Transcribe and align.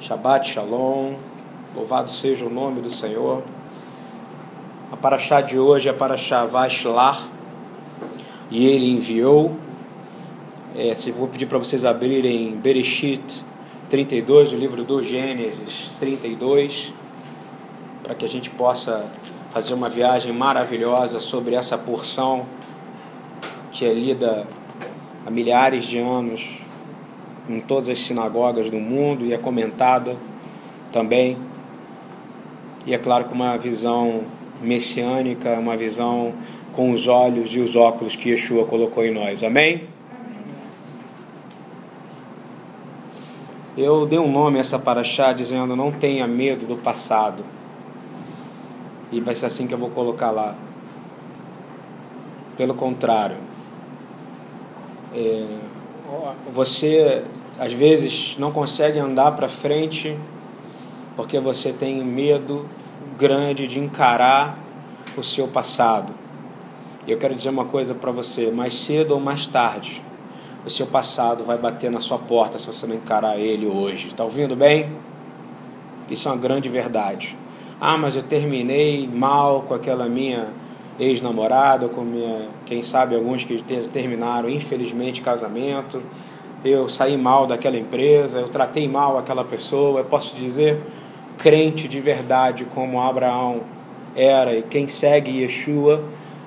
Shabbat 0.00 0.48
Shalom, 0.48 1.16
louvado 1.76 2.10
seja 2.10 2.46
o 2.46 2.50
nome 2.50 2.80
do 2.80 2.88
Senhor. 2.88 3.42
A 4.90 4.96
paraxá 4.96 5.42
de 5.42 5.58
hoje 5.58 5.86
é 5.86 5.90
a 5.90 5.94
paraxá 5.94 6.46
Vashlar, 6.46 7.28
e 8.50 8.66
ele 8.66 8.86
enviou. 8.86 9.54
É, 10.74 10.94
vou 11.12 11.28
pedir 11.28 11.44
para 11.44 11.58
vocês 11.58 11.84
abrirem 11.84 12.52
Bereshit 12.56 13.44
32, 13.90 14.54
o 14.54 14.56
livro 14.56 14.82
do 14.82 15.02
Gênesis 15.02 15.92
32, 15.98 16.94
para 18.02 18.14
que 18.14 18.24
a 18.24 18.28
gente 18.28 18.48
possa 18.48 19.04
fazer 19.50 19.74
uma 19.74 19.90
viagem 19.90 20.32
maravilhosa 20.32 21.20
sobre 21.20 21.54
essa 21.54 21.76
porção 21.76 22.46
que 23.72 23.84
é 23.84 23.92
lida 23.92 24.46
há 25.26 25.30
milhares 25.30 25.84
de 25.84 25.98
anos 25.98 26.59
em 27.48 27.60
todas 27.60 27.88
as 27.88 27.98
sinagogas 27.98 28.70
do 28.70 28.78
mundo 28.78 29.24
e 29.24 29.32
é 29.32 29.38
comentada 29.38 30.16
também. 30.92 31.36
E 32.86 32.94
é 32.94 32.98
claro 32.98 33.24
que 33.24 33.32
uma 33.32 33.56
visão 33.56 34.22
messiânica, 34.62 35.58
uma 35.58 35.76
visão 35.76 36.34
com 36.74 36.92
os 36.92 37.06
olhos 37.06 37.54
e 37.54 37.58
os 37.58 37.76
óculos 37.76 38.16
que 38.16 38.30
Yeshua 38.30 38.64
colocou 38.64 39.04
em 39.04 39.12
nós. 39.12 39.42
Amém? 39.42 39.88
Eu 43.76 44.04
dei 44.04 44.18
um 44.18 44.30
nome 44.30 44.58
a 44.58 44.60
essa 44.60 44.78
paraxá 44.78 45.32
dizendo 45.32 45.74
não 45.76 45.90
tenha 45.92 46.26
medo 46.26 46.66
do 46.66 46.76
passado. 46.76 47.44
E 49.12 49.20
vai 49.20 49.34
ser 49.34 49.46
assim 49.46 49.66
que 49.66 49.74
eu 49.74 49.78
vou 49.78 49.90
colocar 49.90 50.30
lá. 50.30 50.54
Pelo 52.56 52.74
contrário, 52.74 53.36
é, 55.14 55.46
você 56.52 57.24
às 57.58 57.72
vezes 57.72 58.36
não 58.38 58.50
consegue 58.50 58.98
andar 58.98 59.32
para 59.32 59.48
frente 59.48 60.16
porque 61.16 61.38
você 61.38 61.72
tem 61.72 62.02
medo 62.02 62.66
grande 63.18 63.66
de 63.66 63.78
encarar 63.78 64.58
o 65.16 65.22
seu 65.22 65.46
passado. 65.46 66.14
E 67.06 67.12
eu 67.12 67.18
quero 67.18 67.34
dizer 67.34 67.50
uma 67.50 67.64
coisa 67.64 67.94
para 67.94 68.10
você: 68.10 68.50
mais 68.50 68.74
cedo 68.74 69.12
ou 69.12 69.20
mais 69.20 69.46
tarde, 69.46 70.02
o 70.64 70.70
seu 70.70 70.86
passado 70.86 71.44
vai 71.44 71.58
bater 71.58 71.90
na 71.90 72.00
sua 72.00 72.18
porta 72.18 72.58
se 72.58 72.66
você 72.66 72.86
não 72.86 72.94
encarar 72.94 73.38
ele 73.38 73.66
hoje. 73.66 74.08
Está 74.08 74.24
ouvindo 74.24 74.56
bem? 74.56 74.90
Isso 76.10 76.28
é 76.28 76.32
uma 76.32 76.38
grande 76.38 76.68
verdade. 76.68 77.36
Ah, 77.80 77.96
mas 77.96 78.16
eu 78.16 78.22
terminei 78.22 79.08
mal 79.08 79.62
com 79.62 79.74
aquela 79.74 80.06
minha 80.06 80.48
ex-namorada, 81.00 81.88
com 81.88 82.02
minha, 82.02 82.48
quem 82.66 82.82
sabe 82.82 83.16
alguns 83.16 83.42
que 83.44 83.60
terminaram 83.92 84.48
infelizmente 84.48 85.20
casamento 85.20 86.00
eu 86.64 86.88
saí 86.88 87.16
mal 87.16 87.46
daquela 87.46 87.78
empresa, 87.78 88.38
eu 88.38 88.48
tratei 88.48 88.86
mal 88.86 89.18
aquela 89.18 89.44
pessoa, 89.44 90.00
eu 90.00 90.04
posso 90.04 90.36
dizer, 90.36 90.78
crente 91.38 91.88
de 91.88 92.00
verdade 92.00 92.66
como 92.74 93.00
Abraão 93.00 93.60
era, 94.14 94.54
e 94.54 94.62
quem 94.62 94.86
segue 94.86 95.42
Yeshua, 95.42 96.04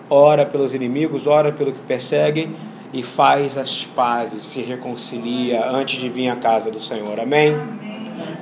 ora 0.10 0.46
pelos 0.46 0.74
inimigos, 0.74 1.26
ora 1.26 1.52
pelo 1.52 1.72
que 1.72 1.80
perseguem 1.80 2.56
e 2.94 3.02
faz 3.02 3.58
as 3.58 3.84
pazes, 3.84 4.44
se 4.44 4.62
reconcilia 4.62 5.68
antes 5.68 6.00
de 6.00 6.10
vir 6.10 6.30
à 6.30 6.36
casa 6.36 6.70
do 6.70 6.80
Senhor. 6.80 7.20
Amém? 7.20 7.56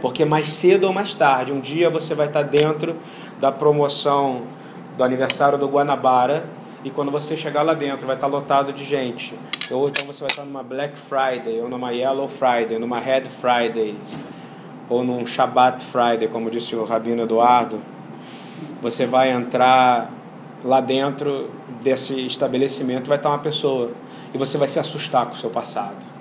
Porque 0.02 0.26
mais 0.26 0.50
cedo 0.50 0.88
ou 0.88 0.94
mais 0.94 1.16
tarde, 1.16 1.54
um 1.54 1.62
dia 1.62 1.90
você 1.90 2.14
vai 2.14 2.28
estar 2.28 2.42
dentro 2.42 2.98
da 3.40 3.52
promoção 3.52 4.42
do 4.98 5.04
aniversário 5.04 5.58
do 5.58 5.68
Guanabara 5.68 6.46
e 6.84 6.90
quando 6.90 7.12
você 7.12 7.38
chegar 7.38 7.62
lá 7.62 7.74
dentro 7.74 8.08
vai 8.08 8.16
estar 8.16 8.28
lotado 8.28 8.74
de 8.74 8.84
gente. 8.84 9.36
Ou 9.70 9.88
então 9.88 10.06
você 10.06 10.22
vai 10.22 10.30
estar 10.30 10.44
numa 10.44 10.64
Black 10.64 10.98
Friday, 10.98 11.62
ou 11.62 11.70
numa 11.70 11.92
Yellow 11.92 12.28
Friday, 12.28 12.80
numa 12.80 13.00
Red 13.00 13.26
Friday, 13.26 13.96
ou 14.90 15.04
num 15.04 15.26
Shabbat 15.26 15.84
Friday, 15.86 16.28
como 16.28 16.50
disse 16.50 16.76
o 16.76 16.84
Rabino 16.84 17.24
Eduardo. 17.24 17.80
Você 18.82 19.06
vai 19.06 19.32
entrar 19.32 20.12
lá 20.64 20.82
dentro 20.82 21.50
desse 21.82 22.26
estabelecimento, 22.26 23.08
vai 23.08 23.18
estar 23.18 23.30
uma 23.30 23.40
pessoa 23.40 23.92
e 24.34 24.38
você 24.38 24.58
vai 24.58 24.68
se 24.68 24.80
assustar 24.80 25.26
com 25.28 25.34
o 25.34 25.38
seu 25.38 25.50
passado. 25.50 26.12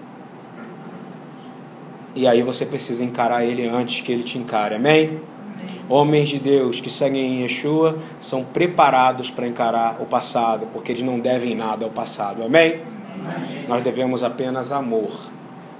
E 2.14 2.26
aí 2.26 2.42
você 2.42 2.66
precisa 2.66 3.04
encarar 3.04 3.44
ele 3.44 3.66
antes 3.66 4.02
que 4.02 4.12
ele 4.12 4.22
te 4.22 4.36
encare. 4.36 4.74
Amém? 4.74 5.20
Homens 5.88 6.28
de 6.28 6.38
Deus 6.38 6.80
que 6.80 6.88
seguem 6.88 7.42
Yeshua 7.42 7.98
são 8.20 8.44
preparados 8.44 9.30
para 9.30 9.48
encarar 9.48 10.00
o 10.00 10.06
passado, 10.06 10.68
porque 10.72 10.92
eles 10.92 11.02
não 11.02 11.18
devem 11.18 11.56
nada 11.56 11.84
ao 11.84 11.90
passado. 11.90 12.44
Amém? 12.44 12.80
Amém. 13.14 13.64
Nós 13.68 13.82
devemos 13.82 14.22
apenas 14.22 14.70
amor. 14.70 15.10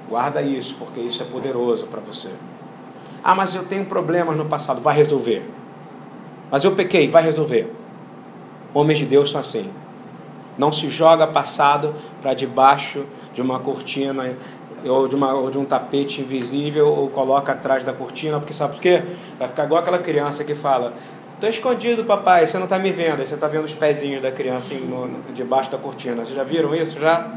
Guarda 0.09 0.43
isso, 0.43 0.75
porque 0.79 1.01
isso 1.01 1.23
é 1.23 1.27
poderoso 1.27 1.87
para 1.87 2.01
você. 2.01 2.31
Ah, 3.23 3.35
mas 3.35 3.55
eu 3.55 3.63
tenho 3.63 3.85
problemas 3.85 4.37
no 4.37 4.47
passado. 4.47 4.81
Vai 4.81 4.97
resolver. 4.97 5.49
Mas 6.51 6.65
eu 6.65 6.73
pequei. 6.73 7.07
Vai 7.07 7.23
resolver. 7.23 7.73
Homens 8.75 8.99
de 8.99 9.07
Deus 9.07 9.31
são 9.31 9.41
assim. 9.41 9.71
Não 10.59 10.73
se 10.73 10.89
joga 10.89 11.27
passado 11.27 11.95
para 12.21 12.35
debaixo 12.35 13.05
de 13.33 13.41
uma 13.41 13.61
cortina 13.61 14.37
ou 14.85 15.09
de, 15.09 15.15
uma, 15.15 15.35
ou 15.35 15.51
de 15.51 15.59
um 15.59 15.65
tapete 15.65 16.21
invisível 16.21 16.89
ou 16.89 17.09
coloca 17.09 17.53
atrás 17.53 17.83
da 17.85 17.93
cortina, 17.93 18.39
porque 18.39 18.53
sabe 18.53 18.75
por 18.75 18.83
quê? 18.83 19.03
Vai 19.39 19.49
ficar 19.49 19.65
igual 19.65 19.81
aquela 19.81 19.99
criança 19.99 20.45
que 20.45 20.55
fala: 20.55 20.95
Tô 21.41 21.47
escondido, 21.47 22.05
papai, 22.05 22.47
você 22.47 22.59
não 22.59 22.65
está 22.65 22.79
me 22.79 22.91
vendo. 22.91 23.21
Aí 23.21 23.27
você 23.27 23.35
está 23.35 23.49
vendo 23.49 23.65
os 23.65 23.75
pezinhos 23.75 24.21
da 24.21 24.31
criança 24.31 24.75
no, 24.75 25.33
debaixo 25.33 25.71
da 25.71 25.79
cortina. 25.79 26.25
Vocês 26.25 26.37
já 26.37 26.45
viram 26.45 26.75
isso? 26.75 27.01
Já? 27.01 27.31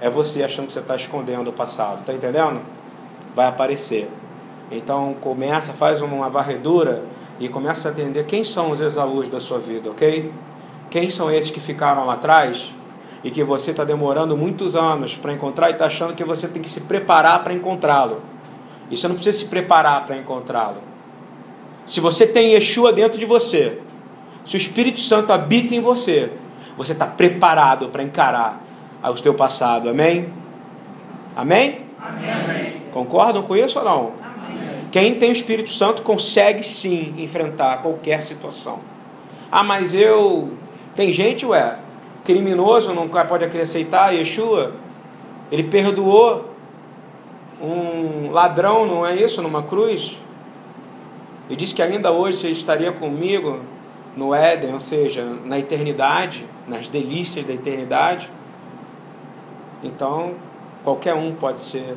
É 0.00 0.10
você 0.10 0.42
achando 0.42 0.66
que 0.66 0.72
você 0.72 0.80
está 0.80 0.96
escondendo 0.96 1.50
o 1.50 1.52
passado. 1.52 2.00
Está 2.00 2.12
entendendo? 2.12 2.60
Vai 3.34 3.46
aparecer. 3.46 4.10
Então 4.70 5.14
começa, 5.20 5.72
faz 5.72 6.00
uma 6.00 6.28
varredura 6.28 7.04
e 7.38 7.48
começa 7.48 7.88
a 7.88 7.92
entender 7.92 8.24
quem 8.24 8.42
são 8.42 8.70
os 8.70 8.80
exalus 8.80 9.28
da 9.28 9.40
sua 9.40 9.58
vida, 9.58 9.90
ok? 9.90 10.32
Quem 10.90 11.10
são 11.10 11.30
esses 11.30 11.50
que 11.50 11.60
ficaram 11.60 12.06
lá 12.06 12.14
atrás 12.14 12.72
e 13.24 13.30
que 13.30 13.42
você 13.42 13.70
está 13.70 13.82
demorando 13.84 14.36
muitos 14.36 14.76
anos 14.76 15.16
para 15.16 15.32
encontrar 15.32 15.70
e 15.70 15.72
está 15.72 15.86
achando 15.86 16.14
que 16.14 16.22
você 16.22 16.46
tem 16.46 16.60
que 16.60 16.68
se 16.68 16.82
preparar 16.82 17.42
para 17.42 17.54
encontrá-lo. 17.54 18.20
E 18.90 18.96
você 18.98 19.08
não 19.08 19.14
precisa 19.14 19.38
se 19.38 19.46
preparar 19.46 20.04
para 20.04 20.16
encontrá-lo. 20.18 20.82
Se 21.86 22.00
você 22.00 22.26
tem 22.26 22.52
Yeshua 22.52 22.92
dentro 22.92 23.18
de 23.18 23.24
você, 23.24 23.78
se 24.44 24.54
o 24.54 24.58
Espírito 24.58 25.00
Santo 25.00 25.32
habita 25.32 25.74
em 25.74 25.80
você, 25.80 26.30
você 26.76 26.92
está 26.92 27.06
preparado 27.06 27.88
para 27.88 28.02
encarar 28.02 28.62
o 29.02 29.14
teu 29.14 29.32
passado. 29.32 29.88
Amém? 29.88 30.28
Amém? 31.34 31.80
Amém? 31.98 32.82
Concordam 32.92 33.42
com 33.42 33.56
isso 33.56 33.78
ou 33.78 33.84
não? 33.84 34.12
Amém. 34.22 34.88
Quem 34.92 35.14
tem 35.14 35.30
o 35.30 35.32
Espírito 35.32 35.70
Santo 35.70 36.02
consegue 36.02 36.62
sim 36.62 37.14
enfrentar 37.16 37.78
qualquer 37.78 38.22
situação. 38.22 38.80
Ah, 39.50 39.62
mas 39.62 39.94
eu. 39.94 40.52
Tem 40.94 41.12
gente, 41.12 41.44
ué, 41.44 41.78
criminoso 42.24 42.92
não 42.92 43.08
pode 43.08 43.44
aceitar 43.44 44.12
Yeshua. 44.14 44.72
Ele 45.52 45.62
perdoou 45.62 46.50
um 47.60 48.30
ladrão, 48.32 48.86
não 48.86 49.06
é 49.06 49.14
isso, 49.14 49.40
numa 49.42 49.62
cruz. 49.62 50.18
E 51.48 51.54
disse 51.54 51.74
que 51.74 51.82
ainda 51.82 52.10
hoje 52.10 52.38
você 52.38 52.48
estaria 52.48 52.90
comigo 52.90 53.60
no 54.16 54.34
Éden, 54.34 54.72
ou 54.72 54.80
seja, 54.80 55.24
na 55.44 55.58
eternidade, 55.58 56.46
nas 56.66 56.88
delícias 56.88 57.44
da 57.44 57.52
eternidade. 57.52 58.30
Então, 59.82 60.34
qualquer 60.82 61.14
um 61.14 61.34
pode 61.34 61.60
ser 61.60 61.96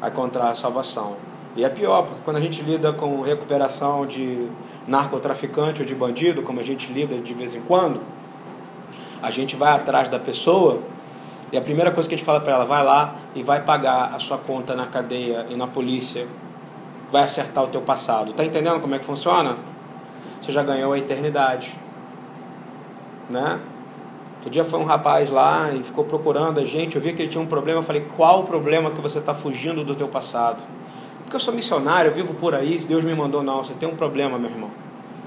a 0.00 0.08
encontrar 0.08 0.50
a 0.50 0.54
salvação. 0.54 1.16
E 1.56 1.64
é 1.64 1.68
pior, 1.68 2.02
porque 2.02 2.20
quando 2.24 2.36
a 2.36 2.40
gente 2.40 2.62
lida 2.62 2.92
com 2.92 3.22
recuperação 3.22 4.06
de 4.06 4.46
narcotraficante 4.86 5.80
ou 5.80 5.86
de 5.86 5.94
bandido, 5.94 6.42
como 6.42 6.60
a 6.60 6.62
gente 6.62 6.92
lida 6.92 7.16
de 7.16 7.34
vez 7.34 7.54
em 7.54 7.60
quando, 7.62 8.00
a 9.22 9.30
gente 9.30 9.56
vai 9.56 9.72
atrás 9.72 10.08
da 10.08 10.18
pessoa 10.18 10.80
e 11.50 11.56
a 11.56 11.60
primeira 11.60 11.90
coisa 11.90 12.08
que 12.08 12.14
a 12.14 12.18
gente 12.18 12.26
fala 12.26 12.40
para 12.40 12.52
ela, 12.52 12.64
vai 12.64 12.84
lá 12.84 13.14
e 13.34 13.42
vai 13.42 13.62
pagar 13.62 14.14
a 14.14 14.18
sua 14.18 14.36
conta 14.36 14.74
na 14.74 14.86
cadeia 14.86 15.46
e 15.48 15.56
na 15.56 15.66
polícia, 15.66 16.26
vai 17.10 17.22
acertar 17.22 17.64
o 17.64 17.68
teu 17.68 17.80
passado. 17.80 18.32
Tá 18.34 18.44
entendendo 18.44 18.80
como 18.80 18.94
é 18.94 18.98
que 18.98 19.04
funciona? 19.04 19.56
Você 20.42 20.52
já 20.52 20.62
ganhou 20.62 20.92
a 20.92 20.98
eternidade, 20.98 21.72
né? 23.30 23.58
Outro 24.36 24.50
dia 24.50 24.64
foi 24.64 24.78
um 24.78 24.84
rapaz 24.84 25.30
lá 25.30 25.72
e 25.72 25.82
ficou 25.82 26.04
procurando 26.04 26.60
a 26.60 26.64
gente, 26.64 26.96
eu 26.96 27.02
vi 27.02 27.12
que 27.12 27.22
ele 27.22 27.28
tinha 27.28 27.42
um 27.42 27.46
problema, 27.46 27.80
eu 27.80 27.82
falei, 27.82 28.06
qual 28.16 28.40
o 28.40 28.44
problema 28.44 28.90
que 28.90 29.00
você 29.00 29.18
está 29.18 29.34
fugindo 29.34 29.82
do 29.84 29.94
teu 29.94 30.06
passado? 30.06 30.62
Porque 31.24 31.34
eu 31.34 31.40
sou 31.40 31.52
missionário, 31.52 32.10
eu 32.10 32.14
vivo 32.14 32.34
por 32.34 32.54
aí, 32.54 32.78
Deus 32.78 33.02
me 33.02 33.14
mandou, 33.14 33.42
não, 33.42 33.64
você 33.64 33.74
tem 33.74 33.88
um 33.88 33.96
problema, 33.96 34.38
meu 34.38 34.50
irmão. 34.50 34.70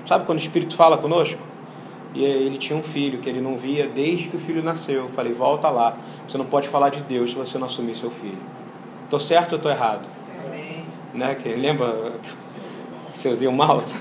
Sabe 0.07 0.25
quando 0.25 0.37
o 0.37 0.41
Espírito 0.41 0.75
fala 0.75 0.97
conosco? 0.97 1.50
E 2.13 2.23
ele 2.23 2.57
tinha 2.57 2.77
um 2.77 2.83
filho 2.83 3.19
que 3.19 3.29
ele 3.29 3.39
não 3.39 3.57
via 3.57 3.87
desde 3.87 4.27
que 4.27 4.35
o 4.35 4.39
filho 4.39 4.61
nasceu. 4.61 5.03
Eu 5.03 5.09
falei, 5.09 5.31
volta 5.31 5.69
lá. 5.69 5.97
Você 6.27 6.37
não 6.37 6.45
pode 6.45 6.67
falar 6.67 6.89
de 6.89 7.01
Deus 7.01 7.29
se 7.29 7.35
você 7.35 7.57
não 7.57 7.65
assumir 7.65 7.95
seu 7.95 8.11
filho. 8.11 8.39
Estou 9.05 9.19
certo 9.19 9.53
ou 9.53 9.57
estou 9.57 9.71
errado? 9.71 10.07
Amém. 10.45 10.83
Né? 11.13 11.35
Que, 11.35 11.49
lembra 11.49 12.13
iam 13.41 13.53
malta? 13.53 13.93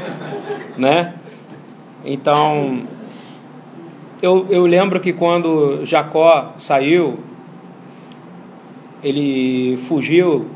né? 0.76 1.14
Então, 2.04 2.82
eu, 4.20 4.46
eu 4.50 4.66
lembro 4.66 5.00
que 5.00 5.12
quando 5.12 5.84
Jacó 5.84 6.52
saiu, 6.56 7.18
ele 9.02 9.76
fugiu, 9.76 10.46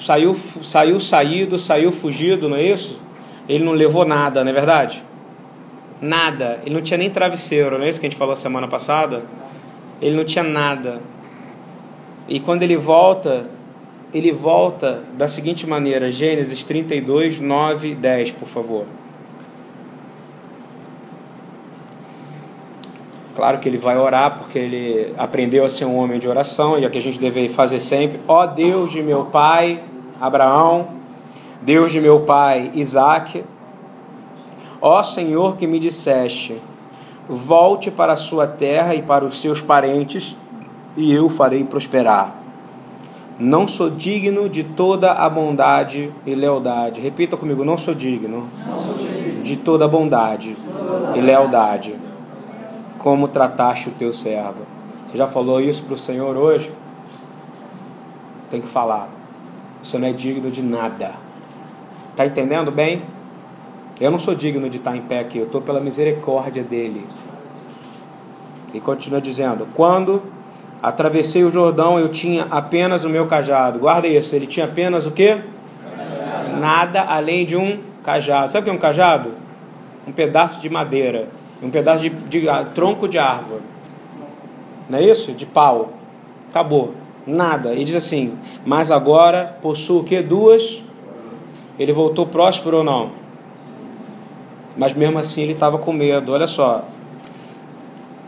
saiu, 0.00 0.36
saiu 0.62 1.00
saído, 1.00 1.58
saiu 1.58 1.90
fugido, 1.92 2.48
não 2.48 2.56
é 2.56 2.62
isso? 2.62 3.00
Ele 3.48 3.64
não 3.64 3.72
levou 3.72 4.04
nada, 4.04 4.44
não 4.44 4.50
é 4.50 4.54
verdade? 4.54 5.02
Nada. 6.00 6.60
Ele 6.64 6.74
não 6.74 6.82
tinha 6.82 6.96
nem 6.96 7.10
travesseiro, 7.10 7.78
não 7.78 7.84
é 7.84 7.88
isso 7.88 8.00
que 8.00 8.06
a 8.06 8.10
gente 8.10 8.18
falou 8.18 8.36
semana 8.36 8.66
passada? 8.66 9.22
Ele 10.00 10.16
não 10.16 10.24
tinha 10.24 10.42
nada. 10.42 11.00
E 12.26 12.40
quando 12.40 12.62
ele 12.62 12.76
volta, 12.76 13.46
ele 14.14 14.32
volta 14.32 15.02
da 15.14 15.28
seguinte 15.28 15.66
maneira: 15.66 16.10
Gênesis 16.10 16.64
32, 16.64 17.40
9, 17.40 17.94
10, 17.94 18.30
por 18.32 18.48
favor. 18.48 18.86
Claro 23.34 23.58
que 23.58 23.68
ele 23.68 23.78
vai 23.78 23.96
orar 23.96 24.38
porque 24.38 24.58
ele 24.58 25.14
aprendeu 25.16 25.64
a 25.64 25.68
ser 25.68 25.84
um 25.84 25.96
homem 25.96 26.18
de 26.18 26.28
oração 26.28 26.78
e 26.78 26.84
é 26.84 26.86
o 26.86 26.90
que 26.90 26.98
a 26.98 27.02
gente 27.02 27.18
deve 27.18 27.48
fazer 27.48 27.78
sempre. 27.78 28.20
Ó 28.26 28.44
Deus 28.44 28.90
de 28.90 29.02
meu 29.02 29.26
pai 29.26 29.82
Abraão, 30.20 30.88
Deus 31.62 31.90
de 31.90 32.00
meu 32.00 32.20
pai 32.20 32.70
Isaque, 32.74 33.42
ó 34.80 35.02
Senhor 35.02 35.56
que 35.56 35.66
me 35.66 35.78
disseste: 35.78 36.56
volte 37.28 37.90
para 37.90 38.14
a 38.14 38.16
sua 38.16 38.46
terra 38.46 38.94
e 38.94 39.02
para 39.02 39.24
os 39.24 39.40
seus 39.40 39.60
parentes, 39.60 40.36
e 40.96 41.12
eu 41.12 41.28
farei 41.28 41.64
prosperar. 41.64 42.36
Não 43.38 43.66
sou 43.66 43.88
digno 43.88 44.48
de 44.48 44.62
toda 44.62 45.12
a 45.12 45.28
bondade 45.30 46.12
e 46.26 46.34
lealdade. 46.34 47.00
Repita 47.00 47.36
comigo: 47.36 47.64
não 47.64 47.78
sou 47.78 47.94
digno, 47.94 48.48
não 48.66 48.76
sou 48.76 48.94
digno. 48.96 49.42
de 49.42 49.56
toda 49.56 49.84
a 49.84 49.88
bondade 49.88 50.56
e 51.14 51.20
lealdade 51.20 51.94
como 52.98 53.28
trataste 53.28 53.88
o 53.88 53.92
teu 53.92 54.12
servo. 54.12 54.66
Você 55.06 55.16
já 55.16 55.26
falou 55.26 55.60
isso 55.60 55.82
para 55.82 55.94
o 55.94 55.98
Senhor 55.98 56.36
hoje? 56.36 56.70
Tem 58.50 58.60
que 58.60 58.68
falar. 58.68 59.08
Você 59.82 59.96
não 59.96 60.06
é 60.06 60.12
digno 60.12 60.50
de 60.50 60.62
nada. 60.62 61.12
Está 62.10 62.26
entendendo 62.26 62.70
bem? 62.70 63.02
Eu 64.00 64.10
não 64.10 64.18
sou 64.18 64.34
digno 64.34 64.68
de 64.70 64.78
estar 64.78 64.96
em 64.96 65.02
pé 65.02 65.20
aqui, 65.20 65.38
eu 65.38 65.44
estou 65.44 65.60
pela 65.60 65.80
misericórdia 65.80 66.62
dele. 66.62 67.06
E 68.72 68.80
continua 68.80 69.20
dizendo: 69.20 69.68
Quando 69.74 70.22
atravessei 70.82 71.44
o 71.44 71.50
Jordão, 71.50 71.98
eu 71.98 72.08
tinha 72.08 72.46
apenas 72.50 73.04
o 73.04 73.08
meu 73.08 73.26
cajado. 73.26 73.78
Guarda 73.78 74.08
isso, 74.08 74.34
ele 74.34 74.46
tinha 74.46 74.66
apenas 74.66 75.06
o 75.06 75.10
quê? 75.10 75.40
Cajado. 75.82 76.60
Nada 76.60 77.02
além 77.02 77.44
de 77.44 77.56
um 77.56 77.78
cajado. 78.02 78.52
Sabe 78.52 78.62
o 78.62 78.64
que 78.64 78.70
é 78.70 78.72
um 78.72 78.78
cajado? 78.78 79.32
Um 80.06 80.12
pedaço 80.12 80.60
de 80.60 80.70
madeira 80.70 81.28
um 81.62 81.70
pedaço 81.70 82.02
de, 82.02 82.08
de, 82.08 82.40
de 82.40 82.64
tronco 82.74 83.06
de 83.06 83.18
árvore. 83.18 83.62
Não 84.88 84.98
é 84.98 85.02
isso? 85.02 85.32
De 85.32 85.44
pau. 85.44 85.92
Acabou. 86.50 86.94
Nada. 87.26 87.74
E 87.74 87.84
diz 87.84 87.94
assim: 87.94 88.38
Mas 88.64 88.90
agora 88.90 89.56
possuo 89.60 90.00
o 90.00 90.04
que? 90.04 90.22
Duas. 90.22 90.82
Ele 91.78 91.92
voltou 91.92 92.26
próspero 92.26 92.78
ou 92.78 92.84
não? 92.84 93.19
Mas 94.76 94.94
mesmo 94.94 95.18
assim 95.18 95.42
ele 95.42 95.52
estava 95.52 95.78
com 95.78 95.92
medo. 95.92 96.32
Olha 96.32 96.46
só. 96.46 96.84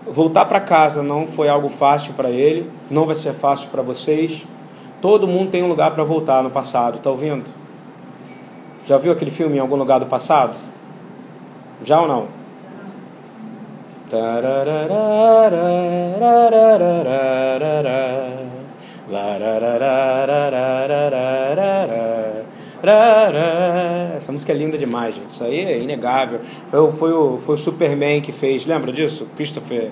Voltar 0.06 0.44
para 0.44 0.60
casa 0.60 1.02
não 1.02 1.26
foi 1.26 1.48
algo 1.48 1.68
fácil 1.68 2.12
para 2.14 2.30
ele. 2.30 2.70
Não 2.90 3.06
vai 3.06 3.16
ser 3.16 3.32
fácil 3.32 3.68
para 3.70 3.82
vocês. 3.82 4.44
Todo 5.00 5.26
mundo 5.26 5.50
tem 5.50 5.62
um 5.62 5.68
lugar 5.68 5.92
para 5.92 6.04
voltar 6.04 6.42
no 6.42 6.50
passado. 6.50 6.98
Está 6.98 7.10
ouvindo? 7.10 7.44
Já 8.86 8.98
viu 8.98 9.12
aquele 9.12 9.30
filme 9.30 9.56
em 9.56 9.60
algum 9.60 9.76
lugar 9.76 10.00
do 10.00 10.06
passado? 10.06 10.56
Já 11.84 12.00
ou 12.00 12.08
não? 12.08 12.26
Essa 24.22 24.30
música 24.30 24.52
é 24.52 24.54
linda 24.54 24.78
demais, 24.78 25.16
gente. 25.16 25.30
Isso 25.30 25.42
aí 25.42 25.58
é 25.58 25.78
inegável. 25.78 26.40
Foi, 26.70 26.92
foi, 26.92 27.12
o, 27.12 27.38
foi 27.38 27.56
o 27.56 27.58
Superman 27.58 28.20
que 28.20 28.30
fez, 28.30 28.64
lembra 28.64 28.92
disso? 28.92 29.26
Christopher 29.36 29.90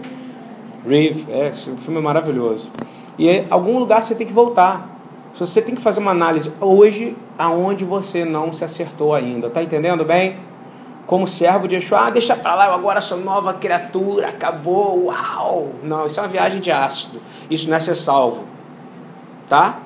Reeve. 0.87 1.27
É, 1.29 1.49
esse 1.49 1.69
filme 1.79 1.99
é 1.99 2.03
maravilhoso. 2.03 2.71
E 3.19 3.29
em 3.29 3.44
algum 3.50 3.77
lugar 3.81 4.05
você 4.05 4.15
tem 4.15 4.25
que 4.25 4.32
voltar. 4.32 4.88
Você 5.37 5.61
tem 5.61 5.75
que 5.75 5.81
fazer 5.81 5.99
uma 5.99 6.12
análise 6.12 6.53
hoje 6.61 7.17
aonde 7.37 7.85
você 7.85 8.25
não 8.25 8.53
se 8.53 8.65
acertou 8.65 9.15
ainda. 9.15 9.50
Tá 9.50 9.62
entendendo 9.62 10.05
bem? 10.05 10.37
como 11.06 11.26
servo 11.26 11.67
de 11.67 11.75
Yeshua, 11.75 12.06
ah, 12.06 12.11
deixa 12.11 12.37
para 12.37 12.55
lá, 12.55 12.67
eu 12.67 12.73
agora 12.73 13.00
sou 13.00 13.19
nova 13.19 13.53
criatura, 13.53 14.29
acabou, 14.29 15.06
uau! 15.06 15.71
Não, 15.83 16.06
isso 16.06 16.21
é 16.21 16.23
uma 16.23 16.29
viagem 16.29 16.61
de 16.61 16.71
ácido. 16.71 17.21
Isso 17.50 17.69
não 17.69 17.76
é 17.76 17.81
ser 17.81 17.97
salvo. 17.97 18.44
Tá? 19.49 19.81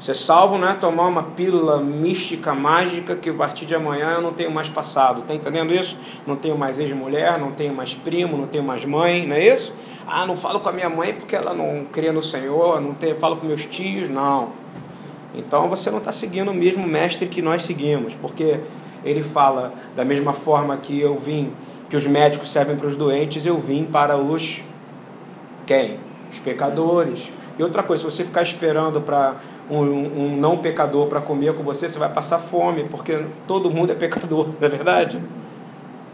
Ser 0.00 0.14
salvo 0.14 0.58
não 0.58 0.68
é 0.68 0.74
tomar 0.74 1.06
uma 1.06 1.22
pílula 1.22 1.78
mística, 1.78 2.52
mágica, 2.52 3.14
que 3.14 3.30
a 3.30 3.34
partir 3.34 3.64
de 3.64 3.74
amanhã 3.74 4.14
eu 4.14 4.20
não 4.20 4.32
tenho 4.32 4.50
mais 4.50 4.68
passado. 4.68 5.22
Tá 5.22 5.34
entendendo 5.34 5.72
isso? 5.72 5.96
Não 6.26 6.36
tenho 6.36 6.58
mais 6.58 6.78
ex-mulher, 6.78 7.38
não 7.38 7.52
tenho 7.52 7.72
mais 7.72 7.94
primo, 7.94 8.36
não 8.36 8.46
tenho 8.46 8.64
mais 8.64 8.84
mãe, 8.84 9.26
não 9.26 9.36
é 9.36 9.54
isso? 9.54 9.72
Ah, 10.06 10.26
não 10.26 10.36
falo 10.36 10.60
com 10.60 10.68
a 10.68 10.72
minha 10.72 10.90
mãe 10.90 11.14
porque 11.14 11.34
ela 11.34 11.54
não 11.54 11.86
crê 11.90 12.10
no 12.12 12.22
Senhor, 12.22 12.80
não 12.80 12.92
tenho, 12.92 13.14
falo 13.16 13.36
com 13.36 13.46
meus 13.46 13.64
tios, 13.64 14.10
não. 14.10 14.50
Então 15.34 15.68
você 15.68 15.90
não 15.90 15.98
está 15.98 16.12
seguindo 16.12 16.50
o 16.50 16.54
mesmo 16.54 16.86
mestre 16.86 17.26
que 17.26 17.40
nós 17.40 17.62
seguimos, 17.64 18.14
porque 18.14 18.60
ele 19.04 19.22
fala 19.22 19.72
da 19.94 20.04
mesma 20.04 20.32
forma 20.32 20.76
que 20.76 21.00
eu 21.00 21.16
vim, 21.16 21.52
que 21.88 21.96
os 21.96 22.06
médicos 22.06 22.50
servem 22.50 22.76
para 22.76 22.88
os 22.88 22.96
doentes, 22.96 23.46
eu 23.46 23.58
vim 23.58 23.84
para 23.84 24.16
os 24.16 24.60
quem? 25.66 25.98
Os 26.30 26.38
pecadores. 26.38 27.32
E 27.58 27.62
outra 27.62 27.82
coisa, 27.82 28.02
se 28.02 28.16
você 28.16 28.24
ficar 28.24 28.42
esperando 28.42 29.00
para 29.00 29.36
um, 29.70 29.78
um, 29.80 30.36
não 30.36 30.58
pecador 30.58 31.06
para 31.06 31.20
comer 31.20 31.54
com 31.54 31.62
você, 31.62 31.88
você 31.88 31.98
vai 31.98 32.12
passar 32.12 32.38
fome, 32.38 32.84
porque 32.84 33.24
todo 33.46 33.70
mundo 33.70 33.92
é 33.92 33.94
pecador, 33.94 34.48
não 34.60 34.66
é 34.66 34.68
verdade? 34.68 35.20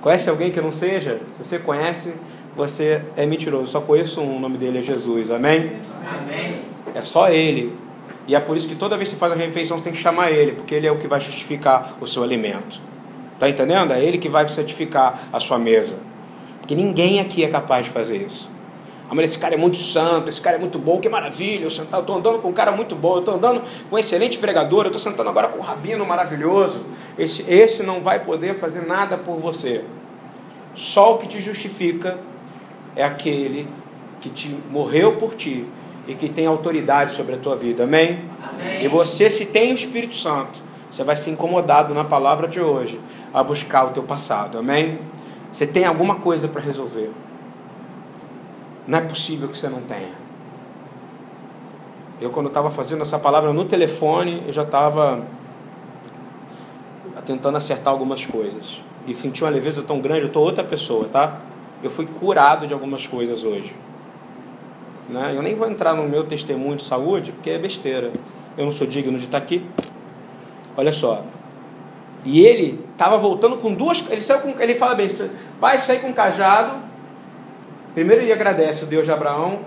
Conhece 0.01 0.31
alguém 0.31 0.51
que 0.51 0.61
não 0.61 0.73
seja? 0.73 1.21
Se 1.33 1.45
você 1.45 1.59
conhece, 1.59 2.15
você 2.57 3.03
é 3.17 3.27
mentiroso. 3.27 3.71
Só 3.71 3.81
conheço 3.81 4.21
um, 4.21 4.37
o 4.37 4.41
nome 4.41 4.57
dele 4.57 4.79
é 4.79 4.83
Jesus. 4.83 5.31
Amém? 5.31 5.73
Amém. 6.09 6.61
É 6.95 7.03
só 7.03 7.29
ele. 7.29 7.77
E 8.27 8.35
é 8.35 8.41
por 8.41 8.57
isso 8.57 8.69
que 8.69 8.75
toda 8.75 8.97
vez 8.97 9.11
que 9.11 9.17
você 9.17 9.21
faz 9.21 9.33
a 9.33 9.37
refeição 9.37 9.77
você 9.77 9.85
tem 9.85 9.93
que 9.93 9.99
chamar 9.99 10.31
ele, 10.31 10.53
porque 10.53 10.75
ele 10.75 10.87
é 10.87 10.93
o 10.93 10.97
que 10.97 11.07
vai 11.07 11.21
justificar 11.21 11.97
o 12.01 12.07
seu 12.07 12.23
alimento. 12.23 12.81
Está 13.35 13.49
entendendo? 13.49 13.93
É 13.93 14.03
ele 14.03 14.19
que 14.19 14.29
vai 14.29 14.47
santificar 14.49 15.29
a 15.33 15.41
sua 15.41 15.59
mesa. 15.59 15.97
Porque 16.61 16.75
ninguém 16.75 17.21
aqui 17.21 17.43
é 17.43 17.49
capaz 17.49 17.85
de 17.85 17.91
fazer 17.91 18.19
isso. 18.19 18.51
Ah, 19.11 19.15
mas 19.15 19.31
esse 19.31 19.39
cara 19.41 19.55
é 19.55 19.59
muito 19.59 19.77
santo, 19.77 20.29
esse 20.29 20.41
cara 20.41 20.57
é 20.57 20.61
muito 20.61 20.79
bom, 20.79 21.01
que 21.01 21.09
maravilha. 21.09 21.65
Eu 21.65 21.69
estou 21.69 22.17
andando 22.17 22.39
com 22.39 22.49
um 22.49 22.53
cara 22.53 22.71
muito 22.71 22.95
bom, 22.95 23.15
eu 23.15 23.19
estou 23.19 23.35
andando 23.35 23.61
com 23.91 23.97
um 23.97 23.99
excelente 23.99 24.39
pregador, 24.39 24.85
eu 24.85 24.87
estou 24.87 25.01
sentando 25.01 25.29
agora 25.29 25.49
com 25.49 25.59
um 25.59 25.63
rabino 25.63 26.07
maravilhoso. 26.07 26.81
Esse, 27.19 27.45
esse 27.49 27.83
não 27.83 28.01
vai 28.01 28.21
poder 28.21 28.55
fazer 28.55 28.87
nada 28.87 29.19
por 29.19 29.37
você. 29.37 29.85
Só 30.77 31.15
o 31.15 31.19
que 31.19 31.27
te 31.27 31.41
justifica 31.41 32.19
é 32.95 33.03
aquele 33.03 33.67
que 34.21 34.31
te 34.31 34.57
morreu 34.71 35.17
por 35.17 35.35
ti 35.35 35.67
e 36.07 36.15
que 36.15 36.29
tem 36.29 36.47
autoridade 36.47 37.13
sobre 37.13 37.35
a 37.35 37.39
tua 37.39 37.57
vida. 37.57 37.83
Amém? 37.83 38.21
Amém? 38.41 38.85
E 38.85 38.87
você, 38.87 39.29
se 39.29 39.45
tem 39.45 39.73
o 39.73 39.75
Espírito 39.75 40.15
Santo, 40.15 40.63
você 40.89 41.03
vai 41.03 41.17
ser 41.17 41.31
incomodado 41.31 41.93
na 41.95 42.05
palavra 42.05 42.47
de 42.47 42.61
hoje 42.61 43.01
a 43.35 43.43
buscar 43.43 43.87
o 43.87 43.91
teu 43.91 44.05
passado. 44.05 44.57
Amém? 44.57 45.01
Você 45.51 45.67
tem 45.67 45.85
alguma 45.85 46.17
coisa 46.17 46.47
para 46.47 46.61
resolver. 46.63 47.11
Não 48.91 48.99
é 48.99 49.03
possível 49.03 49.49
que 49.49 49.57
você 49.57 49.69
não 49.69 49.83
tenha. 49.83 50.11
Eu, 52.21 52.31
quando 52.31 52.49
estava 52.49 52.73
fazendo 52.73 53.03
essa 53.03 53.21
palavra 53.21 53.53
no 53.53 53.65
telefone, 53.65 54.43
eu 54.49 54.53
já 54.53 54.63
estava 54.63 55.23
tentando 57.25 57.57
acertar 57.57 57.93
algumas 57.93 58.27
coisas. 58.27 58.83
E 59.07 59.15
senti 59.15 59.45
uma 59.45 59.51
leveza 59.51 59.81
tão 59.81 60.01
grande, 60.01 60.23
eu 60.23 60.27
estou 60.27 60.43
outra 60.43 60.65
pessoa, 60.65 61.07
tá? 61.07 61.39
Eu 61.85 61.89
fui 61.89 62.05
curado 62.05 62.67
de 62.67 62.75
algumas 62.75 63.07
coisas 63.07 63.45
hoje. 63.45 63.73
Né? 65.09 65.35
Eu 65.37 65.43
nem 65.43 65.55
vou 65.55 65.71
entrar 65.71 65.95
no 65.95 66.03
meu 66.09 66.25
testemunho 66.25 66.75
de 66.75 66.83
saúde, 66.83 67.31
porque 67.31 67.51
é 67.51 67.59
besteira. 67.59 68.11
Eu 68.59 68.65
não 68.65 68.73
sou 68.73 68.89
digno 68.89 69.21
de 69.21 69.27
estar 69.27 69.39
aqui. 69.39 69.65
Olha 70.77 70.93
só. 70.93 71.23
E 72.25 72.45
ele 72.45 72.85
estava 72.91 73.17
voltando 73.19 73.57
com 73.57 73.73
duas. 73.73 74.05
Ele, 74.11 74.21
saiu 74.21 74.41
com, 74.41 74.61
ele 74.61 74.75
fala 74.75 74.97
bem: 74.97 75.07
vai 75.61 75.79
sair 75.79 76.01
com 76.01 76.13
cajado. 76.13 76.90
Primeiro 77.95 78.23
ele 78.23 78.33
agradece 78.33 78.85
o 78.85 78.87
Deus 78.87 79.05
de 79.05 79.13
Abraão 79.13 79.61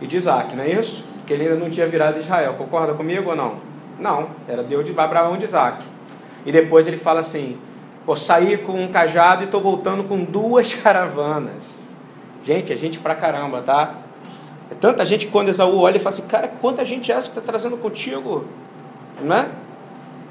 e 0.00 0.06
de 0.06 0.16
Isaac, 0.16 0.56
não 0.56 0.64
é 0.64 0.70
isso? 0.70 1.04
Porque 1.18 1.32
ele 1.32 1.44
ainda 1.44 1.56
não 1.56 1.70
tinha 1.70 1.86
virado 1.86 2.20
Israel. 2.20 2.54
Concorda 2.54 2.94
comigo 2.94 3.30
ou 3.30 3.36
não? 3.36 3.56
Não, 3.98 4.28
era 4.48 4.62
Deus 4.62 4.84
de 4.84 4.98
Abraão 4.98 5.36
e 5.36 5.38
de 5.38 5.44
Isaac. 5.44 5.84
E 6.44 6.52
depois 6.52 6.86
ele 6.86 6.96
fala 6.96 7.20
assim: 7.20 7.58
Pô, 8.04 8.14
saí 8.16 8.58
com 8.58 8.72
um 8.72 8.88
cajado 8.88 9.42
e 9.42 9.44
estou 9.46 9.60
voltando 9.60 10.04
com 10.04 10.22
duas 10.22 10.74
caravanas. 10.76 11.78
Gente, 12.44 12.72
é 12.72 12.76
gente 12.76 12.98
pra 12.98 13.14
caramba, 13.14 13.62
tá? 13.62 13.94
É 14.70 14.74
tanta 14.74 15.04
gente 15.06 15.26
quando 15.26 15.48
Esaú 15.48 15.78
olha 15.78 15.96
e 15.96 16.00
fala 16.00 16.14
assim, 16.14 16.26
cara, 16.26 16.48
quanta 16.48 16.84
gente 16.84 17.10
é 17.10 17.14
essa 17.14 17.30
que 17.30 17.38
está 17.38 17.52
trazendo 17.52 17.76
contigo? 17.76 18.44
Não 19.22 19.34
é? 19.34 19.48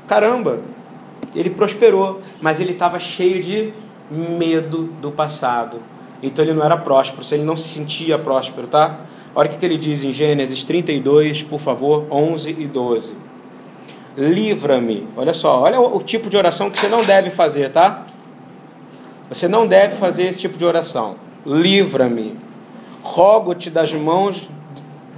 Caramba! 0.07 0.59
Ele 1.33 1.49
prosperou, 1.49 2.21
mas 2.41 2.59
ele 2.59 2.71
estava 2.71 2.99
cheio 2.99 3.41
de 3.41 3.73
medo 4.11 4.83
do 5.01 5.11
passado. 5.11 5.79
Então 6.23 6.43
ele 6.45 6.53
não 6.53 6.63
era 6.63 6.77
próspero, 6.77 7.21
ele 7.33 7.43
não 7.43 7.57
se 7.57 7.67
sentia 7.67 8.17
próspero, 8.17 8.65
tá? 8.65 9.01
Olha 9.35 9.51
o 9.51 9.57
que 9.57 9.65
ele 9.65 9.77
diz 9.77 10.05
em 10.05 10.11
Gênesis 10.13 10.63
32, 10.63 11.43
por 11.43 11.59
favor, 11.59 12.05
11 12.09 12.55
e 12.57 12.65
12. 12.65 13.13
Livra-me. 14.15 15.05
Olha 15.17 15.33
só, 15.33 15.59
olha 15.59 15.81
o 15.81 16.01
tipo 16.01 16.29
de 16.29 16.37
oração 16.37 16.69
que 16.69 16.79
você 16.79 16.87
não 16.87 17.03
deve 17.03 17.29
fazer, 17.29 17.71
tá? 17.71 18.05
Você 19.27 19.49
não 19.49 19.67
deve 19.67 19.95
fazer 19.95 20.23
esse 20.23 20.39
tipo 20.39 20.57
de 20.57 20.63
oração. 20.63 21.15
Livra-me. 21.45 22.37
Rogo-te 23.01 23.69
das 23.69 23.91
mãos 23.91 24.47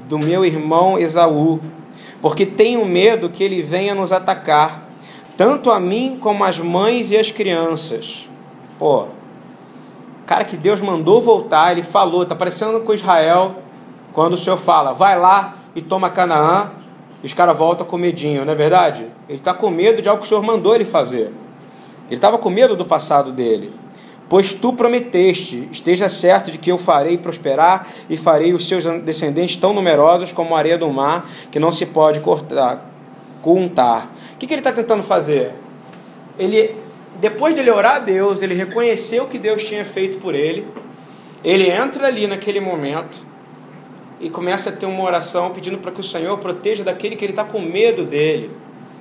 do 0.10 0.18
meu 0.18 0.44
irmão 0.44 0.98
Esaú, 0.98 1.60
porque 2.20 2.48
tenho 2.48 2.84
medo 2.84 3.30
que 3.30 3.44
ele 3.44 3.62
venha 3.62 3.94
nos 3.94 4.12
atacar, 4.12 4.90
tanto 5.38 5.70
a 5.70 5.80
mim 5.80 6.18
como 6.20 6.44
as 6.44 6.58
mães 6.58 7.12
e 7.12 7.18
as 7.18 7.30
crianças. 7.30 8.28
Pô, 8.80 9.08
cara 10.25 10.44
que 10.44 10.58
Deus 10.58 10.82
mandou 10.82 11.22
voltar, 11.22 11.72
ele 11.72 11.84
falou, 11.84 12.24
está 12.24 12.36
parecendo 12.36 12.79
com 12.82 12.94
Israel, 12.94 13.55
quando 14.13 14.34
o 14.34 14.38
Senhor 14.38 14.58
fala, 14.58 14.94
vai 14.94 15.20
lá 15.20 15.55
e 15.75 15.82
toma 15.82 16.10
Canaã, 16.10 16.72
e 17.22 17.27
os 17.27 17.34
caras 17.34 17.58
voltam 17.58 17.86
com 17.86 17.98
medinho, 17.98 18.46
não 18.46 18.53
é 18.53 18.55
verdade? 18.55 19.08
Ele 19.27 19.38
está 19.38 19.53
com 19.53 19.70
medo 19.70 20.01
de 20.01 20.08
algo 20.08 20.22
que 20.22 20.25
o 20.25 20.29
Senhor 20.29 20.44
mandou 20.44 20.74
ele 20.75 20.86
fazer. 20.86 21.32
Ele 22.08 22.15
estava 22.15 22.38
com 22.38 22.50
medo 22.50 22.75
do 22.75 22.86
passado 22.86 23.32
dele. 23.32 23.74
Pois 24.27 24.53
tu 24.53 24.74
prometeste, 24.74 25.67
esteja 25.72 26.10
certo 26.10 26.51
de 26.51 26.58
que 26.58 26.72
eu 26.72 26.77
farei 26.77 27.17
prosperar 27.17 27.88
e 28.10 28.17
farei 28.17 28.53
os 28.53 28.67
seus 28.67 28.86
descendentes 29.01 29.55
tão 29.55 29.74
numerosos 29.74 30.32
como 30.32 30.55
a 30.55 30.58
areia 30.58 30.77
do 30.77 30.89
mar, 30.89 31.29
que 31.51 31.60
não 31.60 31.72
se 31.72 31.86
pode 31.86 32.20
cortar, 32.22 32.86
contar. 33.41 34.12
O 34.34 34.38
que, 34.38 34.48
que 34.48 34.53
ele 34.53 34.62
está 34.62 34.72
tentando 34.72 35.03
fazer? 35.03 35.53
Ele, 36.39 36.75
depois 37.19 37.55
de 37.55 37.62
ele 37.62 37.72
orar 37.72 37.95
a 37.95 38.00
Deus, 38.00 38.41
ele 38.41 38.53
reconheceu 38.53 39.24
o 39.24 39.27
que 39.27 39.38
Deus 39.38 39.63
tinha 39.65 39.86
feito 39.86 40.17
por 40.17 40.36
ele. 40.36 40.67
Ele 41.43 41.69
entra 41.69 42.07
ali 42.07 42.27
naquele 42.27 42.60
momento 42.60 43.19
e 44.19 44.29
começa 44.29 44.69
a 44.69 44.74
ter 44.74 44.86
uma 44.86 45.03
oração 45.03 45.51
pedindo 45.51 45.77
para 45.77 45.91
que 45.91 46.00
o 46.00 46.03
Senhor 46.03 46.38
proteja 46.39 46.84
daquele 46.84 47.15
que 47.15 47.24
ele 47.24 47.31
está 47.31 47.43
com 47.43 47.60
medo 47.60 48.03
dele. 48.03 48.51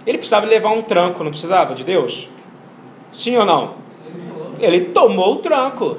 Ele 0.06 0.18
precisava 0.18 0.46
levar 0.46 0.70
um 0.70 0.82
tranco, 0.82 1.24
não 1.24 1.30
precisava 1.30 1.74
de 1.74 1.82
Deus? 1.82 2.28
Sim 3.10 3.36
ou 3.36 3.46
não? 3.46 3.74
Ele 4.60 4.82
tomou 4.86 5.34
o 5.34 5.36
tranco. 5.36 5.96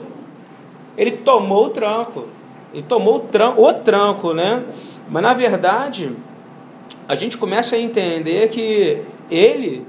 Ele 0.98 1.12
tomou 1.12 1.66
o 1.66 1.70
tranco. 1.70 2.26
Ele 2.74 2.84
tomou 2.84 3.18
o 3.18 3.20
tranco, 3.22 3.62
o 3.62 3.74
tranco, 3.74 4.34
né? 4.34 4.64
Mas 5.10 5.24
na 5.24 5.34
verdade, 5.34 6.12
a 7.08 7.16
gente 7.16 7.38
começa 7.38 7.76
a 7.76 7.80
entender 7.80 8.50
que 8.50 9.02
ele, 9.30 9.86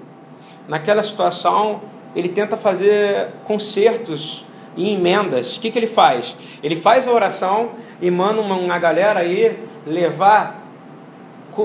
naquela 0.68 1.02
situação, 1.02 1.80
ele 2.16 2.30
tenta 2.30 2.56
fazer 2.56 3.28
consertos 3.44 4.44
e 4.76 4.92
emendas. 4.92 5.56
O 5.56 5.60
que, 5.60 5.70
que 5.70 5.78
ele 5.78 5.86
faz? 5.86 6.34
Ele 6.62 6.74
faz 6.74 7.06
a 7.06 7.12
oração 7.12 7.72
e 8.00 8.10
manda 8.10 8.40
uma, 8.40 8.56
uma 8.56 8.78
galera 8.78 9.20
aí 9.20 9.58
levar, 9.86 10.66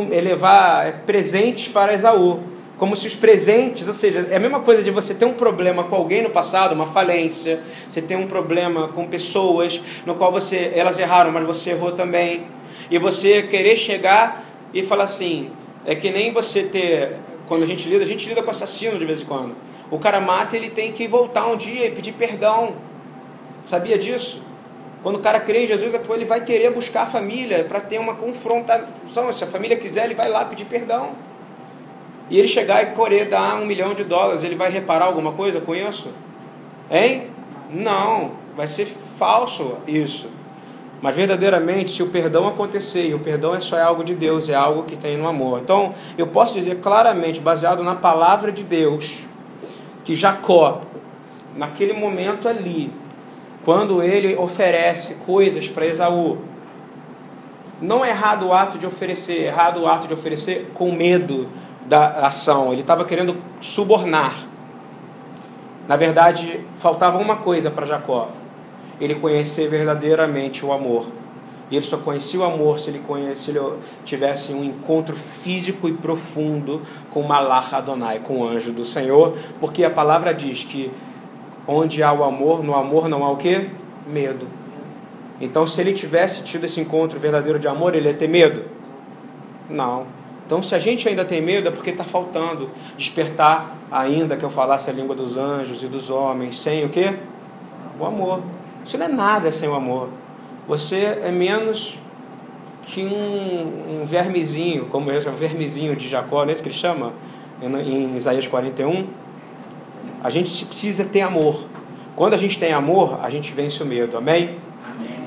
levar 0.10 1.04
presentes 1.06 1.70
para 1.70 1.94
Esaú 1.94 2.52
como 2.82 2.96
se 2.96 3.06
os 3.06 3.14
presentes, 3.14 3.88
ou 3.88 3.94
seja, 3.94 4.26
é 4.32 4.38
a 4.38 4.40
mesma 4.40 4.62
coisa 4.62 4.82
de 4.82 4.90
você 4.90 5.14
ter 5.14 5.26
um 5.26 5.34
problema 5.34 5.84
com 5.84 5.96
alguém 5.96 6.24
no 6.24 6.32
passado, 6.32 6.74
uma 6.74 6.88
falência, 6.88 7.62
você 7.88 8.02
tem 8.02 8.18
um 8.18 8.26
problema 8.26 8.88
com 8.88 9.06
pessoas 9.08 9.80
no 10.04 10.16
qual 10.16 10.32
você 10.32 10.72
elas 10.74 10.98
erraram, 10.98 11.32
mas 11.32 11.46
você 11.46 11.70
errou 11.70 11.92
também, 11.92 12.48
e 12.90 12.98
você 12.98 13.44
querer 13.44 13.78
chegar 13.78 14.44
e 14.74 14.82
falar 14.82 15.04
assim, 15.04 15.52
é 15.86 15.94
que 15.94 16.10
nem 16.10 16.34
você 16.34 16.64
ter, 16.64 17.18
quando 17.48 17.62
a 17.62 17.68
gente 17.68 17.88
lida, 17.88 18.04
a 18.04 18.08
gente 18.08 18.28
lida 18.28 18.42
com 18.42 18.50
assassino 18.50 18.98
de 18.98 19.06
vez 19.06 19.22
em 19.22 19.26
quando. 19.26 19.56
O 19.92 20.00
cara 20.00 20.20
mata, 20.20 20.56
ele 20.56 20.72
tem 20.72 20.92
que 20.92 21.08
voltar 21.08 21.46
um 21.48 21.56
dia 21.56 21.86
e 21.86 21.92
pedir 21.92 22.14
perdão. 22.14 22.74
Sabia 23.68 24.00
disso? 24.00 24.42
Quando 25.04 25.18
o 25.18 25.20
cara 25.20 25.40
crê 25.40 25.66
em 25.66 25.68
Jesus, 25.68 25.94
ele 25.94 26.26
vai 26.26 26.44
querer 26.44 26.72
buscar 26.72 27.04
a 27.04 27.06
família 27.06 27.64
para 27.66 27.80
ter 27.80 28.00
uma 28.00 28.16
confrontação. 28.16 29.32
Se 29.32 29.44
a 29.44 29.48
família 29.48 29.78
quiser, 29.78 30.06
ele 30.06 30.16
vai 30.16 30.30
lá 30.30 30.46
pedir 30.46 30.66
perdão 30.66 31.12
e 32.32 32.40
ele 32.40 32.48
chegar 32.48 32.82
e 32.82 32.96
querer 32.96 33.26
dar 33.26 33.62
um 33.62 33.66
milhão 33.66 33.94
de 33.94 34.06
dólares, 34.06 34.42
ele 34.42 34.56
vai 34.56 34.72
reparar 34.72 35.04
alguma 35.04 35.34
coisa 35.34 35.60
com 35.60 35.76
isso? 35.76 36.08
Hein? 36.90 37.28
Não, 37.70 38.32
vai 38.56 38.66
ser 38.66 38.86
falso 38.86 39.76
isso. 39.86 40.30
Mas 41.02 41.14
verdadeiramente, 41.14 41.92
se 41.92 42.02
o 42.02 42.08
perdão 42.08 42.48
acontecer, 42.48 43.10
e 43.10 43.14
o 43.14 43.20
perdão 43.20 43.54
é 43.54 43.60
só 43.60 43.78
é 43.78 43.82
algo 43.82 44.02
de 44.02 44.16
Deus, 44.16 44.48
é 44.48 44.56
algo 44.56 44.84
que 44.84 44.96
tem 44.96 45.18
no 45.18 45.28
amor. 45.28 45.60
Então, 45.62 45.94
eu 46.18 46.26
posso 46.26 46.54
dizer 46.54 46.76
claramente, 46.76 47.42
baseado 47.42 47.84
na 47.84 47.96
palavra 47.96 48.50
de 48.50 48.64
Deus, 48.64 49.20
que 50.04 50.16
Jacó, 50.16 50.82
naquele 51.56 51.94
momento 51.94 52.48
ali, 52.48 52.92
quando 53.64 54.02
ele 54.02 54.36
oferece 54.36 55.16
coisas 55.26 55.68
para 55.68 55.86
Esaú, 55.86 56.40
não 57.82 58.06
é 58.06 58.10
errado 58.10 58.48
o 58.48 58.54
ato 58.54 58.78
de 58.78 58.86
oferecer, 58.86 59.44
é 59.44 59.48
errado 59.48 59.82
o 59.82 59.88
ato 59.88 60.08
de 60.08 60.14
oferecer 60.14 60.72
com 60.74 60.92
medo, 60.92 61.50
da 61.92 62.28
ação, 62.28 62.72
ele 62.72 62.82
estava 62.82 63.04
querendo 63.04 63.36
subornar. 63.60 64.36
Na 65.88 65.98
verdade, 65.98 66.62
faltava 66.78 67.18
uma 67.18 67.38
coisa 67.38 67.70
para 67.70 67.86
Jacó: 67.86 68.30
ele 69.00 69.16
conhecer 69.16 69.68
verdadeiramente 69.68 70.66
o 70.66 70.72
amor. 70.72 71.08
E 71.72 71.78
ele 71.78 71.86
só 71.86 71.98
conhecia 71.98 72.42
o 72.42 72.44
amor 72.44 72.80
se 72.80 72.90
ele, 72.90 73.00
conhece, 73.00 73.44
se 73.44 73.52
ele 73.52 73.60
tivesse 74.04 74.52
um 74.52 74.62
encontro 74.62 75.16
físico 75.16 75.88
e 75.88 75.94
profundo 75.94 76.82
com 77.10 77.24
Malach 77.24 77.74
Adonai, 77.74 78.20
com 78.20 78.42
o 78.42 78.48
anjo 78.48 78.74
do 78.74 78.84
Senhor, 78.84 79.38
porque 79.60 79.86
a 79.86 79.90
palavra 79.90 80.34
diz 80.34 80.66
que 80.66 80.92
onde 81.66 82.04
há 82.04 82.12
o 82.12 82.26
amor, 82.26 82.62
no 82.62 82.76
amor 82.76 83.08
não 83.08 83.24
há 83.24 83.32
o 83.32 83.38
que? 83.38 83.70
Medo. 84.06 84.48
Então, 85.40 85.66
se 85.66 85.80
ele 85.80 85.94
tivesse 85.94 86.44
tido 86.44 86.66
esse 86.66 86.80
encontro 86.82 87.18
verdadeiro 87.18 87.58
de 87.58 87.68
amor, 87.68 87.96
ele 87.96 88.10
ia 88.10 88.14
ter 88.14 88.28
medo? 88.28 88.66
Não. 89.70 90.06
Então, 90.46 90.62
se 90.62 90.76
a 90.76 90.80
gente 90.80 91.08
ainda 91.08 91.24
tem 91.24 91.42
medo, 91.42 91.70
é 91.70 91.72
porque 91.72 91.92
está 91.92 92.04
faltando 92.04 92.70
despertar 92.98 93.78
ainda 93.90 94.36
que 94.36 94.44
eu 94.44 94.50
falasse 94.50 94.90
a 94.90 94.94
língua 94.94 95.16
dos 95.16 95.38
anjos 95.38 95.82
e 95.82 95.88
dos 95.88 96.10
homens, 96.10 96.60
sem 96.60 96.84
o 96.84 96.90
quê? 96.90 97.16
O 97.98 98.06
amor. 98.06 98.42
Você 98.84 98.98
não 98.98 99.06
é 99.06 99.10
nada 99.10 99.52
sem 99.52 99.70
o 99.70 99.74
amor. 99.74 100.10
Você 100.68 100.98
é 100.98 101.32
menos 101.32 101.98
que 102.84 103.04
um, 103.04 104.02
um 104.02 104.06
vermezinho, 104.06 104.86
como 104.86 105.12
esse 105.12 105.28
o 105.28 105.32
vermezinho 105.32 105.96
de 105.96 106.08
Jacó, 106.08 106.44
não 106.44 106.50
é 106.50 106.54
isso 106.54 106.62
que 106.62 106.70
ele 106.70 106.76
chama? 106.78 107.14
Em 107.62 108.16
Isaías 108.16 108.48
41. 108.48 109.08
A 110.24 110.30
gente 110.30 110.66
precisa 110.66 111.06
ter 111.06 111.22
amor. 111.22 111.64
Quando 112.16 112.34
a 112.34 112.38
gente 112.38 112.60
tem 112.60 112.74
amor, 112.74 113.20
a 113.22 113.30
gente 113.30 113.54
vence 113.54 113.82
o 113.82 113.86
medo. 113.86 114.18
Amém? 114.18 114.58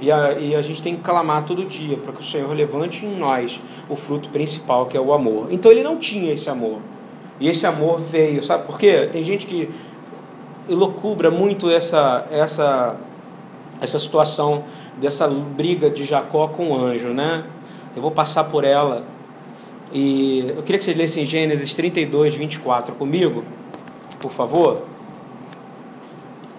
E 0.01 0.11
a, 0.13 0.33
e 0.33 0.55
a 0.55 0.63
gente 0.63 0.83
tem 0.83 0.97
que 0.97 1.03
clamar 1.03 1.45
todo 1.45 1.65
dia 1.65 1.97
para 1.97 2.13
que 2.13 2.21
o 2.21 2.25
Senhor 2.25 2.53
levante 2.53 3.07
em 3.07 3.17
nós 3.17 3.61
o 3.89 3.97
fruto 3.97 4.29
principal, 4.29 4.87
que 4.87 4.97
é 4.97 5.01
o 5.01 5.13
amor. 5.13 5.49
Então 5.51 5.71
ele 5.71 5.83
não 5.83 5.97
tinha 5.97 6.33
esse 6.33 6.51
amor. 6.51 6.79
E 7.41 7.49
esse 7.49 7.67
amor 7.67 8.01
veio, 8.01 8.43
sabe 8.43 8.67
por 8.67 8.79
quê? 8.79 9.09
Tem 9.11 9.25
gente 9.25 9.47
que 9.47 9.71
elocubra 10.69 11.31
muito 11.31 11.71
essa, 11.71 12.27
essa, 12.31 12.97
essa 13.81 13.99
situação 13.99 14.65
dessa 14.99 15.29
briga 15.29 15.91
de 15.91 16.05
Jacó 16.05 16.49
com 16.49 16.71
o 16.71 16.77
anjo, 16.77 17.09
né? 17.09 17.45
Eu 17.95 18.03
vou 18.03 18.11
passar 18.11 18.45
por 18.45 18.65
ela. 18.65 19.05
E 19.93 20.53
eu 20.57 20.63
queria 20.63 20.79
que 20.79 20.85
vocês 20.85 20.97
lessem 20.97 21.25
Gênesis 21.25 21.75
32, 21.75 22.35
24 22.35 22.95
comigo, 22.95 23.45
por 24.21 24.31
favor. 24.31 24.83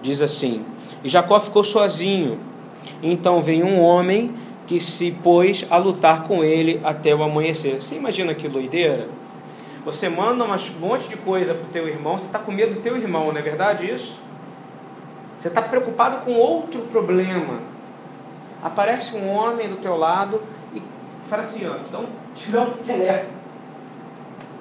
Diz 0.02 0.22
assim: 0.22 0.64
E 1.04 1.08
Jacó 1.08 1.38
ficou 1.40 1.64
sozinho 1.64 2.38
então 3.02 3.42
vem 3.42 3.62
um 3.62 3.80
homem 3.80 4.34
que 4.66 4.80
se 4.80 5.10
pôs 5.10 5.66
a 5.70 5.76
lutar 5.76 6.24
com 6.24 6.42
ele 6.42 6.80
até 6.82 7.14
o 7.14 7.22
amanhecer. 7.22 7.80
Você 7.80 7.94
imagina 7.94 8.34
que 8.34 8.48
doideira? 8.48 9.08
Você 9.84 10.08
manda 10.08 10.42
um 10.44 10.80
monte 10.80 11.08
de 11.08 11.16
coisa 11.16 11.54
para 11.54 11.64
o 11.64 11.68
teu 11.68 11.86
irmão, 11.86 12.18
você 12.18 12.26
está 12.26 12.38
com 12.38 12.50
medo 12.50 12.74
do 12.74 12.80
teu 12.80 12.96
irmão, 12.96 13.30
não 13.32 13.38
é 13.38 13.42
verdade 13.42 13.88
isso? 13.88 14.18
Você 15.38 15.46
está 15.46 15.62
preocupado 15.62 16.24
com 16.24 16.32
outro 16.32 16.80
problema. 16.82 17.60
Aparece 18.62 19.14
um 19.14 19.28
homem 19.28 19.68
do 19.68 19.76
teu 19.76 19.96
lado 19.96 20.42
e 20.74 20.82
fala 21.28 21.42
assim, 21.42 21.66
ó, 21.66 21.74
te 22.34 22.50
dá 22.50 22.62
um. 22.62 22.76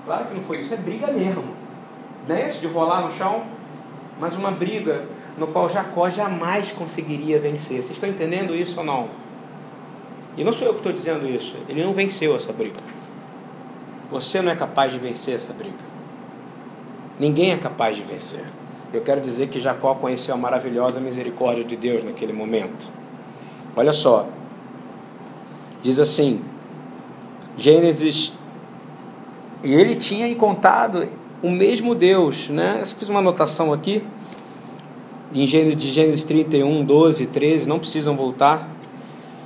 Claro 0.05 0.25
que 0.25 0.33
não 0.35 0.41
foi 0.43 0.57
isso, 0.57 0.73
é 0.73 0.77
briga 0.77 1.07
mesmo. 1.07 1.43
Não 2.27 2.35
é 2.35 2.47
isso 2.47 2.59
de 2.59 2.67
rolar 2.67 3.01
no 3.01 3.13
chão? 3.13 3.43
Mas 4.19 4.33
uma 4.33 4.51
briga 4.51 5.05
no 5.37 5.47
qual 5.47 5.67
Jacó 5.67 6.09
jamais 6.09 6.71
conseguiria 6.71 7.39
vencer. 7.39 7.81
Vocês 7.81 7.91
estão 7.91 8.09
entendendo 8.09 8.55
isso 8.55 8.79
ou 8.79 8.85
não? 8.85 9.09
E 10.37 10.43
não 10.43 10.53
sou 10.53 10.67
eu 10.67 10.73
que 10.73 10.79
estou 10.79 10.93
dizendo 10.93 11.27
isso. 11.27 11.55
Ele 11.67 11.83
não 11.83 11.93
venceu 11.93 12.35
essa 12.35 12.53
briga. 12.53 12.79
Você 14.11 14.41
não 14.41 14.51
é 14.51 14.55
capaz 14.55 14.91
de 14.91 14.99
vencer 14.99 15.35
essa 15.35 15.53
briga. 15.53 15.83
Ninguém 17.19 17.51
é 17.51 17.57
capaz 17.57 17.95
de 17.95 18.03
vencer. 18.03 18.45
Eu 18.93 19.01
quero 19.01 19.19
dizer 19.19 19.47
que 19.47 19.59
Jacó 19.59 19.95
conheceu 19.95 20.35
a 20.35 20.37
maravilhosa 20.37 20.99
misericórdia 20.99 21.63
de 21.63 21.75
Deus 21.75 22.03
naquele 22.03 22.31
momento. 22.31 22.87
Olha 23.75 23.93
só. 23.93 24.27
Diz 25.81 25.99
assim, 25.99 26.41
Gênesis. 27.57 28.33
E 29.63 29.73
ele 29.73 29.95
tinha 29.95 30.27
encontrado 30.27 31.07
o 31.41 31.49
mesmo 31.49 31.93
Deus, 31.93 32.49
né? 32.49 32.77
Eu 32.81 32.85
fiz 32.87 33.09
uma 33.09 33.19
anotação 33.19 33.73
aqui 33.73 34.03
em 35.33 35.45
Gênesis, 35.45 35.77
de 35.77 35.91
Gênesis 35.91 36.23
31, 36.23 36.85
12, 36.85 37.25
13, 37.27 37.67
não 37.67 37.79
precisam 37.79 38.15
voltar. 38.15 38.69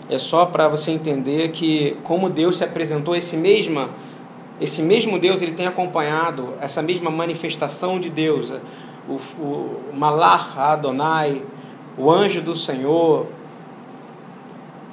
é 0.09 0.17
só 0.17 0.45
para 0.45 0.67
você 0.67 0.91
entender 0.91 1.49
que 1.49 1.97
como 2.03 2.29
Deus 2.29 2.57
se 2.57 2.63
apresentou 2.63 3.15
esse 3.15 3.35
mesma 3.37 3.89
esse 4.61 4.81
mesmo 4.81 5.17
Deus 5.17 5.41
ele 5.41 5.53
tem 5.53 5.67
acompanhado 5.67 6.53
essa 6.59 6.81
mesma 6.81 7.09
manifestação 7.09 7.97
de 7.97 8.09
Deus, 8.09 8.53
o, 9.07 9.13
o 9.41 9.79
Malach 9.93 10.59
Adonai, 10.59 11.41
o 11.97 12.11
anjo 12.11 12.41
do 12.41 12.53
Senhor, 12.53 13.27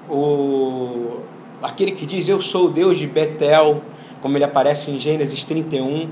o 0.08 1.20
aquele 1.62 1.92
que 1.92 2.04
diz 2.06 2.28
eu 2.28 2.40
sou 2.40 2.66
o 2.66 2.70
Deus 2.70 2.98
de 2.98 3.06
Betel, 3.06 3.82
como 4.22 4.36
ele 4.36 4.44
aparece 4.44 4.90
em 4.90 4.98
Gênesis 4.98 5.44
31, 5.44 6.10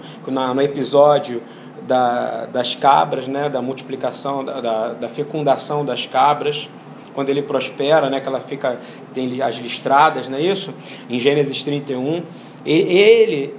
no 0.55 0.63
episódio 0.63 1.43
da, 1.87 2.47
das 2.47 2.75
cabras, 2.75 3.29
né, 3.29 3.49
da 3.49 3.61
multiplicação, 3.61 4.45
da, 4.45 4.95
da 4.95 5.09
fecundação 5.09 5.85
das 5.85 6.07
cabras 6.07 6.69
quando 7.15 7.29
ele 7.29 7.43
prospera, 7.43 8.11
né, 8.11 8.21
que 8.21 8.27
ela 8.27 8.41
fica 8.41 8.79
tem 9.13 9.41
as 9.41 9.57
listradas, 9.57 10.29
não 10.29 10.37
é 10.37 10.43
isso? 10.43 10.75
Em 11.09 11.19
Gênesis 11.19 11.63
31, 11.63 12.23
ele 12.65 13.55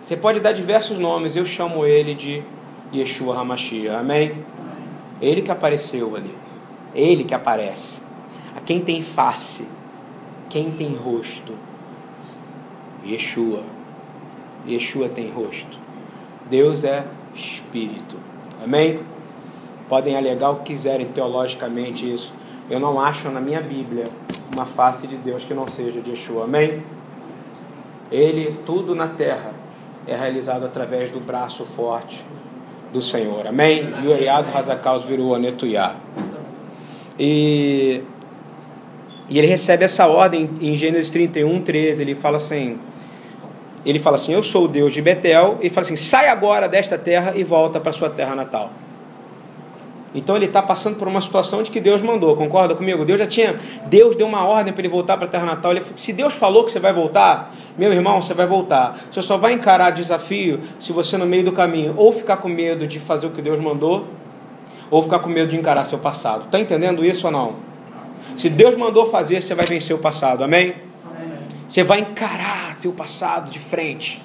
você 0.00 0.16
pode 0.16 0.40
dar 0.40 0.52
diversos 0.52 0.98
nomes, 0.98 1.36
eu 1.36 1.46
chamo 1.46 1.86
ele 1.86 2.14
de 2.14 2.42
Yeshua 2.92 3.38
Hamashia. 3.38 3.98
Amém? 3.98 4.32
Ele 5.22 5.42
que 5.42 5.50
apareceu 5.50 6.16
ali. 6.16 6.34
Ele 6.94 7.22
que 7.22 7.34
aparece. 7.34 8.00
Quem 8.70 8.78
tem 8.78 9.02
face, 9.02 9.66
quem 10.48 10.70
tem 10.70 10.94
rosto. 10.94 11.54
Yeshua. 13.04 13.64
Yeshua 14.64 15.08
tem 15.08 15.28
rosto. 15.28 15.76
Deus 16.48 16.84
é 16.84 17.04
espírito. 17.34 18.16
Amém? 18.62 19.00
Podem 19.88 20.16
alegar 20.16 20.50
o 20.50 20.56
que 20.58 20.66
quiserem 20.66 21.08
teologicamente 21.08 22.14
isso. 22.14 22.32
Eu 22.70 22.78
não 22.78 23.00
acho 23.00 23.28
na 23.28 23.40
minha 23.40 23.60
Bíblia 23.60 24.06
uma 24.54 24.64
face 24.64 25.08
de 25.08 25.16
Deus 25.16 25.42
que 25.42 25.52
não 25.52 25.66
seja 25.66 26.00
de 26.00 26.10
Yeshua. 26.10 26.44
Amém? 26.44 26.80
Ele, 28.08 28.56
tudo 28.64 28.94
na 28.94 29.08
terra, 29.08 29.52
é 30.06 30.14
realizado 30.14 30.64
através 30.64 31.10
do 31.10 31.18
braço 31.18 31.64
forte 31.64 32.24
do 32.92 33.02
Senhor. 33.02 33.48
Amém? 33.48 33.92
Yoiad 34.04 34.48
Hazakaus 34.56 35.02
virou 35.02 35.34
Anetuyá. 35.34 35.96
E, 37.18 38.04
e 39.30 39.38
ele 39.38 39.46
recebe 39.46 39.84
essa 39.84 40.06
ordem 40.06 40.50
em 40.60 40.74
Gênesis 40.74 41.08
31, 41.08 41.62
13. 41.62 42.02
Ele 42.02 42.14
fala 42.16 42.36
assim: 42.36 42.78
ele 43.86 43.98
fala 43.98 44.16
assim, 44.16 44.32
eu 44.32 44.42
sou 44.42 44.64
o 44.64 44.68
Deus 44.68 44.92
de 44.92 45.00
Betel, 45.00 45.58
e 45.62 45.70
fala 45.70 45.86
assim, 45.86 45.96
sai 45.96 46.28
agora 46.28 46.68
desta 46.68 46.98
terra 46.98 47.32
e 47.34 47.42
volta 47.42 47.80
para 47.80 47.92
sua 47.92 48.10
terra 48.10 48.34
natal. 48.34 48.70
Então 50.12 50.34
ele 50.34 50.46
está 50.46 50.60
passando 50.60 50.96
por 50.98 51.06
uma 51.06 51.20
situação 51.20 51.62
de 51.62 51.70
que 51.70 51.80
Deus 51.80 52.02
mandou, 52.02 52.36
concorda 52.36 52.74
comigo? 52.74 53.04
Deus 53.04 53.20
já 53.20 53.28
tinha, 53.28 53.60
Deus 53.86 54.16
deu 54.16 54.26
uma 54.26 54.44
ordem 54.44 54.72
para 54.72 54.82
ele 54.82 54.88
voltar 54.88 55.16
para 55.16 55.26
a 55.26 55.30
terra 55.30 55.46
natal. 55.46 55.70
Ele, 55.70 55.82
se 55.94 56.12
Deus 56.12 56.34
falou 56.34 56.64
que 56.64 56.72
você 56.72 56.80
vai 56.80 56.92
voltar, 56.92 57.54
meu 57.78 57.92
irmão, 57.92 58.20
você 58.20 58.34
vai 58.34 58.44
voltar. 58.44 58.98
Você 59.10 59.22
só 59.22 59.36
vai 59.36 59.52
encarar 59.52 59.90
desafio 59.90 60.60
se 60.80 60.92
você 60.92 61.16
no 61.16 61.26
meio 61.26 61.44
do 61.44 61.52
caminho 61.52 61.94
ou 61.96 62.12
ficar 62.12 62.38
com 62.38 62.48
medo 62.48 62.88
de 62.88 62.98
fazer 62.98 63.28
o 63.28 63.30
que 63.30 63.40
Deus 63.40 63.60
mandou, 63.60 64.08
ou 64.90 65.00
ficar 65.00 65.20
com 65.20 65.28
medo 65.28 65.48
de 65.48 65.56
encarar 65.56 65.84
seu 65.84 65.98
passado. 65.98 66.46
Está 66.46 66.58
entendendo 66.58 67.04
isso 67.04 67.26
ou 67.26 67.32
não? 67.32 67.69
Se 68.36 68.48
Deus 68.48 68.76
mandou 68.76 69.06
fazer, 69.06 69.42
você 69.42 69.54
vai 69.54 69.66
vencer 69.66 69.94
o 69.94 69.98
passado. 69.98 70.44
Amém? 70.44 70.74
Amém. 71.04 71.38
Você 71.68 71.82
vai 71.82 72.00
encarar 72.00 72.76
teu 72.80 72.92
passado 72.92 73.50
de 73.50 73.58
frente. 73.58 74.22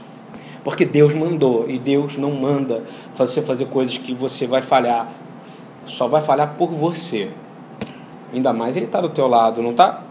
Porque 0.64 0.86
Deus 0.86 1.14
mandou 1.14 1.70
e 1.70 1.78
Deus 1.78 2.18
não 2.18 2.32
manda 2.32 2.84
você 3.16 3.42
fazer 3.42 3.66
coisas 3.66 3.98
que 3.98 4.14
você 4.14 4.48
vai 4.48 4.62
falhar 4.62 5.12
só 5.86 6.08
vai 6.08 6.22
falhar 6.22 6.56
por 6.58 6.70
você. 6.70 7.30
Ainda 8.34 8.52
mais 8.52 8.76
ele 8.76 8.86
está 8.86 9.00
do 9.00 9.10
teu 9.10 9.28
lado, 9.28 9.62
não 9.62 9.72
está? 9.72 10.02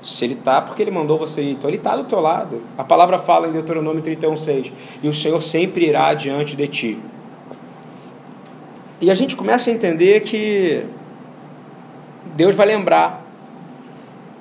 Se 0.00 0.24
ele 0.24 0.34
está, 0.34 0.60
porque 0.62 0.80
ele 0.80 0.90
mandou 0.90 1.18
você 1.18 1.42
ir. 1.42 1.52
Então 1.52 1.68
ele 1.68 1.76
está 1.76 1.96
do 1.96 2.04
teu 2.04 2.20
lado. 2.20 2.62
A 2.78 2.84
palavra 2.84 3.18
fala 3.18 3.48
em 3.48 3.52
Deuteronômio 3.52 4.02
31,6: 4.02 4.72
E 5.02 5.08
o 5.08 5.14
Senhor 5.14 5.40
sempre 5.42 5.86
irá 5.86 6.14
diante 6.14 6.56
de 6.56 6.68
ti. 6.68 6.98
E 9.00 9.10
a 9.10 9.14
gente 9.14 9.36
começa 9.36 9.68
a 9.68 9.72
entender 9.72 10.20
que 10.20 10.86
Deus 12.36 12.54
vai 12.54 12.66
lembrar 12.66 13.24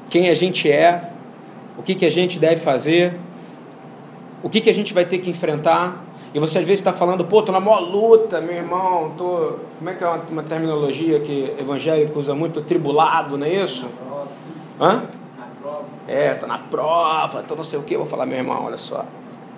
quem 0.10 0.30
a 0.30 0.34
gente 0.34 0.70
é, 0.70 1.10
o 1.78 1.82
que, 1.82 1.96
que 1.96 2.06
a 2.06 2.12
gente 2.12 2.38
deve 2.38 2.58
fazer, 2.58 3.18
o 4.44 4.50
que, 4.50 4.60
que 4.62 4.70
a 4.70 4.74
gente 4.74 4.94
vai 4.94 5.06
ter 5.06 5.20
que 5.20 5.30
enfrentar, 5.30 6.04
e 6.34 6.40
você 6.40 6.60
às 6.60 6.66
vezes 6.66 6.82
está 6.82 6.92
falando, 6.92 7.24
pô, 7.24 7.42
tô 7.42 7.54
na 7.54 7.62
maior 7.62 7.80
luta, 7.80 8.42
meu 8.42 8.58
irmão, 8.58 9.14
tô. 9.18 9.54
Como 9.78 9.90
é 9.90 9.94
que 9.94 10.04
é 10.04 10.08
uma, 10.08 10.22
uma 10.30 10.44
terminologia 10.44 11.22
que 11.22 11.56
evangélico 11.58 12.20
usa 12.20 12.36
muito? 12.36 12.62
Tribulado, 12.62 13.38
não 13.38 13.48
é 13.48 13.64
isso? 13.64 13.90
Hã? 14.80 15.04
É, 16.06 16.34
tô 16.34 16.46
na 16.46 16.58
prova, 16.58 17.42
tô 17.42 17.56
não 17.56 17.64
sei 17.64 17.80
o 17.80 17.84
que, 17.84 17.96
vou 17.96 18.06
falar, 18.06 18.26
meu 18.26 18.38
irmão, 18.38 18.66
olha 18.66 18.78
só. 18.78 19.06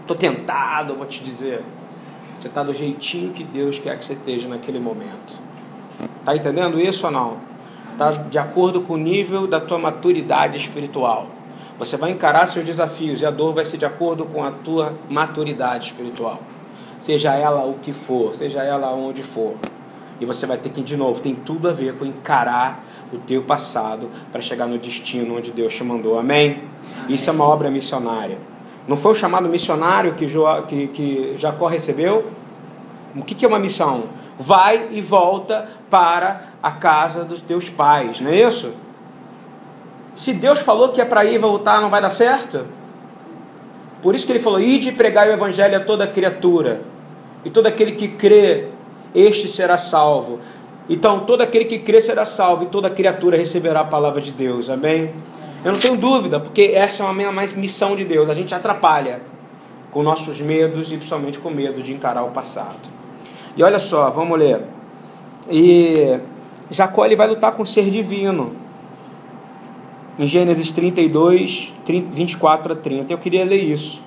Tô 0.06 0.14
tentado, 0.14 0.94
vou 0.94 1.08
te 1.08 1.24
dizer. 1.24 1.64
Você 2.40 2.48
está 2.48 2.62
do 2.62 2.72
jeitinho 2.72 3.34
que 3.34 3.44
Deus 3.44 3.80
quer 3.80 3.98
que 3.98 4.06
você 4.06 4.14
esteja 4.14 4.48
naquele 4.48 4.80
momento. 4.80 5.36
Tá 6.24 6.36
entendendo 6.36 6.80
isso 6.80 7.08
ou 7.08 7.12
não? 7.12 7.57
Tá 7.98 8.12
de 8.12 8.38
acordo 8.38 8.82
com 8.82 8.94
o 8.94 8.98
nível 8.98 9.48
da 9.48 9.60
tua 9.60 9.78
maturidade 9.78 10.58
espiritual. 10.58 11.28
Você 11.80 11.98
vai 11.98 12.12
encarar 12.12 12.48
seus 12.48 12.66
desafios 12.66 13.22
e 13.22 13.26
a 13.26 13.32
dor 13.32 13.54
vai 13.54 13.66
ser 13.66 13.78
de 13.78 13.86
acordo 13.86 14.26
com 14.26 14.44
a 14.44 14.52
tua 14.52 14.94
maturidade 15.10 15.86
espiritual 15.86 16.40
seja 17.00 17.34
ela 17.34 17.66
o 17.66 17.76
que 17.76 17.94
for, 17.94 18.36
seja 18.36 18.64
ela 18.64 18.92
onde 18.92 19.24
for. 19.24 19.56
E 20.20 20.26
você 20.26 20.46
vai 20.46 20.58
ter 20.58 20.70
que, 20.70 20.82
de 20.82 20.98
novo, 20.98 21.20
tem 21.20 21.36
tudo 21.36 21.70
a 21.70 21.72
ver 21.72 21.96
com 21.96 22.06
encarar 22.06 22.84
o 23.14 23.18
teu 23.18 23.44
passado 23.44 24.10
para 24.32 24.42
chegar 24.42 24.66
no 24.66 24.78
destino 24.78 25.38
onde 25.38 25.52
Deus 25.52 25.74
te 25.74 25.84
mandou. 25.84 26.18
Amém? 26.18 26.64
Isso 27.08 27.30
é 27.30 27.34
uma 27.34 27.46
obra 27.46 27.70
missionária. 27.70 28.38
Não 28.88 28.98
foi 28.98 29.12
o 29.12 29.16
chamado 29.16 29.48
missionário 29.48 30.16
que, 30.16 30.28
jo, 30.28 30.44
que, 30.68 30.88
que 30.88 31.34
Jacó 31.38 31.68
recebeu? 31.68 32.26
O 33.16 33.24
que, 33.24 33.36
que 33.36 33.46
é 33.46 33.48
uma 33.48 33.60
missão? 33.60 34.06
Vai 34.40 34.90
e 34.92 35.02
volta 35.02 35.68
para 35.90 36.42
a 36.62 36.72
casa 36.72 37.24
dos 37.24 37.42
teus 37.42 37.70
pais, 37.70 38.22
não 38.22 38.30
é 38.30 38.48
isso? 38.48 38.72
Se 40.16 40.34
Deus 40.34 40.60
falou 40.60 40.90
que 40.90 41.02
é 41.02 41.06
para 41.06 41.26
ir 41.26 41.36
e 41.36 41.38
voltar, 41.38 41.82
não 41.82 41.90
vai 41.90 42.02
dar 42.02 42.10
certo? 42.10 42.66
Por 44.02 44.16
isso 44.16 44.26
que 44.26 44.32
ele 44.32 44.40
falou: 44.40 44.60
Ide 44.60 44.92
pregar 44.92 45.28
o 45.28 45.32
evangelho 45.32 45.78
a 45.78 45.80
toda 45.80 46.08
criatura, 46.08 46.82
e 47.44 47.50
todo 47.50 47.68
aquele 47.68 47.94
que 47.94 48.08
crê, 48.08 48.68
este 49.14 49.48
será 49.48 49.78
salvo. 49.78 50.40
Então, 50.90 51.22
todo 51.22 51.42
aquele 51.42 51.66
que 51.66 51.80
crê 51.80 52.00
será 52.00 52.26
salvo, 52.26 52.64
e 52.64 52.68
toda 52.68 52.90
criatura 52.90 53.38
receberá 53.38 53.82
a 53.82 53.86
palavra 53.86 54.22
de 54.22 54.32
Deus. 54.32 54.70
Amém? 54.70 55.12
Eu 55.64 55.72
não 55.72 55.80
tenho 55.80 55.98
dúvida, 55.98 56.40
porque 56.40 56.72
essa 56.74 57.04
é 57.04 57.06
uma 57.06 57.32
mais 57.32 57.54
missão 57.54 57.96
de 57.96 58.06
Deus. 58.06 58.30
A 58.30 58.36
gente 58.36 58.54
atrapalha 58.54 59.22
com 59.92 60.04
nossos 60.04 60.40
medos 60.40 60.92
e 60.92 60.96
principalmente 60.96 61.40
com 61.40 61.50
medo 61.50 61.82
de 61.82 61.92
encarar 61.94 62.24
o 62.24 62.30
passado. 62.30 62.90
E 63.58 63.64
olha 63.64 63.80
só, 63.80 64.10
vamos 64.12 64.38
ler. 64.38 64.62
E 65.50 66.20
Jacó 66.70 67.06
ele 67.06 67.16
vai 67.16 67.28
lutar 67.28 67.54
com 67.54 67.64
o 67.64 67.66
ser 67.66 67.90
divino 67.90 68.50
em 70.20 70.28
Gênesis 70.28 70.72
32, 70.72 71.74
24 71.86 72.74
a 72.74 72.76
30. 72.76 73.14
Eu 73.14 73.18
queria 73.18 73.44
ler 73.44 73.64
isso. 73.64 74.02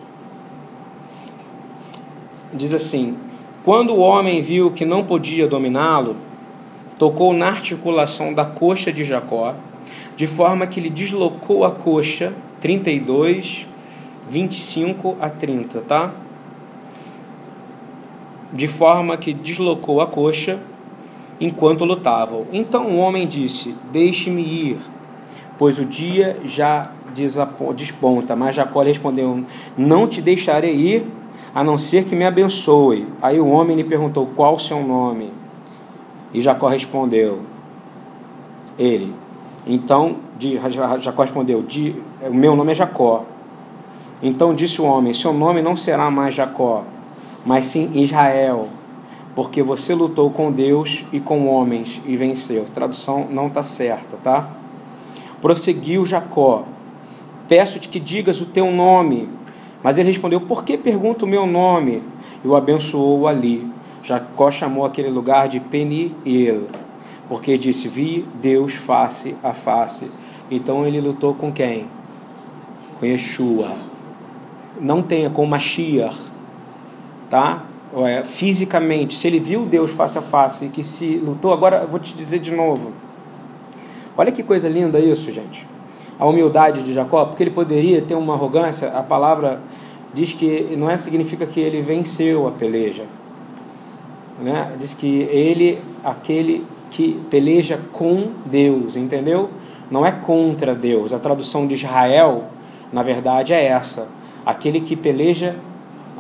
Diz 2.53 2.73
assim: 2.73 3.17
Quando 3.65 3.93
o 3.93 3.99
homem 3.99 4.41
viu 4.41 4.71
que 4.71 4.85
não 4.85 5.05
podia 5.05 5.47
dominá-lo, 5.47 6.17
tocou 6.99 7.33
na 7.33 7.49
articulação 7.49 8.35
da 8.35 8.45
coxa 8.45 8.93
de 8.93 9.05
Jacó, 9.05 9.55
de 10.17 10.27
forma 10.27 10.67
que 10.67 10.81
lhe 10.81 10.91
deslocou 10.91 11.65
a 11.65 11.71
coxa, 11.71 12.33
32, 12.61 13.67
25 14.29 15.17
a 15.21 15.31
30, 15.31 15.81
tá? 15.81 16.13
De 18.53 18.67
forma 18.67 19.17
que 19.17 19.33
deslocou 19.33 20.01
a 20.01 20.07
coxa 20.07 20.59
enquanto 21.41 21.85
lutavam. 21.85 22.47
Então 22.53 22.87
o 22.87 22.99
homem 22.99 23.27
disse: 23.27 23.75
Deixe-me 23.93 24.43
ir 24.43 24.79
pois 25.61 25.79
o 25.79 25.85
dia 25.85 26.41
já 26.47 26.91
desponta. 27.77 28.35
Mas 28.35 28.57
Jacó 28.57 28.83
respondeu: 28.83 29.45
Não 29.77 30.09
te 30.09 30.23
deixarei 30.23 30.75
ir, 30.75 31.07
a 31.55 31.63
não 31.63 31.77
ser 31.77 32.05
que 32.05 32.17
me 32.17 32.25
abençoe. 32.25 33.07
Aí 33.21 33.39
o 33.39 33.47
homem 33.47 33.77
lhe 33.77 33.85
perguntou: 33.85 34.27
Qual 34.35 34.55
o 34.55 34.59
seu 34.59 34.83
nome? 34.83 35.31
E 36.33 36.41
Jacó 36.41 36.67
respondeu: 36.67 37.41
Ele. 38.79 39.15
Então 39.67 40.17
Jacó 41.03 41.25
respondeu: 41.25 41.63
O 42.23 42.35
meu 42.35 42.57
nome 42.57 42.73
é 42.73 42.75
Jacó. 42.75 43.27
Então 44.23 44.55
disse 44.55 44.81
o 44.81 44.87
homem: 44.87 45.13
Seu 45.13 45.35
nome 45.35 45.61
não 45.61 45.77
será 45.77 46.11
mais 46.11 46.35
Jacó, 46.35 46.85
mas 47.45 47.67
sim 47.67 47.91
Israel, 47.95 48.69
porque 49.35 49.63
você 49.63 49.95
lutou 49.95 50.31
com 50.31 50.51
Deus 50.51 51.05
e 51.13 51.21
com 51.21 51.47
homens 51.49 52.01
e 52.07 52.17
venceu. 52.17 52.65
Tradução 52.65 53.27
não 53.31 53.47
está 53.47 53.63
certa, 53.63 54.17
tá? 54.17 54.51
Prosseguiu 55.41 56.05
Jacó: 56.05 56.65
Peço-te 57.49 57.89
que 57.89 57.99
digas 57.99 58.41
o 58.41 58.47
teu 58.47 58.71
nome. 58.71 59.29
Mas 59.83 59.99
ele 59.99 60.09
respondeu: 60.09 60.41
Por 60.41 60.65
que 60.65 60.77
pergunta 60.77 61.25
o 61.25 61.29
meu 61.29 61.47
nome? 61.47 62.03
E 62.45 62.49
o 62.49 62.55
abençoou 62.55 63.27
ali. 63.27 63.67
Jacó 64.03 64.51
chamou 64.51 64.85
aquele 64.85 65.11
lugar 65.11 65.49
de 65.49 65.61
Peniel, 65.61 66.65
porque 67.29 67.57
disse: 67.59 67.89
Vi 67.89 68.27
Deus 68.41 68.75
face 68.75 69.37
a 69.43 69.53
face, 69.53 70.11
Então 70.51 70.87
ele 70.87 71.01
lutou 71.01 71.35
com 71.35 71.53
quem? 71.53 71.87
Com 72.99 73.07
Yeshua. 73.07 73.73
Não 74.81 75.03
tenha 75.03 75.29
com 75.29 75.45
Mashiach, 75.45 76.30
tá? 77.31 77.63
É, 78.07 78.23
fisicamente, 78.25 79.17
se 79.17 79.27
ele 79.27 79.41
viu 79.41 79.65
Deus 79.65 79.91
face 79.93 80.19
a 80.19 80.23
face 80.23 80.67
e 80.67 80.69
que 80.69 80.85
se 80.85 81.17
lutou, 81.17 81.53
agora 81.53 81.87
vou 81.87 81.99
te 81.99 82.15
dizer 82.15 82.41
de 82.41 82.51
novo. 82.51 82.93
Olha 84.17 84.31
que 84.31 84.43
coisa 84.43 84.69
linda 84.69 84.99
isso, 84.99 85.33
gente. 85.33 85.67
A 86.19 86.27
humildade 86.27 86.83
de 86.83 86.93
Jacó, 86.93 87.25
porque 87.25 87.43
ele 87.43 87.51
poderia 87.51 88.03
ter 88.03 88.15
uma 88.15 88.35
arrogância, 88.35 88.89
a 88.91 89.03
palavra 89.03 89.61
diz 90.13 90.33
que 90.33 90.77
não 90.77 90.91
é 90.91 90.97
significa 90.97 91.47
que 91.47 91.59
ele 91.59 91.81
venceu 91.81 92.47
a 92.47 92.51
peleja. 92.51 93.05
Né? 94.41 94.73
Diz 94.79 94.95
que 94.95 95.23
ele, 95.23 95.79
aquele 96.05 96.65
que 96.91 97.19
peleja 97.31 97.81
com 97.93 98.31
Deus, 98.45 98.97
entendeu? 98.97 99.51
Não 99.91 100.05
é 100.05 100.13
contra 100.13 100.75
Deus. 100.75 101.13
A 101.13 101.19
tradução 101.19 101.67
de 101.67 101.75
Israel, 101.75 102.45
na 102.93 103.03
verdade, 103.03 103.53
é 103.53 103.65
essa: 103.65 104.09
aquele 104.45 104.81
que 104.81 104.97
peleja 104.97 105.57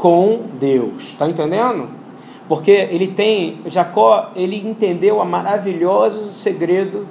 com 0.01 0.47
Deus. 0.59 1.11
Está 1.13 1.29
entendendo? 1.29 1.89
Porque 2.49 2.71
ele 2.71 3.07
tem, 3.07 3.59
Jacó, 3.67 4.31
ele 4.35 4.57
entendeu 4.57 5.19
o 5.19 5.25
maravilhoso 5.27 6.33
segredo 6.33 7.07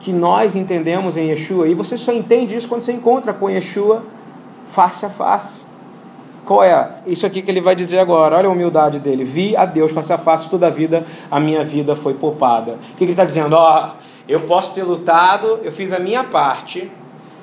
que 0.00 0.10
nós 0.10 0.56
entendemos 0.56 1.18
em 1.18 1.28
Yeshua. 1.28 1.68
E 1.68 1.74
você 1.74 1.98
só 1.98 2.12
entende 2.12 2.56
isso 2.56 2.66
quando 2.66 2.80
você 2.80 2.92
encontra 2.92 3.34
com 3.34 3.50
Yeshua 3.50 4.02
face 4.70 5.04
a 5.04 5.10
face. 5.10 5.60
Qual 6.46 6.64
é? 6.64 6.88
Isso 7.06 7.26
aqui 7.26 7.42
que 7.42 7.50
ele 7.50 7.60
vai 7.60 7.76
dizer 7.76 7.98
agora. 7.98 8.38
Olha 8.38 8.48
a 8.48 8.52
humildade 8.52 8.98
dele. 8.98 9.22
Vi 9.22 9.54
a 9.54 9.66
Deus 9.66 9.92
face 9.92 10.10
a 10.10 10.18
face 10.18 10.48
toda 10.48 10.66
a 10.66 10.70
vida, 10.70 11.04
a 11.30 11.38
minha 11.38 11.62
vida 11.62 11.94
foi 11.94 12.14
poupada. 12.14 12.78
O 12.92 12.96
que 12.96 13.04
ele 13.04 13.12
está 13.12 13.26
dizendo? 13.26 13.54
Ó, 13.54 13.90
eu 14.26 14.40
posso 14.40 14.74
ter 14.74 14.82
lutado, 14.82 15.60
eu 15.62 15.70
fiz 15.70 15.92
a 15.92 15.98
minha 15.98 16.24
parte, 16.24 16.90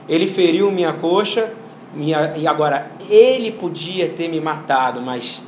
ele 0.09 0.25
feriu 0.25 0.71
minha 0.71 0.91
coxa, 0.91 1.53
e 1.95 2.47
agora 2.47 2.91
ele 3.09 3.51
podia 3.51 4.09
ter 4.09 4.27
me 4.27 4.39
matado, 4.39 5.01
mas 5.01 5.41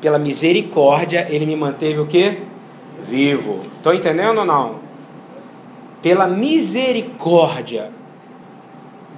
pela 0.00 0.18
misericórdia 0.18 1.26
ele 1.30 1.46
me 1.46 1.56
manteve 1.56 2.00
o 2.00 2.06
quê? 2.06 2.38
Vivo. 3.04 3.60
Estão 3.76 3.92
entendendo 3.92 4.38
ou 4.38 4.44
não? 4.44 4.76
Pela 6.00 6.26
misericórdia 6.26 7.90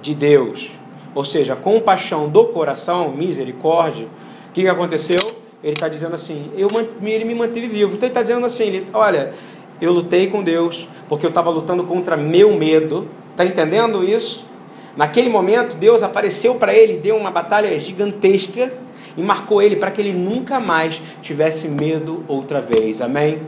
de 0.01 0.13
Deus, 0.13 0.69
ou 1.15 1.25
seja, 1.25 1.55
compaixão 1.55 2.29
do 2.29 2.45
coração, 2.45 3.09
misericórdia, 3.09 4.07
o 4.49 4.51
que, 4.53 4.61
que 4.61 4.67
aconteceu? 4.67 5.19
Ele 5.63 5.73
está 5.73 5.87
dizendo 5.87 6.13
assim, 6.13 6.51
eu, 6.55 6.67
ele 7.01 7.25
me 7.25 7.33
manteve 7.33 7.67
vivo. 7.67 7.95
Então 7.95 8.05
ele 8.05 8.11
está 8.11 8.21
dizendo 8.21 8.45
assim, 8.45 8.65
ele, 8.65 8.87
olha, 8.93 9.33
eu 9.81 9.91
lutei 9.91 10.27
com 10.27 10.43
Deus, 10.43 10.87
porque 11.09 11.25
eu 11.25 11.29
estava 11.29 11.49
lutando 11.49 11.83
contra 11.83 12.15
meu 12.15 12.55
medo. 12.55 13.07
Está 13.31 13.45
entendendo 13.45 14.03
isso? 14.03 14.45
Naquele 14.95 15.29
momento, 15.29 15.75
Deus 15.75 16.03
apareceu 16.03 16.55
para 16.55 16.73
ele, 16.73 16.97
deu 16.97 17.17
uma 17.17 17.31
batalha 17.31 17.77
gigantesca 17.79 18.71
e 19.17 19.21
marcou 19.21 19.61
ele 19.61 19.75
para 19.75 19.91
que 19.91 20.01
ele 20.01 20.13
nunca 20.13 20.59
mais 20.59 21.01
tivesse 21.21 21.67
medo 21.67 22.23
outra 22.27 22.61
vez. 22.61 23.01
Amém? 23.01 23.41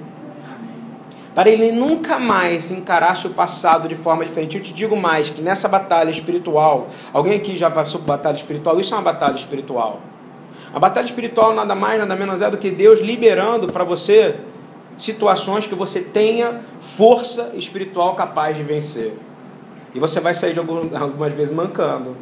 para 1.37 1.51
ele 1.51 1.71
nunca 1.71 2.17
mais 2.17 2.71
encarasse 2.71 3.27
o 3.27 3.29
passado 3.29 3.87
de 3.87 3.93
forma 3.93 4.25
diferente. 4.25 4.57
Eu 4.57 4.63
te 4.63 4.73
digo 4.73 4.97
mais 4.97 5.29
que 5.29 5.39
nessa 5.39 5.67
batalha 5.67 6.09
espiritual, 6.09 6.87
alguém 7.13 7.35
aqui 7.35 7.55
já 7.55 7.69
passou 7.69 7.99
por 7.99 8.07
batalha 8.07 8.35
espiritual? 8.35 8.79
Isso 8.79 8.91
é 8.95 8.97
uma 8.97 9.03
batalha 9.03 9.35
espiritual. 9.35 9.99
A 10.73 10.79
batalha 10.79 11.05
espiritual 11.05 11.53
nada 11.53 11.75
mais, 11.75 11.99
nada 11.99 12.15
menos 12.15 12.41
é 12.41 12.49
do 12.49 12.57
que 12.57 12.71
Deus 12.71 12.99
liberando 12.99 13.67
para 13.67 13.83
você 13.83 14.37
situações 14.97 15.67
que 15.67 15.75
você 15.75 16.01
tenha 16.01 16.61
força 16.81 17.51
espiritual 17.53 18.15
capaz 18.15 18.57
de 18.57 18.63
vencer. 18.63 19.13
E 19.93 19.99
você 19.99 20.19
vai 20.19 20.33
sair 20.33 20.53
de 20.53 20.59
algumas 20.59 21.33
vezes 21.33 21.53
mancando. 21.53 22.15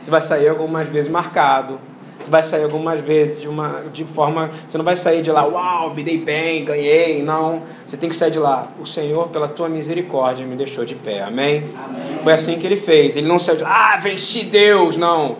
Você 0.00 0.10
vai 0.10 0.20
sair 0.20 0.48
algumas 0.48 0.88
vezes 0.88 1.10
marcado. 1.10 1.78
Você 2.18 2.30
vai 2.30 2.42
sair 2.42 2.62
algumas 2.62 3.00
vezes 3.00 3.40
de 3.40 3.48
uma 3.48 3.82
de 3.92 4.04
forma, 4.04 4.50
você 4.66 4.78
não 4.78 4.84
vai 4.84 4.96
sair 4.96 5.20
de 5.20 5.30
lá, 5.30 5.44
uau, 5.44 5.94
me 5.94 6.02
dei 6.02 6.16
bem, 6.16 6.64
ganhei, 6.64 7.22
não. 7.22 7.62
Você 7.84 7.96
tem 7.96 8.08
que 8.08 8.16
sair 8.16 8.30
de 8.30 8.38
lá. 8.38 8.68
O 8.80 8.86
Senhor, 8.86 9.28
pela 9.28 9.48
tua 9.48 9.68
misericórdia, 9.68 10.46
me 10.46 10.56
deixou 10.56 10.84
de 10.84 10.94
pé. 10.94 11.22
Amém? 11.22 11.64
Amém. 11.76 12.18
Foi 12.22 12.32
assim 12.32 12.58
que 12.58 12.66
ele 12.66 12.76
fez. 12.76 13.16
Ele 13.16 13.26
não 13.26 13.38
saiu 13.38 13.58
de 13.58 13.62
lá, 13.64 13.94
ah, 13.94 13.96
venci 13.98 14.44
Deus, 14.44 14.96
não. 14.96 15.36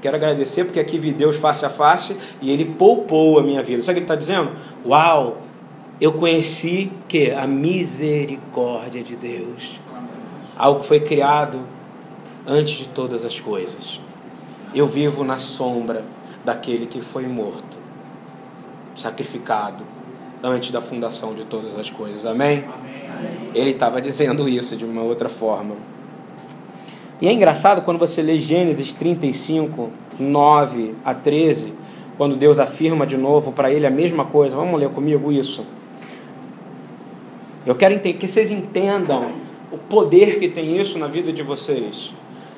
Quero 0.00 0.16
agradecer 0.16 0.64
porque 0.64 0.80
aqui 0.80 0.98
vi 0.98 1.12
Deus 1.12 1.36
face 1.36 1.66
a 1.66 1.70
face 1.70 2.16
e 2.40 2.50
ele 2.50 2.64
poupou 2.64 3.38
a 3.38 3.42
minha 3.42 3.62
vida. 3.62 3.82
Sabe 3.82 3.92
o 3.92 3.94
que 3.94 3.98
ele 4.00 4.04
está 4.04 4.16
dizendo? 4.16 4.52
Uau, 4.86 5.38
eu 6.00 6.12
conheci 6.12 6.90
que 7.08 7.30
a 7.30 7.46
misericórdia 7.46 9.02
de 9.02 9.16
Deus. 9.16 9.80
Algo 10.62 10.78
que 10.78 10.86
foi 10.86 11.00
criado 11.00 11.58
antes 12.46 12.78
de 12.78 12.86
todas 12.86 13.24
as 13.24 13.40
coisas. 13.40 14.00
Eu 14.72 14.86
vivo 14.86 15.24
na 15.24 15.36
sombra 15.36 16.04
daquele 16.44 16.86
que 16.86 17.00
foi 17.00 17.26
morto, 17.26 17.76
sacrificado 18.94 19.82
antes 20.40 20.70
da 20.70 20.80
fundação 20.80 21.34
de 21.34 21.44
todas 21.46 21.76
as 21.76 21.90
coisas. 21.90 22.24
Amém? 22.24 22.58
Amém. 22.58 23.50
Ele 23.52 23.70
estava 23.70 24.00
dizendo 24.00 24.48
isso 24.48 24.76
de 24.76 24.84
uma 24.84 25.02
outra 25.02 25.28
forma. 25.28 25.74
E 27.20 27.26
é 27.26 27.32
engraçado 27.32 27.82
quando 27.82 27.98
você 27.98 28.22
lê 28.22 28.38
Gênesis 28.38 28.92
35, 28.92 29.90
9 30.16 30.94
a 31.04 31.12
13, 31.12 31.74
quando 32.16 32.36
Deus 32.36 32.60
afirma 32.60 33.04
de 33.04 33.16
novo 33.16 33.50
para 33.50 33.72
ele 33.72 33.84
a 33.84 33.90
mesma 33.90 34.26
coisa. 34.26 34.54
Vamos 34.54 34.78
ler 34.78 34.90
comigo 34.90 35.32
isso. 35.32 35.66
Eu 37.66 37.74
quero 37.74 37.98
que 37.98 38.28
vocês 38.28 38.48
entendam 38.48 39.51
o 39.72 39.78
poder 39.78 40.38
que 40.38 40.48
tem 40.48 40.78
isso 40.80 40.98
na 40.98 41.06
vida 41.06 41.32
de 41.32 41.42
vocês. 41.42 42.12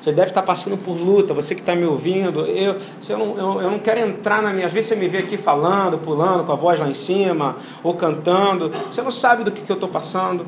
Você 0.05 0.11
deve 0.11 0.29
estar 0.29 0.43
passando 0.43 0.77
por 0.77 0.91
luta, 0.91 1.33
você 1.33 1.55
que 1.55 1.61
está 1.61 1.73
me 1.73 1.85
ouvindo. 1.85 2.41
Eu, 2.41 2.77
eu, 3.09 3.17
não, 3.17 3.37
eu, 3.37 3.61
eu 3.61 3.71
não 3.71 3.79
quero 3.79 4.01
entrar 4.01 4.39
na 4.39 4.53
minha. 4.53 4.67
Às 4.67 4.73
vezes 4.73 4.89
você 4.89 4.95
me 4.95 5.07
vê 5.07 5.17
aqui 5.17 5.35
falando, 5.35 5.97
pulando, 5.97 6.43
com 6.43 6.51
a 6.51 6.55
voz 6.55 6.79
lá 6.79 6.87
em 6.87 6.93
cima, 6.93 7.55
ou 7.81 7.95
cantando. 7.95 8.69
Você 8.91 9.01
não 9.01 9.09
sabe 9.09 9.43
do 9.43 9.51
que, 9.51 9.61
que 9.61 9.71
eu 9.71 9.75
estou 9.75 9.89
passando. 9.89 10.45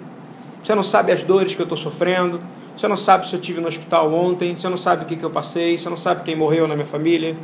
Você 0.64 0.76
não 0.76 0.84
sabe 0.84 1.12
as 1.12 1.24
dores 1.24 1.56
que 1.56 1.62
eu 1.62 1.64
estou 1.64 1.78
sofrendo. 1.78 2.40
Você 2.76 2.88
não 2.88 2.98
sabe 2.98 3.28
se 3.28 3.34
eu 3.34 3.42
tive 3.42 3.60
no 3.60 3.68
hospital 3.68 4.14
ontem. 4.14 4.56
Você 4.56 4.70
não 4.70 4.78
sabe 4.78 5.06
o 5.06 5.08
que, 5.08 5.16
que 5.16 5.24
eu 5.24 5.32
passei. 5.32 5.76
Você 5.76 5.90
não 5.90 5.98
sabe 5.98 6.22
quem 6.22 6.36
morreu 6.36 6.68
na 6.68 6.76
minha 6.76 6.86
família. 6.86 7.36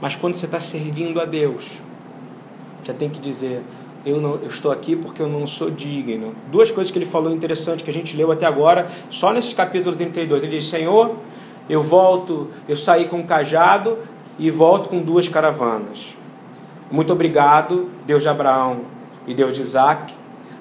Mas 0.00 0.16
quando 0.16 0.34
você 0.34 0.46
está 0.46 0.58
servindo 0.58 1.20
a 1.20 1.24
Deus, 1.24 1.66
você 2.82 2.92
tem 2.92 3.08
que 3.08 3.20
dizer: 3.20 3.62
eu, 4.04 4.20
não, 4.20 4.36
eu 4.36 4.48
estou 4.48 4.70
aqui 4.70 4.96
porque 4.96 5.20
eu 5.20 5.28
não 5.28 5.46
sou 5.46 5.70
digno. 5.70 6.34
Duas 6.50 6.70
coisas 6.70 6.90
que 6.90 6.98
ele 6.98 7.06
falou 7.06 7.32
interessante 7.32 7.82
que 7.84 7.90
a 7.90 7.92
gente 7.92 8.16
leu 8.16 8.30
até 8.32 8.46
agora, 8.46 8.88
só 9.10 9.32
nesse 9.32 9.54
capítulo 9.54 9.94
32. 9.96 10.42
Ele 10.42 10.58
diz: 10.58 10.68
Senhor, 10.68 11.16
eu 11.68 11.82
volto, 11.82 12.48
eu 12.68 12.76
saí 12.76 13.06
com 13.06 13.18
um 13.18 13.22
cajado 13.22 13.98
e 14.38 14.50
volto 14.50 14.88
com 14.88 15.00
duas 15.00 15.28
caravanas. 15.28 16.16
Muito 16.90 17.12
obrigado, 17.12 17.90
Deus 18.06 18.22
de 18.22 18.28
Abraão 18.28 18.80
e 19.26 19.34
Deus 19.34 19.54
de 19.54 19.60
Isaac, 19.60 20.14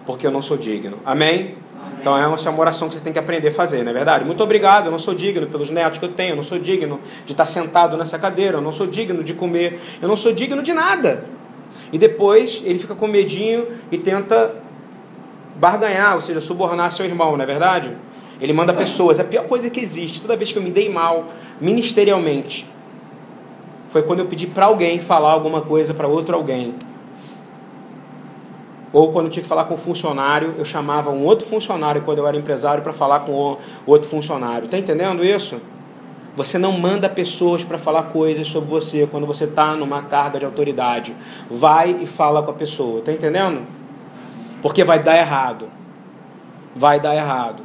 porque 0.06 0.28
eu 0.28 0.32
não 0.32 0.42
sou 0.42 0.58
digno. 0.58 0.98
Amém? 1.06 1.56
Então 2.00 2.18
é 2.18 2.28
uma 2.28 2.60
oração 2.60 2.88
que 2.88 2.96
você 2.96 3.02
tem 3.02 3.12
que 3.12 3.20
aprender 3.20 3.48
a 3.48 3.52
fazer, 3.52 3.84
não 3.84 3.92
é 3.92 3.94
verdade? 3.94 4.24
Muito 4.24 4.44
obrigado, 4.44 4.86
eu 4.86 4.92
não 4.92 5.00
sou 5.00 5.16
digno 5.16 5.48
pelos 5.48 5.70
netos 5.70 6.00
que 6.00 6.06
eu 6.06 6.14
tenho, 6.14 6.34
eu 6.34 6.36
não 6.36 6.44
sou 6.44 6.60
digno 6.60 7.00
de 7.26 7.32
estar 7.32 7.46
sentado 7.46 7.98
nessa 7.98 8.20
cadeira, 8.20 8.58
eu 8.58 8.62
não 8.62 8.72
sou 8.72 8.86
digno 8.86 9.24
de 9.24 9.34
comer, 9.34 9.80
eu 10.02 10.08
não 10.08 10.16
sou 10.18 10.32
digno 10.32 10.62
de 10.62 10.74
nada. 10.74 11.26
E 11.92 11.98
depois 11.98 12.62
ele 12.66 12.78
fica 12.78 12.96
com 12.96 13.08
medinho 13.08 13.68
e 13.92 13.98
tenta 13.98 14.56
barganhar, 15.56 16.16
ou 16.16 16.22
seja, 16.22 16.42
subornar 16.42 16.92
seu 16.92 17.06
irmão, 17.06 17.36
não 17.36 17.44
é 17.44 17.48
verdade? 17.48 17.96
Ele 18.40 18.54
manda 18.54 18.74
pessoas. 18.74 19.20
A 19.20 19.24
pior 19.24 19.46
coisa 19.46 19.70
que 19.70 19.80
existe, 19.80 20.22
toda 20.22 20.36
vez 20.36 20.52
que 20.52 20.58
eu 20.58 20.62
me 20.62 20.70
dei 20.70 20.90
mal 20.90 21.26
ministerialmente, 21.60 22.68
foi 23.90 24.04
quando 24.04 24.20
eu 24.20 24.26
pedi 24.26 24.46
para 24.46 24.66
alguém 24.66 25.00
falar 25.00 25.32
alguma 25.32 25.62
coisa 25.62 25.94
para 25.94 26.08
outro 26.08 26.36
alguém. 26.36 26.76
Ou 28.94 29.12
quando 29.12 29.26
eu 29.26 29.32
tinha 29.32 29.44
que 29.44 29.50
falar 29.50 29.66
com 29.66 29.74
um 29.74 29.78
funcionário, 29.78 30.56
eu 30.58 30.66
chamava 30.66 31.10
um 31.10 31.24
outro 31.26 31.48
funcionário 31.48 32.02
quando 32.02 32.20
eu 32.20 32.28
era 32.28 32.38
empresário 32.38 32.84
para 32.84 32.94
falar 32.94 33.22
com 33.22 33.58
outro 33.86 34.10
funcionário. 34.10 34.66
Está 34.66 34.78
entendendo 34.78 35.24
isso? 35.24 35.60
Você 36.38 36.60
não 36.60 36.72
manda 36.74 37.10
pessoas 37.10 37.64
para 37.64 37.80
falar 37.80 38.04
coisas 38.04 38.48
sobre 38.48 38.70
você 38.70 39.08
quando 39.10 39.26
você 39.26 39.46
está 39.46 39.76
numa 39.76 40.04
carga 40.04 40.38
de 40.38 40.46
autoridade. 40.46 41.16
Vai 41.50 41.98
e 42.04 42.06
fala 42.06 42.44
com 42.44 42.52
a 42.52 42.54
pessoa. 42.54 43.00
Está 43.00 43.12
entendendo? 43.12 43.62
Porque 44.62 44.84
vai 44.84 45.02
dar 45.02 45.18
errado. 45.18 45.68
Vai 46.76 47.00
dar 47.00 47.16
errado. 47.16 47.64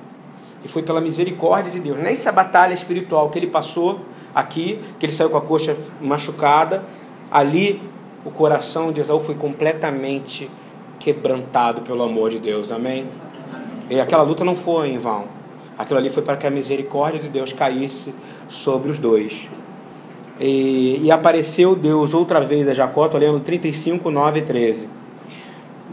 E 0.65 0.69
foi 0.69 0.83
pela 0.83 1.03
misericórdia 1.03 1.71
de 1.71 1.81
Deus. 1.81 1.99
Nessa 1.99 2.33
batalha 2.33 2.73
espiritual 2.73 3.29
que 3.29 3.39
ele 3.39 3.49
passou 3.49 4.01
aqui, 4.35 4.81
que 4.99 5.05
ele 5.05 5.13
saiu 5.13 5.29
com 5.29 5.37
a 5.37 5.43
coxa 5.43 5.77
machucada, 6.01 6.83
ali 7.31 7.83
o 8.25 8.31
coração 8.31 8.91
de 8.91 9.03
Esaú 9.03 9.21
foi 9.21 9.35
completamente 9.35 10.51
quebrantado 10.99 11.83
pelo 11.83 12.03
amor 12.03 12.31
de 12.31 12.39
Deus. 12.39 12.73
Amém? 12.73 13.07
E 13.91 14.01
aquela 14.01 14.23
luta 14.23 14.47
não 14.47 14.57
foi 14.57 14.89
em 14.89 14.99
vão. 14.99 15.42
Aquilo 15.79 15.99
ali 15.99 16.09
foi 16.11 16.23
para 16.23 16.37
que 16.37 16.47
a 16.47 16.51
misericórdia 16.51 17.21
de 17.21 17.29
Deus 17.29 17.53
caísse 17.53 18.15
sobre 18.49 18.91
os 18.91 18.99
dois. 18.99 19.49
E, 20.41 21.01
e 21.03 21.11
apareceu 21.11 21.75
Deus 21.77 22.15
outra 22.15 22.41
vez 22.41 22.67
a 22.69 22.75
Jacó, 22.75 23.07
estou 23.07 23.21
lendo 23.21 23.41
35, 23.41 24.11
9 24.11 24.41
e 24.41 24.43
13. 24.43 24.89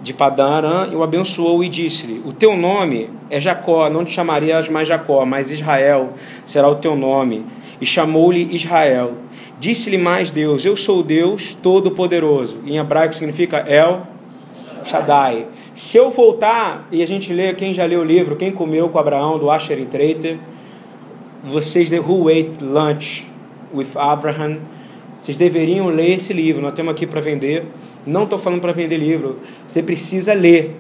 de 0.01 0.13
Padarã 0.13 0.87
e 0.91 0.95
o 0.95 1.03
abençoou 1.03 1.63
e 1.63 1.69
disse-lhe: 1.69 2.21
O 2.25 2.31
teu 2.31 2.55
nome 2.55 3.09
é 3.29 3.39
Jacó, 3.39 3.89
não 3.89 4.05
te 4.05 4.11
chamarias 4.11 4.69
mais 4.69 4.87
Jacó, 4.87 5.25
mas 5.25 5.51
Israel 5.51 6.13
será 6.45 6.69
o 6.69 6.75
teu 6.75 6.95
nome. 6.95 7.45
E 7.81 7.85
chamou-lhe 7.85 8.55
Israel. 8.55 9.13
Disse-lhe 9.59 9.97
mais 9.97 10.31
Deus: 10.31 10.65
Eu 10.65 10.75
sou 10.75 11.03
Deus 11.03 11.57
Todo-Poderoso. 11.61 12.57
Em 12.65 12.77
hebraico 12.77 13.13
significa 13.13 13.57
El 13.67 14.07
Shaddai. 14.85 15.47
Se 15.79 15.95
eu 15.95 16.11
voltar 16.11 16.89
e 16.91 17.01
a 17.01 17.07
gente 17.07 17.31
lê, 17.31 17.53
quem 17.53 17.73
já 17.73 17.85
leu 17.85 18.01
o 18.01 18.03
livro, 18.03 18.35
quem 18.35 18.51
comeu 18.51 18.89
com 18.89 18.99
Abraão, 18.99 19.39
do 19.39 19.49
Asher 19.49 19.85
Treiter, 19.85 20.37
vocês, 21.41 21.89
who 21.89 22.27
ate 22.27 22.61
lunch 22.61 23.25
with 23.73 23.87
Abraham, 23.95 24.57
vocês 25.21 25.37
deveriam 25.37 25.87
ler 25.87 26.15
esse 26.15 26.33
livro. 26.33 26.61
Nós 26.61 26.73
temos 26.73 26.91
aqui 26.91 27.07
para 27.07 27.21
vender. 27.21 27.65
Não 28.05 28.23
estou 28.23 28.37
falando 28.37 28.59
para 28.59 28.73
vender 28.73 28.97
livro. 28.97 29.39
Você 29.65 29.81
precisa 29.81 30.33
ler 30.33 30.75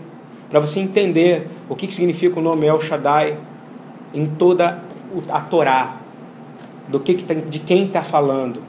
para 0.49 0.59
você 0.59 0.81
entender 0.81 1.47
o 1.69 1.77
que, 1.77 1.87
que 1.87 1.93
significa 1.93 2.37
o 2.37 2.43
nome 2.43 2.67
El 2.67 2.81
Shaddai 2.81 3.37
em 4.13 4.25
toda 4.25 4.83
a 5.29 5.39
Torá, 5.39 5.95
do 6.89 6.99
que, 6.99 7.13
que 7.13 7.23
tá, 7.23 7.33
de 7.35 7.59
quem 7.59 7.85
está 7.85 8.03
falando, 8.03 8.61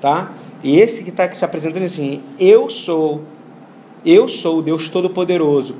tá? 0.00 0.32
E 0.64 0.80
esse 0.80 1.04
que 1.04 1.10
está 1.10 1.32
se 1.32 1.44
apresentando 1.44 1.84
assim, 1.84 2.20
eu 2.36 2.68
sou, 2.68 3.22
eu 4.04 4.28
sou 4.28 4.58
o 4.58 4.62
Deus 4.62 4.88
Todo-Poderoso, 4.88 5.74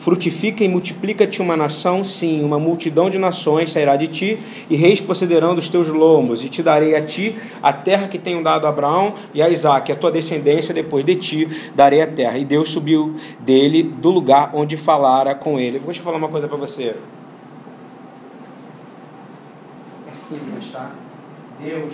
Frutifica 0.00 0.64
e 0.64 0.68
multiplica-te 0.68 1.42
uma 1.42 1.54
nação, 1.58 2.02
sim, 2.02 2.42
uma 2.42 2.58
multidão 2.58 3.10
de 3.10 3.18
nações 3.18 3.70
sairá 3.70 3.96
de 3.96 4.08
ti, 4.08 4.38
e 4.70 4.74
reis 4.74 4.98
procederão 4.98 5.54
dos 5.54 5.68
teus 5.68 5.88
lombos, 5.88 6.42
e 6.42 6.48
te 6.48 6.62
darei 6.62 6.96
a 6.96 7.04
ti 7.04 7.36
a 7.62 7.70
terra 7.70 8.08
que 8.08 8.18
tenho 8.18 8.42
dado 8.42 8.64
a 8.64 8.70
Abraão 8.70 9.12
e 9.34 9.42
a 9.42 9.50
Isaac, 9.50 9.92
a 9.92 9.94
tua 9.94 10.10
descendência 10.10 10.72
depois 10.72 11.04
de 11.04 11.16
ti 11.16 11.70
darei 11.74 12.00
a 12.00 12.06
terra. 12.06 12.38
E 12.38 12.46
Deus 12.46 12.70
subiu 12.70 13.14
dele 13.40 13.82
do 13.82 14.08
lugar 14.08 14.52
onde 14.54 14.74
falara 14.74 15.34
com 15.34 15.60
ele. 15.60 15.78
Vou 15.78 15.92
te 15.92 16.00
falar 16.00 16.16
uma 16.16 16.28
coisa 16.28 16.48
para 16.48 16.56
você. 16.56 16.96
É 20.08 20.12
simples, 20.12 20.72
tá? 20.72 20.92
Deus 21.62 21.92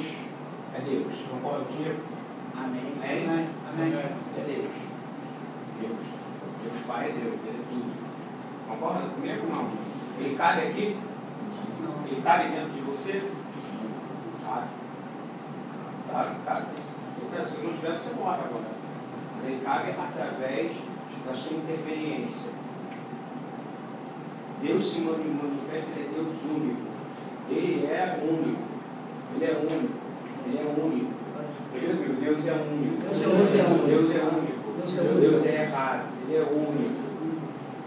é 0.76 0.80
Deus. 0.80 1.12
Concorda 1.28 1.64
comigo? 1.64 2.15
Amém. 2.58 2.92
Amém. 3.02 3.48
Amém. 3.68 3.92
É 3.94 4.40
Deus. 4.46 4.70
Deus. 5.80 5.96
Deus 6.62 6.80
Pai 6.86 7.10
é 7.10 7.12
Deus. 7.12 7.40
Ele 7.46 7.58
é 7.58 7.64
tudo. 7.68 7.92
Concorda 8.68 9.08
comigo 9.08 9.46
não? 9.48 9.68
Ele 10.18 10.36
cabe 10.36 10.62
aqui? 10.62 10.96
Não. 11.80 12.06
Ele 12.06 12.22
cabe 12.22 12.48
dentro 12.48 12.70
de 12.70 12.80
você? 12.80 13.30
Cabe. 14.44 14.66
Claro 16.10 16.30
que 16.30 16.40
cabe. 16.46 16.66
Então, 17.22 17.44
se 17.44 17.62
não 17.62 17.72
tiver, 17.72 17.98
você 17.98 18.14
morre 18.14 18.40
agora. 18.44 18.76
Mas 19.36 19.46
ele 19.46 19.60
cabe 19.64 19.90
através 19.90 20.72
da 21.26 21.34
sua 21.34 21.58
interveniência. 21.58 22.50
Deus 24.62 24.90
se 24.90 25.00
manifesta, 25.00 25.90
ele 25.96 26.08
é 26.08 26.14
Deus 26.14 26.44
único. 26.44 26.86
Ele 27.50 27.86
é 27.86 28.18
único. 28.22 28.62
Ele 29.34 29.44
é 29.44 29.56
único. 29.58 29.94
Ele 30.46 30.58
é 30.58 30.84
único. 30.84 31.05
Deus 31.80 32.46
é 32.46 32.52
único. 32.52 33.02
Deus 33.04 33.24
é 33.24 33.32
único. 33.32 33.86
Deus 33.86 34.14
é 34.14 34.20
único. 34.22 35.20
Deus 35.20 35.46
é 35.46 35.62
errado. 35.62 36.08
Ele 36.26 36.36
é 36.36 36.42
único. 36.42 37.06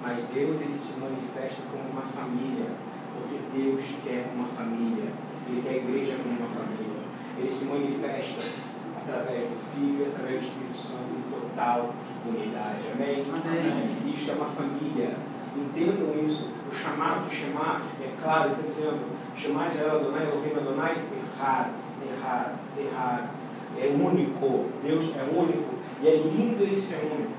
Mas 0.02 0.24
Deus 0.34 0.62
ele 0.62 0.76
se 0.76 1.00
manifesta 1.00 1.62
como 1.72 1.84
uma 1.92 2.02
família, 2.02 2.68
porque 3.14 3.38
Deus 3.54 3.84
quer 4.04 4.32
uma 4.34 4.48
família. 4.48 5.12
Ele 5.48 5.62
quer 5.62 5.70
a 5.70 5.78
igreja 5.78 6.16
como 6.24 6.38
uma 6.38 6.48
família. 6.48 7.00
Ele 7.38 7.52
se 7.52 7.66
manifesta 7.66 8.70
através 8.98 9.50
do 9.50 9.58
Filho, 9.74 10.08
através 10.08 10.42
do 10.42 10.48
Espírito 10.48 10.78
Santo 10.78 11.10
em 11.18 11.32
total 11.32 11.94
unidade. 12.26 12.80
Amém? 12.94 13.24
Amém. 13.34 14.14
Isto 14.16 14.32
é 14.32 14.34
uma 14.36 14.46
família. 14.46 15.16
Entendam 15.56 16.26
isso. 16.26 16.50
O 16.70 16.74
chamado 16.74 17.28
de 17.28 17.36
chamar, 17.36 17.82
é 18.00 18.12
claro, 18.22 18.52
está 18.52 18.62
dizendo, 18.62 19.18
chamar 19.36 19.68
Israel 19.68 19.98
Adonai, 19.98 20.28
Elohim 20.28 20.56
Adonai, 20.56 21.02
errado, 21.36 21.74
errado, 22.06 22.60
errado. 22.78 23.39
É 23.82 23.88
único. 23.88 24.66
Deus 24.84 25.06
é 25.16 25.24
único. 25.24 25.76
E 26.02 26.08
é 26.08 26.16
lindo 26.16 26.64
ele 26.64 26.80
ser 26.80 26.98
único. 26.98 27.32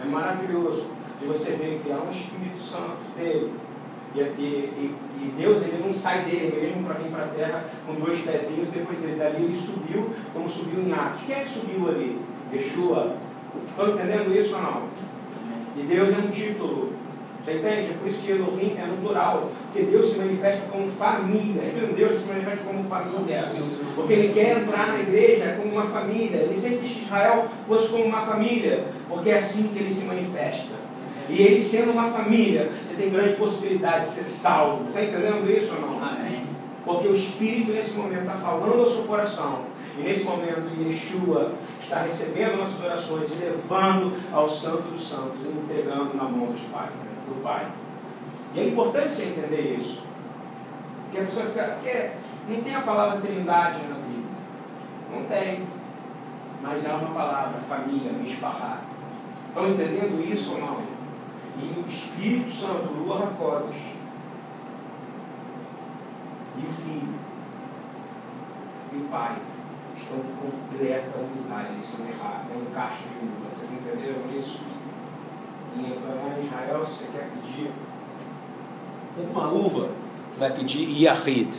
É 0.00 0.04
maravilhoso 0.04 0.86
de 1.20 1.26
você 1.26 1.52
ver 1.52 1.80
que 1.82 1.90
há 1.90 1.96
um 1.96 2.10
Espírito 2.10 2.58
Santo 2.58 2.98
dele. 3.16 3.52
E, 4.14 4.20
e, 4.20 4.94
e 5.20 5.34
Deus 5.36 5.62
ele 5.62 5.82
não 5.86 5.92
sai 5.92 6.24
dele 6.24 6.58
mesmo 6.60 6.84
para 6.84 6.94
vir 6.94 7.10
para 7.10 7.24
a 7.24 7.28
terra 7.28 7.64
com 7.86 7.94
dois 7.94 8.20
pezinhos, 8.22 8.70
depois 8.70 9.02
ele 9.04 9.16
dali 9.16 9.44
ele 9.44 9.56
subiu, 9.56 10.10
como 10.32 10.48
subiu 10.48 10.82
em 10.82 10.92
Atos. 10.92 11.22
Quem 11.26 11.36
é 11.36 11.40
que 11.40 11.50
subiu 11.50 11.88
ali? 11.88 12.18
Yeshua. 12.52 13.16
Estão 13.68 13.90
entendendo 13.90 14.34
isso 14.34 14.54
ou 14.54 14.62
não? 14.62 14.82
E 15.76 15.82
Deus 15.82 16.14
é 16.14 16.18
um 16.18 16.30
título. 16.30 16.92
Você 17.46 17.58
entende? 17.58 17.90
É 17.92 17.96
por 18.00 18.08
isso 18.08 18.22
que 18.22 18.32
Elohim 18.32 18.76
é 18.76 18.84
no 18.86 18.96
plural. 18.96 19.52
Porque 19.72 19.86
Deus 19.86 20.10
se 20.10 20.18
manifesta 20.18 20.66
como 20.68 20.90
família. 20.90 21.62
Deus 21.96 22.20
se 22.20 22.26
manifesta 22.26 22.64
como 22.64 22.82
família. 22.82 23.44
Porque 23.94 24.12
Ele 24.12 24.34
quer 24.34 24.58
entrar 24.58 24.88
na 24.88 24.98
igreja 24.98 25.56
como 25.56 25.72
uma 25.72 25.86
família. 25.86 26.38
Ele 26.38 26.60
sempre 26.60 26.78
quis 26.78 26.92
que 26.96 27.04
Israel 27.04 27.46
fosse 27.68 27.88
como 27.88 28.04
uma 28.04 28.22
família. 28.22 28.86
Porque 29.08 29.30
é 29.30 29.36
assim 29.36 29.68
que 29.68 29.78
Ele 29.78 29.90
se 29.90 30.06
manifesta. 30.06 30.74
E 31.28 31.42
ele 31.42 31.62
sendo 31.62 31.92
uma 31.92 32.08
família, 32.08 32.70
você 32.84 32.94
tem 32.94 33.10
grande 33.10 33.34
possibilidade 33.34 34.06
de 34.06 34.10
ser 34.12 34.24
salvo. 34.24 34.88
Está 34.88 35.04
entendendo 35.04 35.50
isso 35.50 35.74
ou 35.74 35.80
não? 35.80 36.04
Amém. 36.04 36.46
Porque 36.84 37.08
o 37.08 37.14
Espírito 37.14 37.72
nesse 37.72 37.96
momento 37.96 38.20
está 38.20 38.34
falando 38.34 38.80
ao 38.80 38.90
seu 38.90 39.04
coração. 39.04 39.62
E 39.98 40.02
nesse 40.02 40.24
momento 40.24 40.68
Yeshua 40.80 41.52
está 41.80 42.02
recebendo 42.02 42.58
nossas 42.58 42.84
orações 42.84 43.30
e 43.32 43.34
levando 43.36 44.12
ao 44.32 44.48
Santo 44.48 44.82
dos 44.82 45.08
Santos 45.08 45.38
e 45.44 45.48
entregando 45.48 46.16
na 46.16 46.24
mão 46.24 46.46
dos 46.46 46.60
pai, 46.72 46.88
do 47.28 47.42
Pai. 47.42 47.68
E 48.54 48.60
é 48.60 48.68
importante 48.68 49.12
você 49.12 49.24
entender 49.24 49.76
isso. 49.78 50.02
Porque 51.04 51.18
a 51.18 51.24
pessoa 51.26 51.46
fica. 51.46 51.64
Porque 51.64 52.10
não 52.48 52.62
tem 52.62 52.74
a 52.74 52.80
palavra 52.80 53.20
trindade 53.20 53.80
na 53.88 53.96
Bíblia. 53.96 54.26
Não 55.12 55.24
tem. 55.24 55.66
Mas 56.62 56.88
há 56.88 56.96
uma 56.96 57.14
palavra, 57.14 57.60
família, 57.60 58.12
esparrar. 58.24 58.82
Estão 59.48 59.70
entendendo 59.70 60.22
isso 60.32 60.52
ou 60.52 60.60
não? 60.60 60.96
e 61.58 61.80
o 61.80 61.88
Espírito 61.88 62.52
Santo, 62.52 62.88
o 62.90 63.04
Ruach 63.04 63.96
e 66.58 66.66
o 66.66 66.72
Filho, 66.72 67.14
e 68.92 68.96
o 68.96 69.08
Pai, 69.10 69.36
estão 69.96 70.18
em 70.18 70.36
completa 70.36 71.18
unidade, 71.18 71.74
eles 71.74 72.00
errados, 72.00 72.50
é 72.50 72.56
um 72.56 72.74
cacho 72.74 73.04
de 73.08 73.24
uva, 73.24 73.48
vocês 73.50 73.72
entenderam 73.72 74.38
isso? 74.38 74.60
Israel, 76.42 76.86
se 76.86 77.04
você 77.04 77.08
quer 77.12 77.28
pedir 77.42 77.70
uma 79.18 79.48
uva, 79.50 79.88
você 80.30 80.40
vai 80.40 80.52
pedir 80.52 80.88
Yahid. 81.02 81.58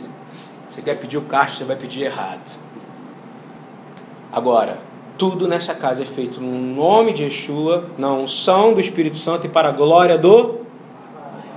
Você 0.69 0.81
quer 0.81 0.95
pedir 0.95 1.17
o 1.17 1.23
cacho, 1.23 1.57
você 1.57 1.63
vai 1.63 1.75
pedir 1.75 2.03
errado. 2.03 2.57
Agora, 4.31 4.79
tudo 5.17 5.47
nessa 5.47 5.73
casa 5.73 6.03
é 6.03 6.05
feito 6.05 6.39
no 6.39 6.75
nome 6.75 7.13
de 7.13 7.23
Yeshua, 7.23 7.89
na 7.97 8.11
unção 8.13 8.73
do 8.73 8.79
Espírito 8.79 9.17
Santo 9.17 9.47
e 9.47 9.49
para 9.49 9.69
a 9.69 9.71
glória 9.71 10.17
do. 10.17 10.59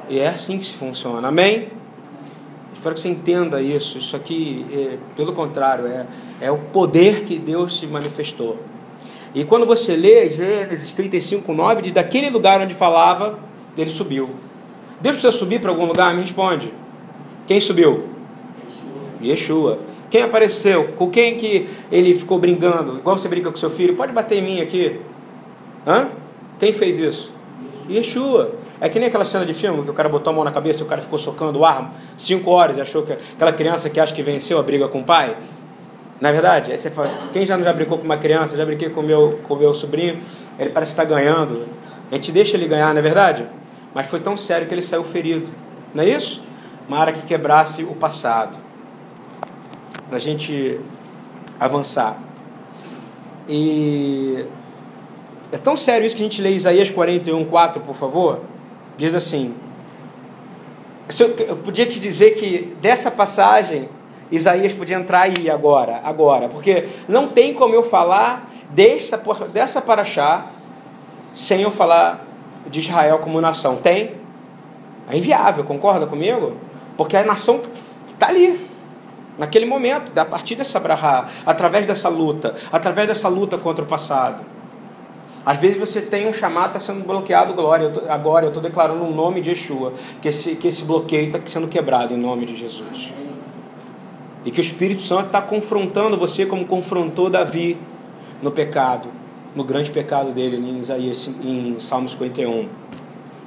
E 0.08 0.18
é 0.18 0.28
assim 0.28 0.58
que 0.58 0.64
se 0.64 0.74
funciona. 0.74 1.28
Amém? 1.28 1.68
Espero 2.72 2.94
que 2.94 3.00
você 3.00 3.08
entenda 3.08 3.60
isso. 3.60 3.98
Isso 3.98 4.16
aqui, 4.16 4.64
é, 4.72 4.98
pelo 5.14 5.34
contrário, 5.34 5.86
é, 5.86 6.06
é 6.40 6.50
o 6.50 6.56
poder 6.56 7.24
que 7.24 7.38
Deus 7.38 7.78
se 7.78 7.86
manifestou. 7.86 8.56
E 9.34 9.44
quando 9.44 9.64
você 9.64 9.94
lê 9.94 10.28
Gênesis 10.28 10.92
35, 10.92 11.52
9, 11.52 11.82
diz: 11.82 11.92
daquele 11.92 12.30
lugar 12.30 12.60
onde 12.60 12.74
falava, 12.74 13.38
ele 13.76 13.90
subiu. 13.90 14.30
Deus 15.00 15.16
precisa 15.16 15.32
subir 15.32 15.60
para 15.60 15.70
algum 15.70 15.86
lugar? 15.86 16.14
Me 16.14 16.22
responde. 16.22 16.72
Quem 17.46 17.60
subiu? 17.60 18.04
Yeshua. 19.22 19.78
Quem 20.10 20.22
apareceu? 20.22 20.88
Com 20.96 21.10
quem 21.10 21.36
que 21.36 21.68
ele 21.90 22.14
ficou 22.14 22.38
brincando? 22.38 22.98
Igual 22.98 23.16
você 23.16 23.28
brinca 23.28 23.50
com 23.50 23.56
seu 23.56 23.70
filho. 23.70 23.94
Pode 23.94 24.12
bater 24.12 24.38
em 24.38 24.42
mim 24.42 24.60
aqui. 24.60 25.00
Hã? 25.86 26.08
Quem 26.58 26.72
fez 26.72 26.98
isso? 26.98 27.32
Yeshua. 27.88 28.52
É 28.80 28.88
que 28.88 28.98
nem 28.98 29.08
aquela 29.08 29.24
cena 29.24 29.44
de 29.44 29.52
filme 29.52 29.82
que 29.82 29.90
o 29.90 29.94
cara 29.94 30.08
botou 30.08 30.32
a 30.32 30.34
mão 30.34 30.44
na 30.44 30.50
cabeça 30.50 30.80
e 30.80 30.82
o 30.82 30.86
cara 30.86 31.02
ficou 31.02 31.18
socando 31.18 31.58
o 31.58 31.64
arma 31.64 31.92
cinco 32.16 32.50
horas 32.50 32.78
e 32.78 32.80
achou 32.80 33.02
que 33.02 33.12
aquela 33.12 33.52
criança 33.52 33.90
que 33.90 34.00
acha 34.00 34.14
que 34.14 34.22
venceu 34.22 34.58
a 34.58 34.62
briga 34.62 34.88
com 34.88 35.00
o 35.00 35.04
pai. 35.04 35.36
Na 36.20 36.30
verdade, 36.30 36.70
aí 36.70 36.76
você 36.76 36.90
fala, 36.90 37.08
quem 37.32 37.46
já 37.46 37.56
não 37.56 37.64
já 37.64 37.72
brincou 37.72 37.96
com 37.96 38.04
uma 38.04 38.18
criança, 38.18 38.56
já 38.56 38.66
brinquei 38.66 38.90
com 38.90 39.00
meu, 39.00 39.40
com 39.48 39.56
meu 39.56 39.72
sobrinho, 39.72 40.20
ele 40.58 40.70
parece 40.70 40.92
estar 40.92 41.04
ganhando. 41.04 41.66
A 42.10 42.14
gente 42.14 42.30
deixa 42.30 42.56
ele 42.56 42.68
ganhar, 42.68 42.92
não 42.92 42.98
é 42.98 43.02
verdade? 43.02 43.46
Mas 43.94 44.06
foi 44.06 44.20
tão 44.20 44.36
sério 44.36 44.66
que 44.66 44.74
ele 44.74 44.82
saiu 44.82 45.02
ferido. 45.02 45.50
Não 45.94 46.04
é 46.04 46.08
isso? 46.08 46.42
Uma 46.86 46.98
área 46.98 47.12
que 47.12 47.22
quebrasse 47.22 47.82
o 47.84 47.94
passado 47.94 48.58
para 50.08 50.16
a 50.16 50.20
gente 50.20 50.78
avançar. 51.58 52.18
E 53.48 54.44
é 55.50 55.56
tão 55.56 55.76
sério 55.76 56.06
isso 56.06 56.14
que 56.14 56.22
a 56.22 56.24
gente 56.24 56.42
lê 56.42 56.50
Isaías 56.50 56.90
41, 56.90 57.44
4, 57.44 57.80
por 57.80 57.94
favor. 57.94 58.40
Diz 58.96 59.14
assim: 59.14 59.54
eu 61.18 61.56
podia 61.56 61.86
te 61.86 61.98
dizer 61.98 62.32
que 62.32 62.74
dessa 62.80 63.10
passagem 63.10 63.88
Isaías 64.30 64.72
podia 64.72 64.96
entrar 64.96 65.22
aí 65.22 65.50
agora, 65.50 66.00
agora, 66.04 66.48
porque 66.48 66.88
não 67.08 67.28
tem 67.28 67.52
como 67.52 67.74
eu 67.74 67.82
falar 67.82 68.50
dessa, 68.70 69.16
dessa 69.52 69.80
paraxá 69.80 70.46
sem 71.34 71.62
eu 71.62 71.70
falar 71.70 72.24
de 72.68 72.80
Israel 72.80 73.18
como 73.18 73.40
nação. 73.40 73.76
Tem? 73.76 74.14
É 75.08 75.16
inviável, 75.16 75.64
concorda 75.64 76.06
comigo? 76.06 76.56
Porque 76.96 77.16
a 77.16 77.24
nação 77.24 77.60
está 78.12 78.28
ali, 78.28 78.68
naquele 79.38 79.66
momento, 79.66 80.16
a 80.16 80.24
partir 80.24 80.54
dessa 80.54 80.78
brahá, 80.78 81.28
através 81.44 81.86
dessa 81.86 82.08
luta, 82.08 82.54
através 82.70 83.08
dessa 83.08 83.28
luta 83.28 83.58
contra 83.58 83.84
o 83.84 83.88
passado. 83.88 84.44
Às 85.44 85.58
vezes 85.58 85.78
você 85.78 86.02
tem 86.02 86.28
um 86.28 86.32
chamado, 86.32 86.76
está 86.76 86.80
sendo 86.80 87.04
bloqueado, 87.04 87.54
glória. 87.54 87.84
Eu 87.84 87.92
tô, 87.92 88.00
agora 88.10 88.44
eu 88.44 88.48
estou 88.48 88.62
declarando 88.62 89.02
o 89.02 89.10
nome 89.10 89.40
de 89.40 89.50
Yeshua, 89.50 89.94
que 90.20 90.28
esse, 90.28 90.54
que 90.56 90.68
esse 90.68 90.84
bloqueio 90.84 91.26
está 91.26 91.40
sendo 91.46 91.66
quebrado 91.66 92.12
em 92.12 92.18
nome 92.18 92.44
de 92.44 92.54
Jesus. 92.54 93.10
E 94.44 94.50
que 94.50 94.60
o 94.60 94.62
Espírito 94.62 95.02
Santo 95.02 95.26
está 95.26 95.42
confrontando 95.42 96.16
você 96.16 96.46
como 96.46 96.64
confrontou 96.64 97.28
Davi 97.28 97.76
no 98.42 98.50
pecado, 98.50 99.08
no 99.54 99.64
grande 99.64 99.90
pecado 99.90 100.32
dele 100.32 100.56
em 100.56 100.78
Isaías, 100.78 101.28
em 101.42 101.78
Salmos 101.78 102.12
51. 102.12 102.68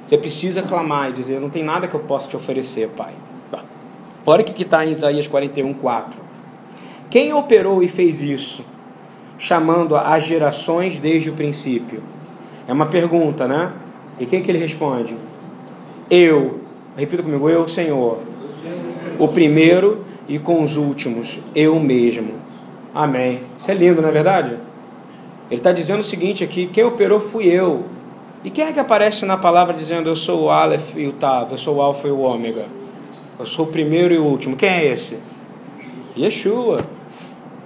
Você 0.06 0.18
precisa 0.18 0.62
clamar 0.62 1.10
e 1.10 1.12
dizer: 1.12 1.40
Não 1.40 1.48
tem 1.48 1.64
nada 1.64 1.88
que 1.88 1.94
eu 1.94 2.00
possa 2.00 2.28
te 2.28 2.36
oferecer, 2.36 2.88
Pai. 2.90 3.12
Olha 4.26 4.40
o 4.40 4.44
que 4.44 4.62
está 4.62 4.86
em 4.86 4.92
Isaías 4.92 5.28
41, 5.28 5.74
4. 5.74 6.18
Quem 7.10 7.34
operou 7.34 7.82
e 7.82 7.88
fez 7.88 8.22
isso? 8.22 8.64
chamando 9.38 9.96
as 9.96 10.24
gerações 10.24 10.98
desde 10.98 11.30
o 11.30 11.32
princípio? 11.32 12.02
É 12.66 12.72
uma 12.72 12.86
pergunta, 12.86 13.46
né? 13.46 13.72
E 14.18 14.26
quem 14.26 14.42
que 14.42 14.50
ele 14.50 14.58
responde? 14.58 15.14
Eu. 16.10 16.60
Repita 16.96 17.22
comigo, 17.22 17.50
eu, 17.50 17.66
Senhor. 17.68 18.20
O 19.18 19.28
primeiro 19.28 20.04
e 20.28 20.38
com 20.38 20.62
os 20.62 20.76
últimos, 20.76 21.38
eu 21.54 21.78
mesmo. 21.78 22.34
Amém. 22.94 23.40
Isso 23.56 23.70
é 23.70 23.74
lindo, 23.74 24.00
não 24.00 24.08
é 24.08 24.12
verdade? 24.12 24.52
Ele 25.50 25.60
está 25.60 25.72
dizendo 25.72 26.00
o 26.00 26.04
seguinte 26.04 26.42
aqui: 26.42 26.66
quem 26.66 26.84
operou 26.84 27.20
fui 27.20 27.46
eu. 27.46 27.84
E 28.44 28.50
quem 28.50 28.64
é 28.64 28.72
que 28.72 28.80
aparece 28.80 29.24
na 29.24 29.36
palavra 29.36 29.74
dizendo 29.74 30.08
eu 30.08 30.16
sou 30.16 30.44
o 30.44 30.50
Aleph 30.50 30.96
e 30.96 31.06
o 31.06 31.12
Tav, 31.12 31.52
eu 31.52 31.58
sou 31.58 31.76
o 31.76 31.80
Alfa 31.80 32.08
e 32.08 32.10
o 32.10 32.20
Ômega? 32.20 32.66
Eu 33.38 33.46
sou 33.46 33.64
o 33.64 33.68
primeiro 33.68 34.14
e 34.14 34.18
o 34.18 34.24
último. 34.24 34.54
Quem 34.56 34.68
é 34.68 34.92
esse? 34.92 35.18
Yeshua. 36.16 36.78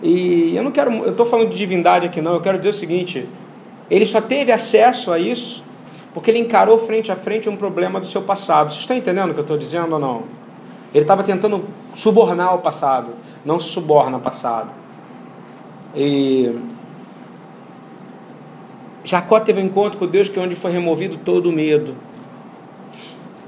E 0.03 0.57
eu 0.57 0.63
não 0.63 0.71
quero, 0.71 0.93
eu 0.93 1.11
estou 1.11 1.27
falando 1.27 1.51
de 1.51 1.57
divindade 1.57 2.07
aqui 2.07 2.21
não, 2.21 2.35
eu 2.35 2.41
quero 2.41 2.59
dizer 2.59 2.71
o 2.71 2.75
seguinte: 2.75 3.29
ele 3.91 4.07
só 4.07 4.21
teve 4.21 4.53
acesso 4.53 5.13
a 5.13 5.19
isso 5.19 5.63
porque 6.15 6.31
ele 6.31 6.39
encarou 6.39 6.79
frente 6.79 7.13
a 7.13 7.17
frente 7.17 7.49
um 7.49 7.57
problema 7.57 8.01
do 8.01 8.07
seu 8.07 8.23
passado. 8.23 8.71
Vocês 8.71 8.81
estão 8.81 8.97
entendendo 8.97 9.31
o 9.31 9.35
que 9.35 9.41
eu 9.41 9.43
estou 9.43 9.59
dizendo 9.59 9.93
ou 9.93 9.99
não? 9.99 10.25
Ele 10.93 11.05
estava 11.05 11.23
tentando 11.23 11.65
subornar 11.99 12.55
o 12.55 12.59
passado, 12.61 13.09
não 13.45 13.59
se 13.59 13.69
suborna 13.71 14.19
o 14.19 14.21
passado. 14.21 14.71
E 15.97 16.57
Jacó 19.03 19.41
teve 19.41 19.61
um 19.61 19.65
encontro 19.65 19.99
com 19.99 20.07
Deus 20.07 20.29
que 20.29 20.39
é 20.39 20.43
onde 20.43 20.55
foi 20.55 20.71
removido 20.71 21.17
todo 21.17 21.49
o 21.51 21.53
medo, 21.53 21.97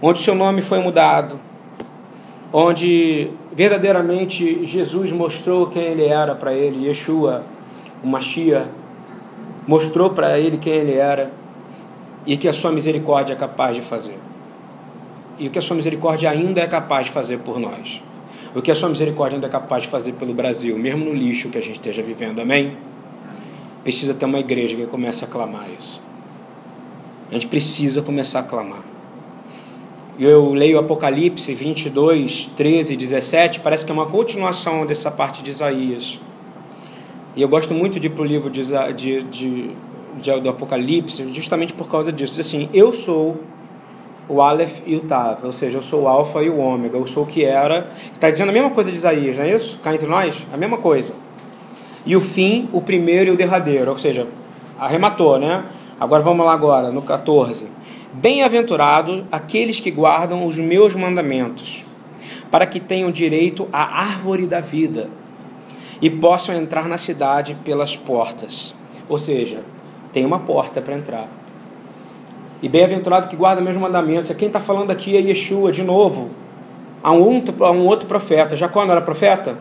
onde 0.03 0.19
seu 0.19 0.35
nome 0.35 0.63
foi 0.63 0.81
mudado, 0.81 1.39
onde 2.53 3.31
verdadeiramente 3.53 4.67
Jesus 4.67 5.13
mostrou 5.13 5.69
quem 5.69 5.85
ele 5.85 6.05
era 6.05 6.35
para 6.35 6.53
ele, 6.53 6.89
Yeshua, 6.89 7.45
o 8.03 8.09
Mashiach, 8.09 8.67
mostrou 9.65 10.11
para 10.11 10.41
ele 10.41 10.59
quem 10.59 10.73
ele 10.73 10.95
era 10.95 11.31
e 12.27 12.37
que 12.37 12.49
a 12.49 12.53
sua 12.53 12.73
misericórdia 12.73 13.35
é 13.35 13.37
capaz 13.37 13.77
de 13.77 13.81
fazer. 13.81 14.19
E 15.39 15.47
o 15.47 15.51
que 15.53 15.59
a 15.61 15.63
sua 15.63 15.77
misericórdia 15.77 16.29
ainda 16.29 16.61
é 16.61 16.67
capaz 16.67 17.07
de 17.07 17.13
fazer 17.13 17.39
por 17.39 17.61
nós. 17.61 18.03
O 18.55 18.61
que 18.61 18.71
a 18.71 18.75
sua 18.75 18.89
misericórdia 18.89 19.37
ainda 19.37 19.47
é 19.47 19.51
capaz 19.51 19.85
de 19.85 19.89
fazer 19.89 20.13
pelo 20.13 20.35
Brasil, 20.35 20.79
mesmo 20.79 21.05
no 21.05 21.15
lixo 21.15 21.49
que 21.49 21.59
a 21.59 21.61
gente 21.61 21.77
esteja 21.77 22.03
vivendo. 22.03 22.41
Amém? 22.41 22.77
Precisa 23.83 24.13
ter 24.13 24.25
uma 24.25 24.39
igreja 24.39 24.77
que 24.77 24.87
comece 24.87 25.25
a 25.25 25.29
clamar 25.29 25.67
isso. 25.79 26.01
A 27.31 27.35
gente 27.35 27.47
precisa 27.47 28.03
começar 28.03 28.41
a 28.41 28.43
clamar 28.43 28.83
eu 30.21 30.53
leio 30.53 30.79
Apocalipse 30.79 31.55
22, 31.55 32.51
13 32.55 32.95
17, 32.95 33.61
parece 33.61 33.87
que 33.87 33.91
é 33.91 33.95
uma 33.95 34.05
continuação 34.05 34.85
dessa 34.85 35.11
parte 35.11 35.43
de 35.43 35.49
Isaías. 35.49 36.21
E 37.35 37.41
eu 37.41 37.49
gosto 37.49 37.73
muito 37.73 37.99
de 37.99 38.09
ir 38.09 38.11
para 38.11 38.23
o 38.23 38.27
livro 38.27 38.51
de, 38.51 38.63
de, 38.97 39.23
de, 39.23 39.71
de, 40.21 40.41
do 40.41 40.51
Apocalipse 40.51 41.33
justamente 41.33 41.73
por 41.73 41.89
causa 41.89 42.13
disso. 42.13 42.35
Diz 42.35 42.47
assim: 42.47 42.69
Eu 42.75 42.93
sou 42.93 43.41
o 44.31 44.41
Aleph 44.41 44.81
e 44.87 44.95
o 44.95 45.01
Tav, 45.01 45.45
ou 45.45 45.53
seja, 45.53 45.79
eu 45.79 45.83
sou 45.83 46.03
o 46.03 46.09
Alfa 46.09 46.41
e 46.41 46.49
o 46.49 46.59
Ômega, 46.59 46.97
eu 46.97 47.07
sou 47.09 47.25
o 47.25 47.27
que 47.27 47.45
era. 47.45 47.91
Está 48.15 48.31
dizendo 48.31 48.51
a 48.51 48.53
mesma 48.53 48.71
coisa 48.71 48.89
de 48.89 48.97
Isaías, 48.97 49.37
não 49.37 49.45
é 49.45 49.55
isso? 49.57 49.77
Cá 49.83 49.93
entre 49.93 50.07
nós? 50.07 50.37
A 50.53 50.57
mesma 50.57 50.79
coisa. 50.79 51.13
E 52.07 52.15
o 52.15 52.21
fim, 52.21 52.69
o 52.73 52.81
primeiro 52.81 53.31
e 53.31 53.33
o 53.33 53.37
derradeiro, 53.37 53.91
ou 53.91 53.99
seja, 53.99 54.29
arrematou, 54.79 55.37
né? 55.37 55.65
Agora 55.99 56.23
vamos 56.23 56.47
lá 56.47 56.53
agora, 56.53 56.93
no 56.93 57.03
14. 57.03 57.67
Bem-aventurados 58.13 59.25
aqueles 59.33 59.81
que 59.81 59.91
guardam 59.91 60.47
os 60.47 60.57
meus 60.57 60.95
mandamentos, 60.95 61.85
para 62.53 62.67
que 62.67 62.79
tenham 62.79 63.11
direito 63.11 63.69
à 63.73 64.01
árvore 64.01 64.47
da 64.47 64.61
vida 64.61 65.09
e 66.01 66.09
possam 66.09 66.55
entrar 66.55 66.89
na 66.89 66.99
cidade 66.99 67.57
pelas 67.65 67.97
portas. 67.97 68.77
Ou 69.09 69.19
seja, 69.19 69.59
tem 70.13 70.25
uma 70.25 70.39
porta 70.39 70.81
para 70.81 70.95
entrar. 70.95 71.40
E 72.63 72.69
bem-aventurado 72.69 73.29
que 73.29 73.37
guarda 73.37 73.63
meus 73.63 73.77
mandamentos. 73.77 74.31
Quem 74.33 74.49
está 74.49 74.61
falando 74.61 74.91
aqui 74.91 75.17
é 75.17 75.21
Yeshua, 75.21 75.73
de 75.73 75.83
novo. 75.83 76.29
Há 77.03 77.13
um, 77.13 77.43
um 77.73 77.87
outro 77.87 78.07
profeta. 78.07 78.57
Jacó 78.57 78.85
não 78.85 78.93
era 78.93 79.01
profeta? 79.01 79.57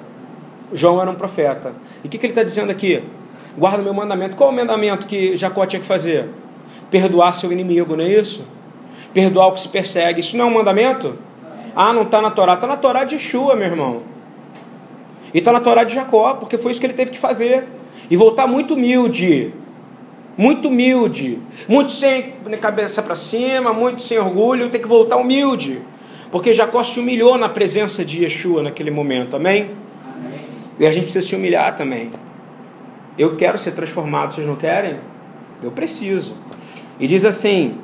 João 0.73 1.01
era 1.01 1.09
um 1.09 1.15
profeta. 1.15 1.73
E 2.03 2.07
o 2.07 2.09
que, 2.09 2.17
que 2.17 2.25
ele 2.25 2.31
está 2.31 2.43
dizendo 2.43 2.69
aqui? 2.69 3.01
Guarda 3.57 3.81
meu 3.81 3.93
mandamento. 3.93 4.35
Qual 4.35 4.49
o 4.49 4.53
mandamento 4.53 5.07
que 5.07 5.35
Jacó 5.37 5.65
tinha 5.65 5.79
que 5.79 5.87
fazer? 5.87 6.27
perdoar 6.89 7.35
seu 7.35 7.51
inimigo, 7.51 7.95
não 7.95 8.03
é 8.03 8.09
isso? 8.09 8.43
Perdoar 9.13 9.47
o 9.47 9.51
que 9.53 9.61
se 9.61 9.67
persegue. 9.67 10.19
Isso 10.19 10.35
não 10.37 10.45
é 10.45 10.47
um 10.47 10.53
mandamento? 10.53 11.15
Ah, 11.75 11.93
não 11.93 12.03
está 12.03 12.21
na 12.21 12.31
Torá. 12.31 12.55
Está 12.55 12.67
na 12.67 12.77
Torá 12.77 13.03
de 13.03 13.15
Yeshua, 13.15 13.55
meu 13.55 13.67
irmão. 13.67 14.01
E 15.33 15.37
está 15.37 15.51
na 15.51 15.59
Torá 15.59 15.83
de 15.83 15.93
Jacó, 15.93 16.35
porque 16.35 16.57
foi 16.57 16.71
isso 16.71 16.79
que 16.79 16.85
ele 16.85 16.93
teve 16.93 17.11
que 17.11 17.17
fazer. 17.17 17.67
E 18.09 18.17
voltar 18.17 18.47
muito 18.47 18.73
humilde. 18.73 19.53
Muito 20.39 20.69
humilde. 20.69 21.37
Muito 21.67 21.91
sem 21.91 22.31
cabeça 22.61 23.03
para 23.03 23.13
cima, 23.13 23.73
muito 23.73 24.01
sem 24.01 24.17
orgulho. 24.17 24.69
Tem 24.69 24.79
que 24.79 24.87
voltar 24.87 25.17
humilde. 25.17 25.81
Porque 26.31 26.53
Jacó 26.53 26.81
se 26.81 26.97
humilhou 26.97 27.37
na 27.37 27.49
presença 27.49 28.05
de 28.05 28.23
Yeshua 28.23 28.63
naquele 28.63 28.89
momento. 28.89 29.35
Amém? 29.35 29.71
Amém. 30.01 30.39
E 30.79 30.87
a 30.87 30.91
gente 30.93 31.03
precisa 31.03 31.27
se 31.27 31.35
humilhar 31.35 31.75
também. 31.75 32.09
Eu 33.17 33.35
quero 33.35 33.57
ser 33.57 33.71
transformado, 33.71 34.33
vocês 34.33 34.47
não 34.47 34.55
querem? 34.55 35.01
Eu 35.61 35.71
preciso. 35.71 36.37
E 36.97 37.05
diz 37.05 37.25
assim: 37.25 37.75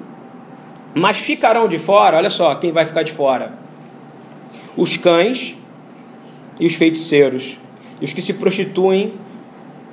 Mas 0.94 1.18
ficarão 1.18 1.68
de 1.68 1.78
fora, 1.78 2.16
olha 2.16 2.30
só, 2.30 2.56
quem 2.56 2.72
vai 2.72 2.86
ficar 2.86 3.04
de 3.04 3.12
fora? 3.12 3.52
Os 4.78 4.96
cães 4.96 5.58
e 6.58 6.66
os 6.66 6.76
feiticeiros, 6.76 7.60
e 8.00 8.06
os 8.06 8.14
que 8.14 8.22
se 8.22 8.34
prostituem, 8.36 9.16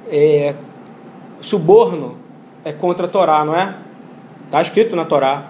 é, 0.08 0.54
suborno 1.40 2.21
é 2.64 2.72
contra 2.72 3.06
a 3.06 3.08
Torá, 3.08 3.44
não 3.44 3.54
é? 3.54 3.74
Está 4.46 4.60
escrito 4.60 4.94
na 4.94 5.04
Torá. 5.04 5.44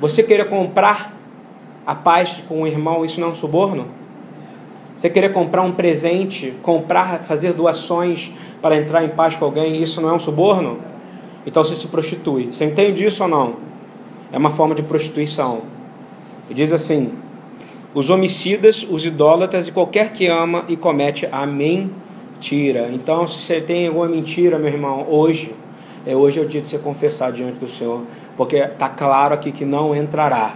Você 0.00 0.22
querer 0.22 0.48
comprar 0.48 1.14
a 1.86 1.94
paz 1.94 2.42
com 2.48 2.62
o 2.62 2.66
irmão, 2.66 3.04
isso 3.04 3.20
não 3.20 3.28
é 3.28 3.30
um 3.30 3.34
suborno? 3.34 3.88
Você 4.96 5.10
querer 5.10 5.32
comprar 5.32 5.62
um 5.62 5.72
presente, 5.72 6.54
comprar, 6.62 7.20
fazer 7.20 7.52
doações 7.52 8.32
para 8.62 8.76
entrar 8.76 9.04
em 9.04 9.10
paz 9.10 9.36
com 9.36 9.44
alguém, 9.44 9.82
isso 9.82 10.00
não 10.00 10.10
é 10.10 10.12
um 10.12 10.18
suborno? 10.18 10.78
Então 11.44 11.62
você 11.64 11.76
se 11.76 11.86
prostitui. 11.88 12.46
Você 12.52 12.64
entende 12.64 13.04
isso 13.04 13.22
ou 13.22 13.28
não? 13.28 13.56
É 14.32 14.38
uma 14.38 14.50
forma 14.50 14.74
de 14.74 14.82
prostituição. 14.82 15.62
E 16.48 16.54
diz 16.54 16.72
assim: 16.72 17.12
os 17.94 18.10
homicidas, 18.10 18.86
os 18.88 19.04
idólatras 19.04 19.68
e 19.68 19.72
qualquer 19.72 20.12
que 20.12 20.26
ama 20.26 20.64
e 20.68 20.76
comete 20.76 21.28
a 21.30 21.46
mentira. 21.46 22.90
Então, 22.92 23.26
se 23.26 23.40
você 23.40 23.60
tem 23.60 23.86
alguma 23.86 24.08
mentira, 24.08 24.58
meu 24.58 24.68
irmão, 24.68 25.06
hoje, 25.08 25.54
é 26.06 26.14
hoje 26.14 26.38
é 26.38 26.42
o 26.42 26.46
dia 26.46 26.60
de 26.60 26.68
você 26.68 26.78
confessar 26.78 27.32
diante 27.32 27.56
do 27.56 27.66
Senhor, 27.66 28.02
porque 28.36 28.56
está 28.56 28.88
claro 28.88 29.34
aqui 29.34 29.50
que 29.50 29.64
não 29.64 29.94
entrará. 29.94 30.54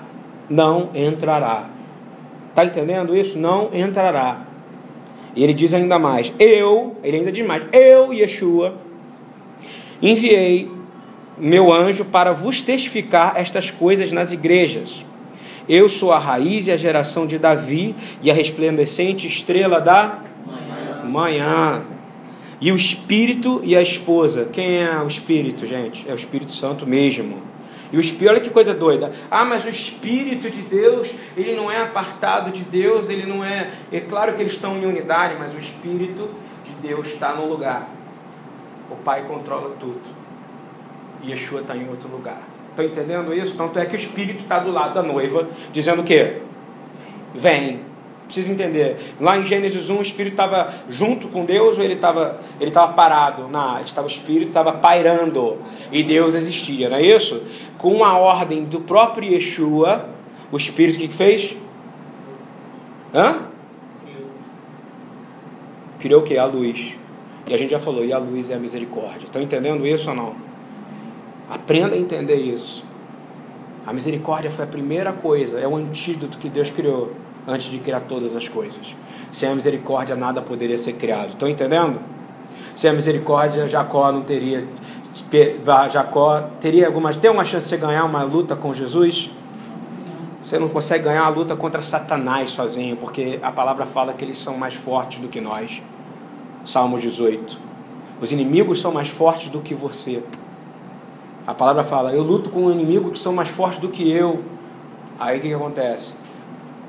Não 0.48 0.90
entrará. 0.94 1.68
Está 2.50 2.64
entendendo 2.64 3.16
isso? 3.16 3.36
Não 3.36 3.70
entrará. 3.74 4.42
E 5.34 5.42
ele 5.42 5.52
diz 5.52 5.74
ainda 5.74 5.98
mais: 5.98 6.32
Eu, 6.38 6.96
ele 7.02 7.18
ainda 7.18 7.32
diz 7.32 7.44
mais: 7.44 7.64
Eu, 7.72 8.12
Yeshua, 8.12 8.74
enviei 10.00 10.70
meu 11.36 11.72
anjo 11.72 12.04
para 12.04 12.32
vos 12.32 12.62
testificar 12.62 13.34
estas 13.36 13.70
coisas 13.70 14.12
nas 14.12 14.30
igrejas. 14.30 15.04
Eu 15.68 15.88
sou 15.88 16.12
a 16.12 16.18
raiz 16.18 16.66
e 16.66 16.72
a 16.72 16.76
geração 16.76 17.26
de 17.26 17.38
Davi 17.38 17.94
e 18.22 18.30
a 18.30 18.34
resplandecente 18.34 19.26
estrela 19.26 19.80
da 19.80 20.18
manhã. 20.46 21.04
manhã. 21.04 21.82
E 22.60 22.70
o 22.70 22.76
Espírito 22.76 23.60
e 23.64 23.74
a 23.74 23.80
esposa. 23.80 24.48
Quem 24.52 24.82
é 24.82 25.00
o 25.00 25.06
Espírito, 25.06 25.66
gente? 25.66 26.08
É 26.08 26.12
o 26.12 26.14
Espírito 26.14 26.52
Santo 26.52 26.86
mesmo. 26.86 27.40
E 27.92 27.96
o 27.96 28.00
Espírito, 28.00 28.30
olha 28.30 28.40
que 28.40 28.50
coisa 28.50 28.74
doida. 28.74 29.10
Ah, 29.30 29.44
mas 29.44 29.64
o 29.64 29.68
Espírito 29.68 30.50
de 30.50 30.62
Deus, 30.62 31.10
ele 31.36 31.56
não 31.56 31.70
é 31.70 31.80
apartado 31.80 32.50
de 32.50 32.62
Deus, 32.62 33.08
ele 33.08 33.26
não 33.26 33.44
é. 33.44 33.72
É 33.90 34.00
claro 34.00 34.34
que 34.34 34.42
eles 34.42 34.52
estão 34.52 34.76
em 34.76 34.86
unidade, 34.86 35.34
mas 35.38 35.54
o 35.54 35.58
Espírito 35.58 36.28
de 36.64 36.88
Deus 36.88 37.08
está 37.08 37.34
no 37.34 37.48
lugar. 37.48 37.88
O 38.90 38.96
Pai 38.96 39.24
controla 39.26 39.74
tudo. 39.80 40.00
E 41.22 41.30
Yeshua 41.30 41.62
está 41.62 41.76
em 41.76 41.88
outro 41.88 42.08
lugar. 42.08 42.42
Estão 42.70 42.84
entendendo 42.84 43.34
isso? 43.34 43.56
Tanto 43.56 43.78
é 43.78 43.86
que 43.86 43.94
o 43.94 43.96
Espírito 43.96 44.42
está 44.42 44.58
do 44.58 44.70
lado 44.70 44.94
da 44.94 45.02
noiva, 45.02 45.48
dizendo 45.72 46.02
o 46.02 46.04
quê? 46.04 46.42
Vem. 47.34 47.89
Precisa 48.30 48.52
entender. 48.52 48.96
Lá 49.20 49.36
em 49.36 49.44
Gênesis 49.44 49.90
1, 49.90 49.98
o 49.98 50.00
Espírito 50.00 50.34
estava 50.34 50.72
junto 50.88 51.26
com 51.26 51.44
Deus 51.44 51.76
ou 51.76 51.82
ele 51.82 51.94
estava 51.94 52.38
ele 52.60 52.70
tava 52.70 52.92
parado? 52.92 53.48
Não, 53.48 53.80
estava, 53.80 54.06
o 54.06 54.10
Espírito 54.10 54.50
estava 54.50 54.72
pairando 54.74 55.58
e 55.90 56.04
Deus 56.04 56.36
existia, 56.36 56.88
não 56.88 56.96
é 56.96 57.02
isso? 57.02 57.42
Com 57.76 58.04
a 58.04 58.16
ordem 58.16 58.62
do 58.62 58.82
próprio 58.82 59.32
Yeshua, 59.32 60.08
o 60.52 60.56
Espírito 60.56 60.94
o 60.94 61.00
que 61.00 61.08
fez? 61.08 61.56
Hã? 63.12 63.46
Criou 65.98 66.20
o 66.20 66.24
que? 66.24 66.38
A 66.38 66.44
luz. 66.44 66.94
E 67.48 67.52
a 67.52 67.58
gente 67.58 67.70
já 67.70 67.80
falou, 67.80 68.04
e 68.04 68.12
a 68.12 68.18
luz 68.18 68.48
é 68.48 68.54
a 68.54 68.60
misericórdia. 68.60 69.24
Estão 69.24 69.42
entendendo 69.42 69.84
isso 69.84 70.08
ou 70.08 70.14
não? 70.14 70.36
Aprenda 71.50 71.96
a 71.96 71.98
entender 71.98 72.36
isso. 72.36 72.84
A 73.84 73.92
misericórdia 73.92 74.52
foi 74.52 74.64
a 74.64 74.68
primeira 74.68 75.12
coisa, 75.12 75.58
é 75.58 75.66
o 75.66 75.74
antídoto 75.74 76.38
que 76.38 76.48
Deus 76.48 76.70
criou 76.70 77.10
antes 77.50 77.70
de 77.70 77.78
criar 77.78 78.00
todas 78.00 78.36
as 78.36 78.48
coisas. 78.48 78.94
Sem 79.30 79.48
a 79.48 79.54
misericórdia 79.54 80.16
nada 80.16 80.40
poderia 80.40 80.78
ser 80.78 80.94
criado. 80.94 81.30
Estão 81.30 81.48
entendendo? 81.48 82.00
Sem 82.74 82.90
a 82.90 82.92
misericórdia, 82.92 83.68
Jacó 83.68 84.10
não 84.12 84.22
teria 84.22 84.66
Jacó 85.90 86.40
teria 86.60 86.86
algumas 86.86 87.16
tem 87.16 87.30
uma 87.30 87.44
chance 87.44 87.68
de 87.68 87.76
ganhar 87.76 88.04
uma 88.04 88.22
luta 88.22 88.54
com 88.54 88.72
Jesus? 88.72 89.30
Você 90.44 90.58
não 90.58 90.68
consegue 90.68 91.04
ganhar 91.04 91.22
uma 91.22 91.30
luta 91.30 91.54
contra 91.54 91.82
Satanás 91.82 92.52
sozinho, 92.52 92.96
porque 92.96 93.38
a 93.42 93.52
palavra 93.52 93.86
fala 93.86 94.12
que 94.12 94.24
eles 94.24 94.38
são 94.38 94.56
mais 94.56 94.74
fortes 94.74 95.20
do 95.20 95.28
que 95.28 95.40
nós. 95.40 95.82
Salmo 96.64 96.98
18. 96.98 97.58
Os 98.20 98.32
inimigos 98.32 98.80
são 98.80 98.92
mais 98.92 99.08
fortes 99.08 99.48
do 99.48 99.60
que 99.60 99.74
você. 99.74 100.22
A 101.46 101.54
palavra 101.54 101.82
fala: 101.82 102.12
Eu 102.12 102.22
luto 102.22 102.50
com 102.50 102.66
um 102.66 102.72
inimigo 102.72 103.10
que 103.10 103.18
são 103.18 103.32
mais 103.32 103.48
fortes 103.48 103.78
do 103.78 103.88
que 103.88 104.10
eu. 104.10 104.42
Aí 105.18 105.38
o 105.38 105.40
que, 105.40 105.48
que 105.48 105.54
acontece? 105.54 106.14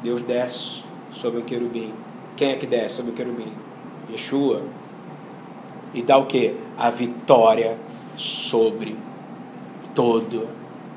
Deus 0.03 0.21
desce 0.21 0.83
sobre 1.13 1.39
o 1.39 1.43
querubim. 1.43 1.93
Quem 2.35 2.51
é 2.51 2.55
que 2.55 2.65
desce 2.65 2.95
sobre 2.95 3.11
o 3.11 3.13
querubim? 3.13 3.51
Yeshua. 4.09 4.63
E 5.93 6.01
dá 6.01 6.17
o 6.17 6.25
que? 6.25 6.55
A 6.77 6.89
vitória 6.89 7.77
sobre 8.17 8.95
todo 9.93 10.47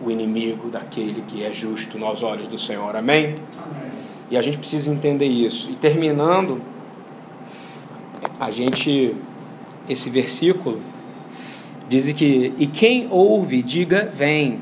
o 0.04 0.10
inimigo 0.10 0.68
daquele 0.68 1.22
que 1.22 1.44
é 1.44 1.52
justo 1.52 1.98
nos 1.98 2.22
olhos 2.22 2.46
do 2.46 2.58
Senhor. 2.58 2.94
Amém? 2.96 3.34
Amém? 3.58 3.92
E 4.30 4.36
a 4.36 4.40
gente 4.40 4.58
precisa 4.58 4.90
entender 4.90 5.26
isso. 5.26 5.70
E 5.70 5.76
terminando, 5.76 6.60
a 8.38 8.50
gente, 8.50 9.14
esse 9.88 10.08
versículo 10.08 10.80
Diz 11.88 12.10
que, 12.12 12.52
e 12.58 12.66
quem 12.66 13.06
ouve, 13.10 13.62
diga, 13.62 14.10
vem. 14.12 14.60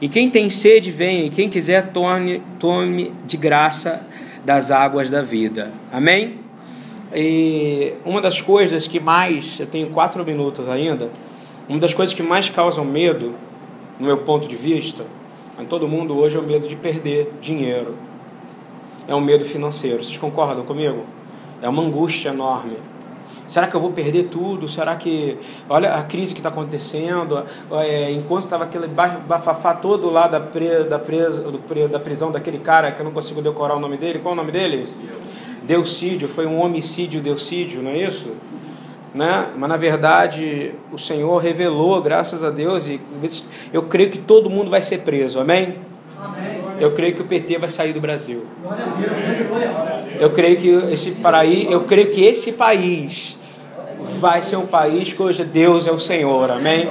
E 0.00 0.08
quem 0.08 0.28
tem 0.28 0.50
sede, 0.50 0.90
vem. 0.90 1.26
E 1.26 1.30
quem 1.30 1.48
quiser, 1.48 1.90
tome, 1.92 2.42
tome 2.58 3.12
de 3.26 3.36
graça 3.36 4.02
das 4.44 4.70
águas 4.70 5.08
da 5.08 5.22
vida. 5.22 5.72
Amém? 5.92 6.38
E 7.14 7.94
uma 8.04 8.20
das 8.20 8.40
coisas 8.40 8.86
que 8.86 9.00
mais, 9.00 9.58
eu 9.58 9.66
tenho 9.66 9.88
quatro 9.90 10.24
minutos 10.24 10.68
ainda, 10.68 11.10
uma 11.68 11.78
das 11.78 11.94
coisas 11.94 12.14
que 12.14 12.22
mais 12.22 12.48
causam 12.48 12.84
medo, 12.84 13.34
no 13.98 14.06
meu 14.06 14.18
ponto 14.18 14.46
de 14.46 14.54
vista, 14.54 15.04
em 15.58 15.64
todo 15.64 15.88
mundo 15.88 16.16
hoje 16.16 16.36
é 16.36 16.40
o 16.40 16.42
medo 16.42 16.68
de 16.68 16.76
perder 16.76 17.32
dinheiro. 17.40 17.94
É 19.08 19.14
um 19.14 19.20
medo 19.20 19.44
financeiro. 19.44 20.04
Vocês 20.04 20.18
concordam 20.18 20.64
comigo? 20.64 21.04
É 21.62 21.68
uma 21.68 21.82
angústia 21.82 22.28
enorme. 22.28 22.76
Será 23.46 23.66
que 23.66 23.74
eu 23.74 23.80
vou 23.80 23.92
perder 23.92 24.24
tudo? 24.24 24.68
Será 24.68 24.96
que. 24.96 25.38
Olha 25.68 25.94
a 25.94 26.02
crise 26.02 26.34
que 26.34 26.40
está 26.40 26.48
acontecendo. 26.48 27.44
É, 27.70 28.10
enquanto 28.10 28.44
estava 28.44 28.64
aquele 28.64 28.88
bafafá 28.88 29.74
todo 29.74 30.10
lá 30.10 30.26
da, 30.26 30.40
pre, 30.40 30.84
da, 30.84 30.98
presa, 30.98 31.42
do, 31.42 31.88
da 31.88 32.00
prisão 32.00 32.32
daquele 32.32 32.58
cara 32.58 32.90
que 32.92 33.00
eu 33.00 33.04
não 33.04 33.12
consigo 33.12 33.40
decorar 33.40 33.76
o 33.76 33.80
nome 33.80 33.96
dele. 33.96 34.18
Qual 34.18 34.32
é 34.32 34.34
o 34.34 34.36
nome 34.36 34.52
dele? 34.52 34.88
Deucídio. 35.62 36.28
Foi 36.28 36.46
um 36.46 36.60
homicídio, 36.60 37.20
deucídio, 37.20 37.82
não 37.82 37.90
é 37.90 37.98
isso? 37.98 38.32
Né? 39.14 39.48
Mas 39.56 39.68
na 39.68 39.76
verdade 39.76 40.74
o 40.92 40.98
Senhor 40.98 41.38
revelou, 41.38 42.02
graças 42.02 42.44
a 42.44 42.50
Deus, 42.50 42.86
e 42.86 43.00
eu 43.72 43.84
creio 43.84 44.10
que 44.10 44.18
todo 44.18 44.50
mundo 44.50 44.70
vai 44.70 44.82
ser 44.82 44.98
preso. 44.98 45.40
Amém? 45.40 45.76
Amém. 46.20 46.56
Eu 46.78 46.92
creio 46.92 47.14
que 47.14 47.22
o 47.22 47.24
PT 47.24 47.58
vai 47.58 47.70
sair 47.70 47.92
do 47.92 48.00
Brasil. 48.00 48.44
Eu 50.20 50.30
creio 50.30 50.56
que 50.58 50.68
esse 50.92 51.20
país, 51.20 51.70
eu 51.70 51.84
creio 51.84 52.10
que 52.10 52.22
esse 52.22 52.52
país 52.52 53.35
vai 54.18 54.42
ser 54.42 54.56
um 54.56 54.66
país 54.66 55.12
cujo 55.12 55.44
Deus 55.44 55.86
é 55.86 55.92
o 55.92 55.98
Senhor. 55.98 56.50
Amém? 56.50 56.88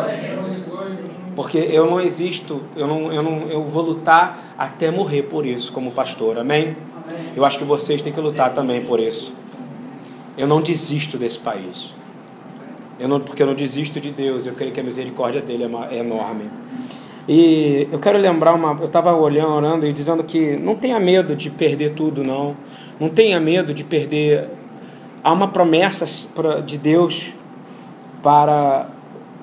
Porque 1.35 1.57
eu 1.57 1.89
não 1.89 1.99
existo, 1.99 2.61
eu 2.75 2.87
não, 2.87 3.11
eu 3.11 3.21
não, 3.21 3.47
eu 3.49 3.63
vou 3.63 3.83
lutar 3.83 4.55
até 4.57 4.89
morrer 4.89 5.23
por 5.23 5.45
isso 5.45 5.71
como 5.71 5.91
pastor. 5.91 6.37
Amém? 6.37 6.77
Eu 7.35 7.43
acho 7.43 7.57
que 7.57 7.65
vocês 7.65 8.01
têm 8.01 8.13
que 8.13 8.19
lutar 8.19 8.53
também 8.53 8.81
por 8.81 8.99
isso. 8.99 9.33
Eu 10.37 10.47
não 10.47 10.61
desisto 10.61 11.17
desse 11.17 11.39
país. 11.39 11.93
Eu 12.99 13.07
não, 13.07 13.19
porque 13.19 13.43
eu 13.43 13.47
não 13.47 13.53
desisto 13.53 13.99
de 13.99 14.11
Deus. 14.11 14.45
Eu 14.45 14.53
creio 14.53 14.71
que 14.71 14.79
a 14.79 14.83
misericórdia 14.83 15.41
dele 15.41 15.63
é, 15.63 15.95
é 15.95 15.99
enorme. 15.99 16.45
E 17.27 17.87
eu 17.91 17.99
quero 17.99 18.17
lembrar 18.17 18.53
uma. 18.53 18.77
Eu 18.79 18.85
estava 18.85 19.13
olhando, 19.13 19.51
orando 19.51 19.85
e 19.85 19.93
dizendo 19.93 20.23
que 20.23 20.55
não 20.55 20.75
tenha 20.75 20.99
medo 20.99 21.35
de 21.35 21.49
perder 21.49 21.93
tudo, 21.93 22.23
não. 22.23 22.55
Não 22.99 23.09
tenha 23.09 23.39
medo 23.39 23.73
de 23.73 23.83
perder. 23.83 24.47
Há 25.25 25.33
uma 25.33 25.47
promessa 25.47 26.05
de 26.63 26.77
Deus 26.77 27.33
para, 28.21 28.89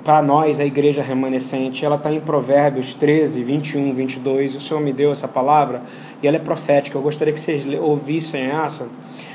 para 0.04 0.22
nós, 0.22 0.60
a 0.60 0.64
igreja 0.64 1.02
remanescente. 1.02 1.84
Ela 1.84 1.96
está 1.96 2.12
em 2.12 2.20
Provérbios 2.20 2.94
13, 2.94 3.42
21, 3.42 3.92
22. 3.92 4.54
O 4.54 4.60
Senhor 4.60 4.78
me 4.78 4.92
deu 4.92 5.10
essa 5.10 5.26
palavra 5.26 5.82
e 6.22 6.28
ela 6.28 6.36
é 6.36 6.38
profética. 6.38 6.96
Eu 6.96 7.02
gostaria 7.02 7.34
que 7.34 7.40
vocês 7.40 7.64
ouvissem 7.80 8.42
essa. 8.42 8.86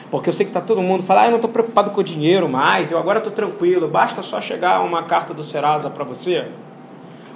Porque 0.10 0.30
eu 0.30 0.34
sei 0.34 0.46
que 0.46 0.52
está 0.52 0.62
todo 0.62 0.82
mundo 0.82 1.04
falando, 1.04 1.24
ah, 1.24 1.28
eu 1.28 1.32
não 1.32 1.36
estou 1.36 1.52
preocupado 1.52 1.92
com 1.92 2.00
o 2.00 2.04
dinheiro 2.04 2.48
mais, 2.48 2.94
eu 2.94 2.98
agora 2.98 3.18
estou 3.18 3.34
tranquilo, 3.34 3.90
basta 3.90 4.24
só 4.24 4.40
chegar 4.40 4.80
uma 4.86 5.04
carta 5.04 5.34
do 5.34 5.44
Serasa 5.44 5.90
para 5.90 6.06
você 6.06 6.48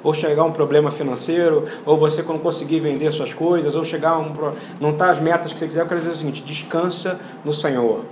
ou 0.02 0.14
chegar 0.14 0.46
um 0.46 0.52
problema 0.52 0.90
financeiro, 0.90 1.68
ou 1.86 1.96
você 1.96 2.24
não 2.24 2.40
conseguir 2.40 2.80
vender 2.80 3.12
suas 3.12 3.36
coisas, 3.36 3.76
ou 3.76 3.86
chegar 3.86 4.18
um 4.18 4.34
não 4.80 4.94
tá 4.94 5.12
as 5.12 5.20
metas 5.20 5.54
que 5.54 5.60
você 5.60 5.68
quiser, 5.68 5.82
eu 5.82 5.86
quero 5.86 6.00
dizer 6.00 6.14
o 6.14 6.16
seguinte: 6.16 6.42
descansa 6.44 7.20
no 7.46 7.54
Senhor. 7.54 8.04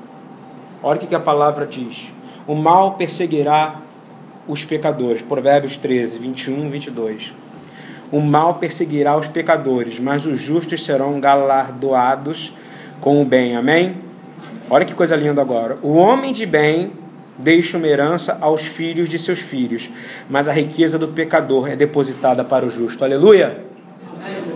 Olha 0.82 0.98
o 0.98 1.08
que 1.08 1.16
a 1.16 1.20
palavra 1.20 1.66
diz: 1.66 2.12
o 2.48 2.56
mal 2.56 2.94
perseguirá 2.94 3.82
os 4.48 4.64
pecadores. 4.64 5.22
Provérbios 5.22 5.78
13, 5.78 6.18
21, 6.18 6.70
22. 6.70 7.34
O 8.12 8.20
mal 8.20 8.56
perseguirá 8.56 9.16
os 9.18 9.28
pecadores, 9.28 10.00
mas 10.00 10.26
os 10.26 10.40
justos 10.42 10.84
serão 10.84 11.20
galardoados 11.20 12.52
com 13.00 13.22
o 13.22 13.26
bem. 13.26 13.56
Amém? 13.56 13.98
Olha 14.70 14.86
que 14.86 14.94
coisa 14.94 15.16
linda 15.16 15.42
agora. 15.42 15.78
O 15.84 15.94
homem 15.96 16.34
de 16.34 16.46
bem 16.46 16.92
deixa 17.38 17.78
uma 17.78 17.88
herança 17.88 18.38
aos 18.42 18.62
filhos 18.62 19.10
de 19.10 19.20
seus 19.20 19.40
filhos, 19.40 19.90
mas 20.30 20.48
a 20.48 20.52
riqueza 20.52 20.98
do 20.98 21.10
pecador 21.10 21.70
é 21.70 21.76
depositada 21.76 22.44
para 22.44 22.66
o 22.66 22.70
justo. 22.70 23.04
Aleluia! 23.04 23.64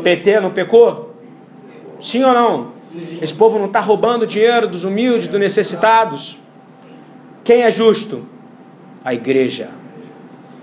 PT 0.04 0.40
não 0.40 0.52
pecou? 0.52 1.16
Sim 2.02 2.24
ou 2.24 2.34
não? 2.34 2.72
Esse 3.22 3.34
povo 3.34 3.58
não 3.58 3.66
está 3.66 3.80
roubando 3.80 4.28
dinheiro 4.28 4.68
dos 4.68 4.84
humildes, 4.84 5.28
dos 5.28 5.40
necessitados? 5.40 6.38
Quem 7.44 7.64
é 7.64 7.72
justo? 7.72 8.26
A 9.04 9.14
igreja. 9.14 9.70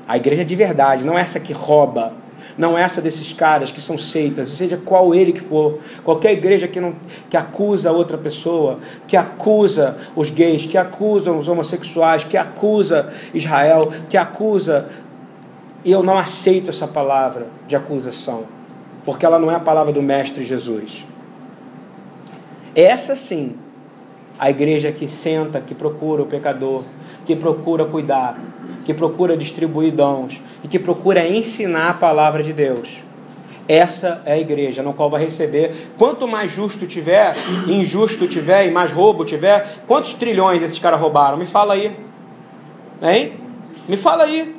A 0.06 0.16
igreja 0.16 0.44
de 0.44 0.56
verdade, 0.56 1.04
não 1.04 1.18
essa 1.18 1.38
que 1.38 1.52
rouba, 1.52 2.14
não 2.56 2.76
essa 2.76 3.00
desses 3.00 3.32
caras 3.32 3.70
que 3.70 3.80
são 3.80 3.96
seitas, 3.96 4.48
seja 4.50 4.76
qual 4.76 5.14
ele 5.14 5.32
que 5.32 5.40
for, 5.40 5.78
qualquer 6.04 6.32
igreja 6.32 6.66
que, 6.66 6.80
não, 6.80 6.94
que 7.28 7.36
acusa 7.36 7.92
outra 7.92 8.18
pessoa, 8.18 8.78
que 9.06 9.16
acusa 9.16 9.98
os 10.16 10.30
gays, 10.30 10.66
que 10.66 10.76
acusa 10.76 11.32
os 11.32 11.48
homossexuais, 11.48 12.24
que 12.24 12.36
acusa 12.36 13.12
Israel, 13.32 13.90
que 14.08 14.16
acusa. 14.16 14.88
E 15.84 15.90
eu 15.90 16.02
não 16.02 16.18
aceito 16.18 16.70
essa 16.70 16.86
palavra 16.86 17.46
de 17.66 17.76
acusação, 17.76 18.44
porque 19.04 19.24
ela 19.24 19.38
não 19.38 19.50
é 19.50 19.54
a 19.54 19.60
palavra 19.60 19.92
do 19.92 20.02
Mestre 20.02 20.44
Jesus. 20.44 21.04
Essa 22.74 23.16
sim, 23.16 23.56
a 24.38 24.48
igreja 24.48 24.92
que 24.92 25.08
senta, 25.08 25.60
que 25.60 25.74
procura 25.74 26.22
o 26.22 26.26
pecador, 26.26 26.84
que 27.26 27.36
procura 27.36 27.84
cuidar, 27.84 28.38
que 28.84 28.94
procura 28.94 29.36
distribuir 29.36 29.92
dons 29.92 30.40
e 30.64 30.68
que 30.68 30.78
procura 30.78 31.26
ensinar 31.26 31.90
a 31.90 31.94
palavra 31.94 32.42
de 32.42 32.52
Deus. 32.52 32.88
Essa 33.68 34.22
é 34.24 34.32
a 34.32 34.38
igreja 34.38 34.82
no 34.82 34.92
qual 34.92 35.08
vai 35.08 35.22
receber. 35.22 35.90
Quanto 35.96 36.26
mais 36.26 36.50
justo 36.50 36.86
tiver, 36.86 37.34
injusto 37.68 38.26
tiver 38.26 38.66
e 38.66 38.70
mais 38.70 38.90
roubo 38.90 39.24
tiver, 39.24 39.82
quantos 39.86 40.14
trilhões 40.14 40.62
esses 40.62 40.78
caras 40.78 41.00
roubaram? 41.00 41.36
Me 41.36 41.46
fala 41.46 41.74
aí. 41.74 41.96
Hein? 43.02 43.34
Me 43.88 43.96
fala 43.96 44.24
aí. 44.24 44.56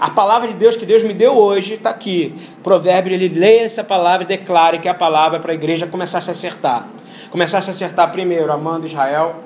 A 0.00 0.10
palavra 0.10 0.48
de 0.48 0.54
Deus 0.54 0.76
que 0.76 0.86
Deus 0.86 1.02
me 1.02 1.12
deu 1.12 1.36
hoje 1.36 1.74
está 1.74 1.90
aqui. 1.90 2.34
Provérbio, 2.62 3.12
ele 3.12 3.28
lê 3.28 3.58
essa 3.58 3.84
palavra 3.84 4.24
e 4.24 4.26
declara 4.26 4.78
que 4.78 4.88
a 4.88 4.94
palavra 4.94 5.38
é 5.38 5.40
para 5.40 5.52
a 5.52 5.54
igreja 5.54 5.86
começar 5.86 6.18
a 6.18 6.20
se 6.20 6.30
acertar. 6.30 6.88
Começar 7.30 7.58
a 7.58 7.60
se 7.60 7.70
acertar 7.70 8.10
primeiro, 8.10 8.50
amando 8.50 8.86
Israel, 8.86 9.36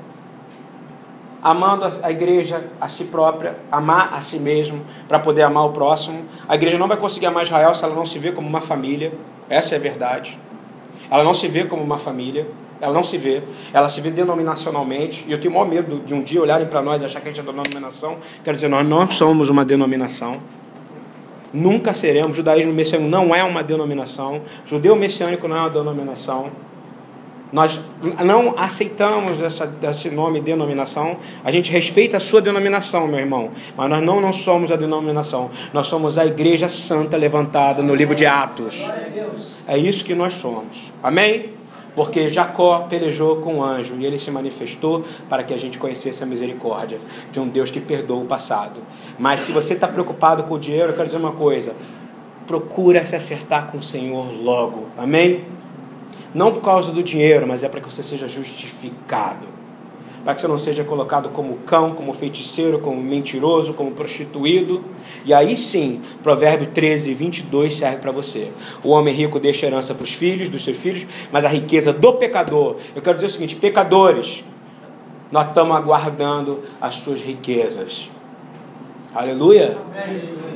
amando 1.42 1.90
a 2.02 2.10
igreja 2.10 2.64
a 2.80 2.88
si 2.88 3.04
própria, 3.04 3.56
amar 3.70 4.14
a 4.14 4.20
si 4.20 4.38
mesmo, 4.38 4.82
para 5.08 5.18
poder 5.18 5.42
amar 5.42 5.66
o 5.66 5.70
próximo. 5.70 6.24
A 6.48 6.54
igreja 6.54 6.78
não 6.78 6.86
vai 6.86 6.96
conseguir 6.96 7.26
amar 7.26 7.42
Israel 7.42 7.74
se 7.74 7.82
ela 7.82 7.94
não 7.94 8.06
se 8.06 8.18
vê 8.18 8.30
como 8.30 8.48
uma 8.48 8.60
família. 8.60 9.12
Essa 9.48 9.74
é 9.74 9.78
a 9.78 9.80
verdade. 9.80 10.38
Ela 11.10 11.24
não 11.24 11.34
se 11.34 11.48
vê 11.48 11.64
como 11.64 11.82
uma 11.82 11.98
família. 11.98 12.46
Ela 12.80 12.92
não 12.92 13.04
se 13.04 13.16
vê, 13.16 13.44
ela 13.72 13.88
se 13.88 14.00
vê 14.00 14.10
denominacionalmente. 14.10 15.24
E 15.28 15.30
eu 15.30 15.38
tenho 15.38 15.54
o 15.54 15.56
maior 15.56 15.70
medo 15.70 16.00
de 16.00 16.12
um 16.12 16.20
dia 16.20 16.42
olharem 16.42 16.66
para 16.66 16.82
nós 16.82 17.00
e 17.00 17.04
achar 17.04 17.20
que 17.20 17.28
a 17.28 17.32
gente 17.32 17.40
é 17.40 17.52
denominação. 17.52 18.16
Quero 18.42 18.56
dizer, 18.56 18.66
nós 18.66 18.84
não 18.84 19.08
somos 19.08 19.48
uma 19.48 19.64
denominação. 19.64 20.40
Nunca 21.52 21.92
seremos. 21.92 22.34
Judaísmo 22.34 22.72
messiânico 22.72 23.08
não 23.08 23.32
é 23.32 23.44
uma 23.44 23.62
denominação. 23.62 24.42
Judeu 24.64 24.96
messiânico 24.96 25.46
não 25.46 25.56
é 25.56 25.60
uma 25.60 25.70
denominação. 25.70 26.50
Nós 27.52 27.78
não 28.24 28.58
aceitamos 28.58 29.40
essa, 29.40 29.70
esse 29.82 30.10
nome 30.10 30.40
denominação. 30.40 31.18
A 31.44 31.50
gente 31.52 31.70
respeita 31.70 32.16
a 32.16 32.20
sua 32.20 32.40
denominação, 32.40 33.06
meu 33.06 33.20
irmão. 33.20 33.50
Mas 33.76 33.90
nós 33.90 34.02
não, 34.02 34.20
não 34.20 34.32
somos 34.32 34.72
a 34.72 34.76
denominação. 34.76 35.50
Nós 35.72 35.86
somos 35.86 36.16
a 36.16 36.24
igreja 36.24 36.68
santa 36.68 37.16
levantada 37.16 37.82
no 37.82 37.94
livro 37.94 38.14
de 38.14 38.24
Atos. 38.24 38.88
É 39.68 39.76
isso 39.76 40.02
que 40.02 40.14
nós 40.14 40.32
somos. 40.34 40.90
Amém? 41.02 41.50
Porque 41.94 42.30
Jacó 42.30 42.86
pelejou 42.88 43.36
com 43.36 43.58
o 43.58 43.62
anjo 43.62 43.96
e 43.98 44.06
ele 44.06 44.18
se 44.18 44.30
manifestou 44.30 45.04
para 45.28 45.42
que 45.42 45.52
a 45.52 45.58
gente 45.58 45.78
conhecesse 45.78 46.22
a 46.22 46.26
misericórdia 46.26 46.98
de 47.30 47.38
um 47.38 47.46
Deus 47.46 47.70
que 47.70 47.80
perdoa 47.80 48.22
o 48.22 48.26
passado. 48.26 48.80
Mas 49.18 49.40
se 49.40 49.52
você 49.52 49.74
está 49.74 49.86
preocupado 49.86 50.44
com 50.44 50.54
o 50.54 50.58
dinheiro, 50.58 50.88
eu 50.88 50.94
quero 50.94 51.04
dizer 51.04 51.18
uma 51.18 51.32
coisa: 51.32 51.74
procura 52.46 53.04
se 53.04 53.14
acertar 53.14 53.70
com 53.70 53.76
o 53.76 53.82
Senhor 53.82 54.32
logo. 54.42 54.86
Amém? 54.96 55.44
Não 56.34 56.52
por 56.52 56.62
causa 56.62 56.90
do 56.90 57.02
dinheiro, 57.02 57.46
mas 57.46 57.62
é 57.62 57.68
para 57.68 57.80
que 57.80 57.92
você 57.92 58.02
seja 58.02 58.28
justificado 58.28 59.62
para 60.24 60.34
que 60.34 60.40
você 60.40 60.48
não 60.48 60.58
seja 60.58 60.84
colocado 60.84 61.30
como 61.30 61.56
cão, 61.58 61.94
como 61.94 62.12
feiticeiro, 62.12 62.78
como 62.78 63.00
mentiroso, 63.00 63.74
como 63.74 63.90
prostituído. 63.90 64.84
E 65.24 65.34
aí 65.34 65.56
sim, 65.56 66.00
Provérbio 66.22 66.68
13, 66.68 67.12
22 67.14 67.74
serve 67.74 67.96
para 67.98 68.12
você. 68.12 68.50
O 68.84 68.90
homem 68.90 69.12
rico 69.12 69.40
deixa 69.40 69.66
herança 69.66 69.94
para 69.94 70.04
os 70.04 70.12
filhos, 70.12 70.48
dos 70.48 70.62
seus 70.62 70.76
filhos, 70.76 71.06
mas 71.30 71.44
a 71.44 71.48
riqueza 71.48 71.92
do 71.92 72.12
pecador. 72.14 72.76
Eu 72.94 73.02
quero 73.02 73.16
dizer 73.16 73.26
o 73.26 73.30
seguinte: 73.30 73.56
pecadores, 73.56 74.44
nós 75.30 75.48
estamos 75.48 75.76
aguardando 75.76 76.60
as 76.80 76.96
suas 76.96 77.20
riquezas. 77.20 78.08
Aleluia? 79.14 79.76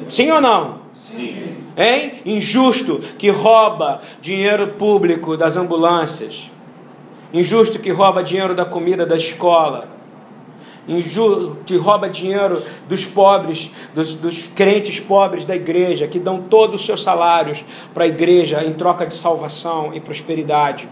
Sim 0.08 0.30
ou 0.30 0.40
não? 0.40 0.85
Sim. 0.96 1.58
Hein? 1.76 2.14
Injusto 2.24 3.00
que 3.18 3.30
rouba 3.30 4.00
dinheiro 4.20 4.68
público 4.78 5.36
das 5.36 5.56
ambulâncias 5.56 6.50
injusto 7.32 7.78
que 7.78 7.90
rouba 7.90 8.22
dinheiro 8.22 8.54
da 8.54 8.64
comida 8.64 9.04
da 9.04 9.16
escola, 9.16 9.88
injusto 10.88 11.58
que 11.66 11.76
rouba 11.76 12.08
dinheiro 12.08 12.62
dos 12.88 13.04
pobres, 13.04 13.70
dos, 13.94 14.14
dos 14.14 14.44
crentes 14.54 15.00
pobres 15.00 15.44
da 15.44 15.54
igreja, 15.54 16.06
que 16.06 16.18
dão 16.18 16.42
todos 16.42 16.80
os 16.80 16.86
seus 16.86 17.02
salários 17.02 17.64
para 17.92 18.04
a 18.04 18.06
igreja 18.06 18.64
em 18.64 18.72
troca 18.72 19.06
de 19.06 19.14
salvação 19.14 19.92
e 19.94 20.00
prosperidade. 20.00 20.88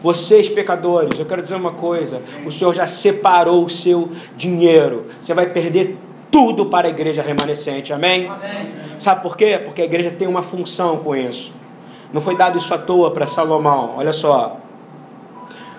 Vocês, 0.00 0.48
pecadores, 0.48 1.18
eu 1.18 1.24
quero 1.24 1.42
dizer 1.42 1.54
uma 1.54 1.72
coisa: 1.72 2.22
o 2.44 2.52
Senhor 2.52 2.74
já 2.74 2.86
separou 2.86 3.64
o 3.64 3.70
seu 3.70 4.10
dinheiro, 4.36 5.06
você 5.20 5.32
vai 5.32 5.46
perder 5.46 5.96
tudo 6.30 6.66
para 6.66 6.88
a 6.88 6.90
igreja 6.90 7.22
remanescente, 7.22 7.92
amém? 7.92 8.28
amém? 8.28 8.72
Sabe 8.98 9.22
por 9.22 9.36
quê? 9.36 9.60
Porque 9.64 9.82
a 9.82 9.84
igreja 9.84 10.10
tem 10.10 10.26
uma 10.26 10.42
função 10.42 10.98
com 10.98 11.14
isso. 11.14 11.52
Não 12.12 12.20
foi 12.20 12.36
dado 12.36 12.58
isso 12.58 12.72
à 12.72 12.78
toa 12.78 13.10
para 13.10 13.26
Salomão, 13.26 13.94
olha 13.96 14.12
só. 14.12 14.58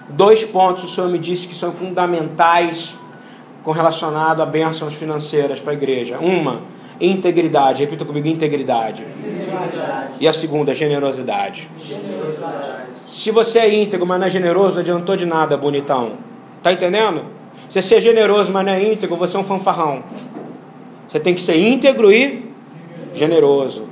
Dois 0.09 0.43
pontos 0.43 0.85
o 0.85 0.87
Senhor 0.87 1.09
me 1.09 1.19
disse 1.19 1.47
que 1.47 1.55
são 1.55 1.71
fundamentais 1.71 2.95
com 3.63 3.71
relacionado 3.71 4.41
a 4.41 4.45
bênçãos 4.45 4.93
financeiras 4.93 5.59
para 5.59 5.71
a 5.71 5.75
igreja. 5.75 6.17
Uma, 6.19 6.61
integridade. 6.99 7.81
Repita 7.81 8.05
comigo, 8.05 8.27
integridade. 8.27 9.03
integridade. 9.03 10.13
E 10.19 10.27
a 10.27 10.33
segunda, 10.33 10.73
generosidade. 10.73 11.69
generosidade. 11.79 12.87
Se 13.07 13.31
você 13.31 13.59
é 13.59 13.73
íntegro, 13.73 14.05
mas 14.05 14.19
não 14.19 14.27
é 14.27 14.29
generoso, 14.29 14.75
não 14.75 14.81
adiantou 14.81 15.15
de 15.15 15.25
nada, 15.25 15.55
bonitão. 15.57 16.13
Tá 16.61 16.71
entendendo? 16.71 17.25
Se 17.69 17.81
você 17.81 17.95
é 17.95 17.99
generoso, 17.99 18.51
mas 18.51 18.65
não 18.65 18.73
é 18.73 18.93
íntegro, 18.93 19.15
você 19.15 19.37
é 19.37 19.39
um 19.39 19.43
fanfarrão. 19.43 20.03
Você 21.17 21.23
tem 21.23 21.33
que 21.33 21.41
ser 21.41 21.57
íntegro 21.57 22.11
e 22.11 22.47
generoso. 23.15 23.89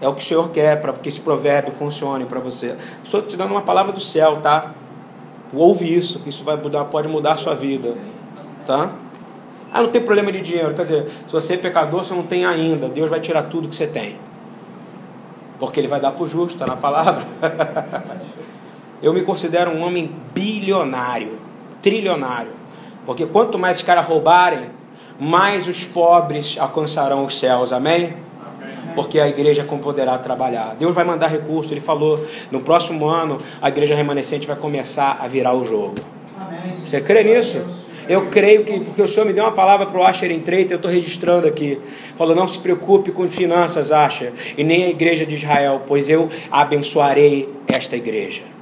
É 0.00 0.08
o 0.08 0.14
que 0.14 0.22
o 0.22 0.24
Senhor 0.24 0.48
quer 0.48 0.80
para 0.80 0.94
que 0.94 1.06
esse 1.06 1.20
provérbio 1.20 1.70
funcione 1.70 2.24
para 2.24 2.40
você. 2.40 2.74
Estou 3.04 3.20
te 3.20 3.36
dando 3.36 3.50
uma 3.50 3.60
palavra 3.60 3.92
do 3.92 4.00
céu, 4.00 4.38
tá? 4.40 4.72
Ouve 5.52 5.94
isso, 5.94 6.18
que 6.20 6.30
isso 6.30 6.42
vai 6.44 6.56
mudar, 6.56 6.86
pode 6.86 7.08
mudar 7.08 7.32
a 7.32 7.36
sua 7.36 7.54
vida. 7.54 7.94
Tá? 8.66 8.90
Ah, 9.70 9.82
não 9.82 9.90
tem 9.90 10.00
problema 10.02 10.32
de 10.32 10.40
dinheiro. 10.40 10.72
Quer 10.72 10.82
dizer, 10.84 11.10
se 11.26 11.32
você 11.32 11.54
é 11.54 11.56
pecador, 11.58 12.02
você 12.02 12.14
não 12.14 12.22
tem 12.22 12.46
ainda. 12.46 12.88
Deus 12.88 13.10
vai 13.10 13.20
tirar 13.20 13.42
tudo 13.42 13.68
que 13.68 13.76
você 13.76 13.86
tem. 13.86 14.16
Porque 15.58 15.78
Ele 15.78 15.88
vai 15.88 16.00
dar 16.00 16.12
para 16.12 16.24
o 16.24 16.26
justo, 16.26 16.54
está 16.54 16.64
na 16.66 16.76
palavra. 16.76 17.26
Eu 19.02 19.12
me 19.12 19.20
considero 19.20 19.72
um 19.72 19.82
homem 19.82 20.10
bilionário, 20.32 21.38
trilionário. 21.82 22.52
Porque 23.04 23.26
quanto 23.26 23.58
mais 23.58 23.76
os 23.76 23.82
caras 23.82 24.06
roubarem, 24.06 24.70
mais 25.18 25.66
os 25.66 25.84
pobres 25.84 26.56
alcançarão 26.58 27.24
os 27.24 27.38
céus. 27.38 27.72
Amém? 27.72 28.26
porque 28.96 29.20
a 29.20 29.28
igreja 29.28 29.62
poderá 29.62 30.16
trabalhar. 30.16 30.74
Deus 30.74 30.94
vai 30.94 31.04
mandar 31.04 31.28
recurso, 31.28 31.72
ele 31.72 31.82
falou, 31.82 32.18
no 32.50 32.60
próximo 32.60 33.06
ano 33.06 33.38
a 33.60 33.68
igreja 33.68 33.94
remanescente 33.94 34.46
vai 34.46 34.56
começar 34.56 35.18
a 35.20 35.28
virar 35.28 35.52
o 35.52 35.64
jogo. 35.64 35.96
Você 36.72 37.00
crê 37.00 37.22
nisso? 37.22 37.62
Eu 38.08 38.28
creio 38.28 38.64
que, 38.64 38.80
porque 38.80 39.02
o 39.02 39.08
Senhor 39.08 39.26
me 39.26 39.32
deu 39.32 39.44
uma 39.44 39.52
palavra 39.52 39.84
para 39.86 40.00
o 40.00 40.02
Asher 40.02 40.30
Entreita, 40.30 40.72
eu 40.72 40.76
estou 40.76 40.90
registrando 40.90 41.46
aqui. 41.46 41.78
Falou, 42.16 42.34
não 42.34 42.48
se 42.48 42.58
preocupe 42.58 43.10
com 43.10 43.28
finanças, 43.28 43.92
Asher, 43.92 44.32
e 44.56 44.64
nem 44.64 44.84
a 44.84 44.88
igreja 44.88 45.26
de 45.26 45.34
Israel, 45.34 45.82
pois 45.86 46.08
eu 46.08 46.28
abençoarei 46.50 47.52
esta 47.68 47.96
igreja. 47.96 48.55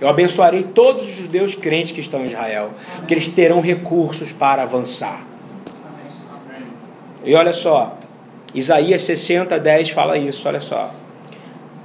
Eu 0.00 0.08
abençoarei 0.08 0.62
todos 0.62 1.02
os 1.02 1.14
judeus 1.14 1.54
crentes 1.54 1.92
que 1.92 2.00
estão 2.00 2.20
em 2.20 2.26
Israel, 2.26 2.72
que 3.06 3.14
eles 3.14 3.28
terão 3.28 3.60
recursos 3.60 4.30
para 4.30 4.62
avançar. 4.62 5.26
E 7.24 7.34
olha 7.34 7.52
só, 7.52 7.98
Isaías 8.54 9.02
60, 9.02 9.58
10 9.58 9.90
fala 9.90 10.16
isso, 10.16 10.46
olha 10.46 10.60
só. 10.60 10.94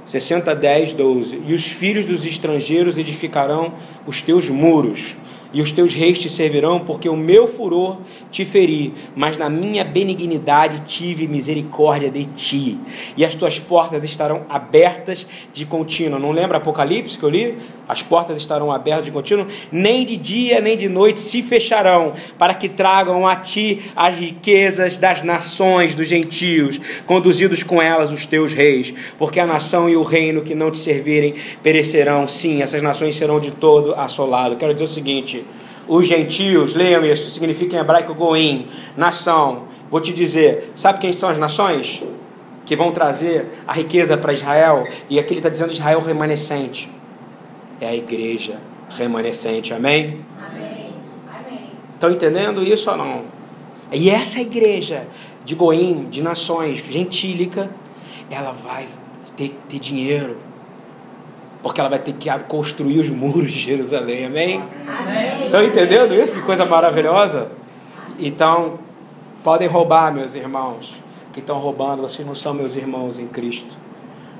60, 0.06 0.54
10, 0.54 0.92
12. 0.92 1.42
E 1.46 1.54
os 1.54 1.64
filhos 1.66 2.04
dos 2.04 2.24
estrangeiros 2.24 2.98
edificarão 2.98 3.72
os 4.06 4.22
teus 4.22 4.48
muros 4.48 5.16
e 5.54 5.62
os 5.62 5.70
teus 5.70 5.94
reis 5.94 6.18
te 6.18 6.28
servirão, 6.28 6.80
porque 6.80 7.08
o 7.08 7.16
meu 7.16 7.46
furor 7.46 7.98
te 8.30 8.44
feri, 8.44 8.92
mas 9.14 9.38
na 9.38 9.48
minha 9.48 9.84
benignidade 9.84 10.82
tive 10.84 11.28
misericórdia 11.28 12.10
de 12.10 12.24
ti, 12.26 12.78
e 13.16 13.24
as 13.24 13.34
tuas 13.34 13.58
portas 13.58 14.02
estarão 14.04 14.44
abertas 14.50 15.26
de 15.52 15.64
contínuo. 15.64 16.18
Não 16.18 16.32
lembra 16.32 16.58
Apocalipse 16.58 17.16
que 17.16 17.22
eu 17.22 17.30
li? 17.30 17.56
As 17.88 18.02
portas 18.02 18.36
estarão 18.36 18.72
abertas 18.72 19.04
de 19.04 19.12
contínuo, 19.12 19.46
nem 19.70 20.04
de 20.04 20.16
dia 20.16 20.60
nem 20.60 20.76
de 20.76 20.88
noite 20.88 21.20
se 21.20 21.40
fecharão, 21.40 22.14
para 22.36 22.54
que 22.54 22.68
tragam 22.68 23.26
a 23.26 23.36
ti 23.36 23.82
as 23.94 24.16
riquezas 24.16 24.98
das 24.98 25.22
nações, 25.22 25.94
dos 25.94 26.08
gentios, 26.08 26.80
conduzidos 27.06 27.62
com 27.62 27.80
elas 27.80 28.10
os 28.10 28.26
teus 28.26 28.52
reis, 28.52 28.92
porque 29.16 29.38
a 29.38 29.46
nação 29.46 29.88
e 29.88 29.96
o 29.96 30.02
reino 30.02 30.42
que 30.42 30.54
não 30.54 30.70
te 30.70 30.78
servirem 30.78 31.34
perecerão, 31.62 32.26
sim, 32.26 32.62
essas 32.62 32.82
nações 32.82 33.14
serão 33.14 33.38
de 33.38 33.52
todo 33.52 33.94
assoladas. 33.94 34.58
Quero 34.58 34.72
dizer 34.72 34.84
o 34.84 34.88
seguinte: 34.88 35.43
os 35.86 36.06
gentios, 36.06 36.74
leiam 36.74 37.04
isso, 37.04 37.30
significa 37.30 37.76
em 37.76 37.80
hebraico 37.80 38.14
goim, 38.14 38.68
nação. 38.96 39.64
Vou 39.90 40.00
te 40.00 40.12
dizer, 40.12 40.72
sabe 40.74 40.98
quem 40.98 41.12
são 41.12 41.28
as 41.28 41.38
nações? 41.38 42.02
Que 42.64 42.74
vão 42.74 42.90
trazer 42.92 43.46
a 43.66 43.72
riqueza 43.72 44.16
para 44.16 44.32
Israel, 44.32 44.84
e 45.08 45.18
aqui 45.18 45.34
ele 45.34 45.40
está 45.40 45.48
dizendo 45.48 45.72
Israel 45.72 46.00
remanescente. 46.00 46.90
É 47.80 47.88
a 47.88 47.94
igreja 47.94 48.58
remanescente, 48.90 49.74
amém? 49.74 50.20
Estão 51.94 52.10
entendendo 52.10 52.62
isso 52.62 52.90
ou 52.90 52.96
não? 52.96 53.22
E 53.92 54.10
essa 54.10 54.40
igreja 54.40 55.06
de 55.44 55.54
Goim, 55.54 56.08
de 56.10 56.22
nações, 56.22 56.78
gentílica, 56.78 57.70
ela 58.30 58.52
vai 58.52 58.88
ter, 59.36 59.54
ter 59.68 59.78
dinheiro, 59.78 60.36
porque 61.64 61.80
ela 61.80 61.88
vai 61.88 61.98
ter 61.98 62.12
que 62.12 62.28
construir 62.40 63.00
os 63.00 63.08
muros 63.08 63.50
de 63.50 63.58
Jerusalém, 63.58 64.26
amém? 64.26 64.62
amém? 64.86 65.30
Estão 65.32 65.64
entendendo 65.64 66.12
isso? 66.12 66.36
Que 66.36 66.42
coisa 66.42 66.66
maravilhosa? 66.66 67.52
Então, 68.18 68.78
podem 69.42 69.66
roubar, 69.66 70.12
meus 70.12 70.34
irmãos, 70.34 70.94
que 71.32 71.40
estão 71.40 71.56
roubando, 71.56 72.02
vocês 72.02 72.28
não 72.28 72.34
são 72.34 72.52
meus 72.52 72.76
irmãos 72.76 73.18
em 73.18 73.26
Cristo. 73.26 73.74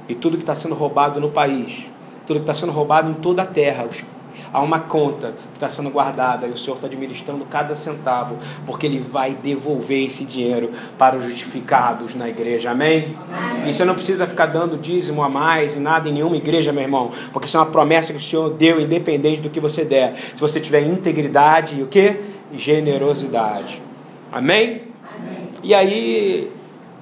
E 0.07 0.14
tudo 0.14 0.37
que 0.37 0.43
está 0.43 0.55
sendo 0.55 0.75
roubado 0.75 1.18
no 1.18 1.31
país, 1.31 1.91
tudo 2.27 2.41
que 2.41 2.43
está 2.43 2.53
sendo 2.53 2.72
roubado 2.72 3.11
em 3.11 3.14
toda 3.14 3.41
a 3.41 3.47
terra, 3.47 3.87
os, 3.87 4.05
Há 4.53 4.61
uma 4.61 4.80
conta 4.80 5.35
que 5.53 5.57
está 5.57 5.68
sendo 5.68 5.91
guardada 5.91 6.47
e 6.47 6.51
o 6.51 6.57
Senhor 6.57 6.76
está 6.76 6.87
administrando 6.87 7.45
cada 7.45 7.74
centavo, 7.74 8.39
porque 8.66 8.87
Ele 8.87 8.99
vai 8.99 9.35
devolver 9.35 10.07
esse 10.07 10.24
dinheiro 10.24 10.72
para 10.99 11.16
os 11.16 11.24
justificados 11.24 12.14
na 12.14 12.28
igreja. 12.28 12.70
Amém? 12.70 13.16
Amém? 13.32 13.70
E 13.70 13.74
você 13.74 13.85
não 13.85 13.95
precisa 13.95 14.26
ficar 14.26 14.47
dando 14.47 14.76
dízimo 14.76 15.22
a 15.22 15.28
mais 15.28 15.74
e 15.74 15.78
nada 15.78 16.09
em 16.09 16.12
nenhuma 16.12 16.37
igreja, 16.37 16.72
meu 16.72 16.82
irmão, 16.82 17.11
porque 17.32 17.47
isso 17.47 17.57
é 17.57 17.61
uma 17.61 17.66
promessa 17.66 18.12
que 18.12 18.18
o 18.18 18.22
Senhor 18.22 18.51
deu, 18.51 18.80
independente 18.80 19.41
do 19.41 19.51
que 19.51 19.61
você 19.61 19.85
der. 19.85 20.16
Se 20.35 20.41
você 20.41 20.61
tiver 20.61 20.82
integridade 20.82 21.78
e 21.78 21.82
o 21.82 21.87
que? 21.87 22.20
Generosidade. 22.53 23.82
Amém? 24.30 24.82
Amém? 25.16 25.49
E 25.62 25.74
aí, 25.74 26.51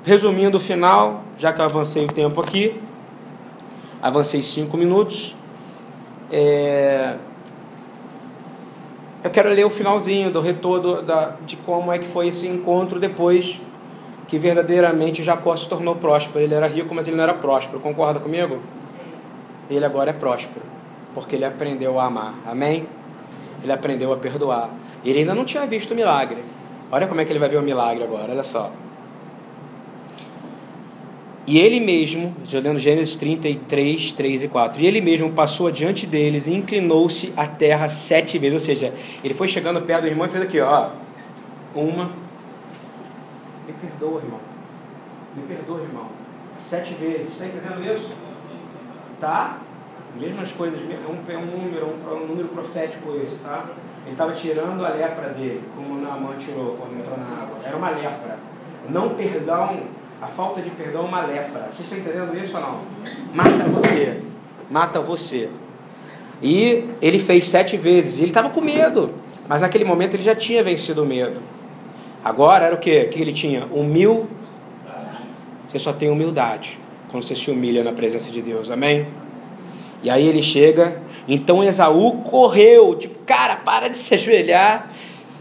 resumindo 0.05 0.57
o 0.57 0.61
final, 0.61 1.25
já 1.39 1.53
que 1.53 1.61
eu 1.61 1.65
avancei 1.65 2.05
o 2.05 2.09
tempo 2.09 2.41
aqui, 2.41 2.81
avancei 4.01 4.43
cinco 4.43 4.77
minutos. 4.77 5.35
É... 6.33 7.17
Eu 9.23 9.31
quero 9.31 9.51
ler 9.51 9.65
o 9.65 9.71
finalzinho 9.71 10.33
do 10.33 10.41
retorno 10.41 11.03
da, 11.03 11.37
de 11.47 11.57
como 11.59 11.93
é 11.93 11.99
que 11.99 12.07
foi 12.07 12.29
esse 12.29 12.49
encontro 12.49 12.99
depois 12.99 13.61
que 14.27 14.39
verdadeiramente 14.39 15.23
Jacó 15.23 15.55
se 15.55 15.69
tornou 15.69 15.95
próspero. 15.95 16.43
Ele 16.43 16.55
era 16.55 16.67
rico, 16.67 16.95
mas 16.95 17.07
ele 17.07 17.17
não 17.17 17.23
era 17.23 17.35
próspero. 17.35 17.79
Concorda 17.79 18.19
comigo? 18.19 18.61
Ele 19.71 19.85
agora 19.85 20.11
é 20.11 20.13
próspero, 20.13 20.65
porque 21.15 21.37
ele 21.37 21.45
aprendeu 21.45 22.01
a 22.01 22.07
amar. 22.07 22.35
Amém? 22.47 22.89
Ele 23.63 23.71
aprendeu 23.71 24.13
a 24.13 24.17
perdoar. 24.17 24.71
Ele 25.05 25.21
ainda 25.21 25.35
não 25.35 25.45
tinha 25.45 25.67
visto 25.67 25.93
o 25.93 25.95
milagre. 25.95 26.43
Olha 26.91 27.07
como 27.07 27.21
é 27.21 27.25
que 27.25 27.31
ele 27.33 27.39
vai 27.39 27.49
ver 27.49 27.59
o 27.59 27.63
milagre 27.63 28.03
agora, 28.03 28.33
olha 28.33 28.43
só. 28.43 28.71
E 31.45 31.59
ele 31.59 31.81
mesmo, 31.81 32.35
já 32.45 32.61
lendo 32.61 32.79
Gênesis 32.79 33.17
33, 33.17 34.13
3 34.13 34.43
e 34.45 34.49
4, 34.49 34.81
e 34.81 34.87
ele 34.87 35.01
mesmo 35.01 35.33
passou 35.33 35.67
adiante 35.67 36.07
deles 36.07 36.47
e 36.47 36.55
inclinou-se 36.55 37.33
à 37.37 37.47
terra 37.47 37.89
sete 37.89 38.39
vezes. 38.39 38.55
Ou 38.55 38.61
seja, 38.61 38.95
ele 39.25 39.35
foi 39.35 39.49
chegando 39.49 39.83
perto 39.83 40.03
do 40.03 40.07
irmão 40.07 40.27
e 40.27 40.31
fez 40.31 40.45
aqui, 40.45 40.61
ó. 40.61 40.91
Uma. 41.75 42.11
Me 43.67 43.73
perdoa, 43.73 44.21
irmão. 44.21 44.41
Me 45.35 45.43
perdoa, 45.43 45.81
irmão. 45.81 46.09
Sete 46.65 46.95
vezes. 46.95 47.29
Está 47.29 47.47
entendendo 47.47 47.85
isso? 47.93 48.13
Tá? 49.21 49.59
Mesmas 50.21 50.53
coisas. 50.53 50.79
É 50.79 51.09
um, 51.09 51.39
um 51.39 51.47
número, 51.47 51.87
um, 51.87 52.23
um 52.23 52.27
número 52.27 52.49
profético 52.49 53.17
esse, 53.17 53.37
tá? 53.37 53.67
Ele 54.05 54.13
estava 54.13 54.33
tirando 54.33 54.85
a 54.85 54.91
lepra 54.91 55.31
dele, 55.31 55.63
como 55.75 56.01
Naaman 56.01 56.37
tirou 56.39 56.77
quando 56.77 57.01
entrou 57.01 57.17
na 57.17 57.43
água. 57.43 57.59
Era 57.65 57.77
uma 57.77 57.91
lepra. 57.91 58.39
Não 58.89 59.11
perdão 59.11 59.81
a 60.23 60.29
falta 60.29 60.63
de 60.63 60.71
perdão 60.71 61.03
é 61.03 61.09
uma 61.09 61.27
lepra. 61.27 61.69
Vocês 61.73 61.81
estão 61.81 61.99
entendendo 61.99 62.37
isso 62.39 62.57
ou 62.57 62.63
não? 62.63 62.81
Mata 63.35 63.65
você. 63.69 64.21
Mata 64.71 65.01
você. 65.01 65.49
E 66.41 66.85
ele 67.03 67.19
fez 67.19 67.49
sete 67.49 67.77
vezes. 67.77 68.19
Ele 68.19 68.29
estava 68.29 68.49
com 68.49 68.61
medo. 68.61 69.13
Mas 69.49 69.63
naquele 69.63 69.85
momento 69.85 70.15
ele 70.15 70.23
já 70.23 70.37
tinha 70.37 70.63
vencido 70.63 71.03
o 71.03 71.07
medo. 71.07 71.43
Agora 72.25 72.67
era 72.67 72.75
o 72.77 72.79
que? 72.79 73.03
O 73.03 73.09
que 73.09 73.21
ele 73.21 73.33
tinha? 73.33 73.67
Humil. 73.73 74.29
Você 75.67 75.81
só 75.81 75.93
tem 75.93 76.09
humildade 76.09 76.79
quando 77.11 77.25
você 77.25 77.35
se 77.35 77.51
humilha 77.51 77.83
na 77.83 77.93
presença 77.93 78.31
de 78.31 78.41
Deus. 78.41 78.71
Amém? 78.71 79.09
E 80.05 80.09
aí 80.09 80.29
ele 80.29 80.43
chega. 80.43 81.03
Então 81.27 81.65
Esaú 81.65 82.23
correu. 82.23 82.95
Tipo, 82.95 83.19
cara, 83.27 83.57
para 83.57 83.89
de 83.89 83.97
se 83.97 84.15
ajoelhar 84.15 84.89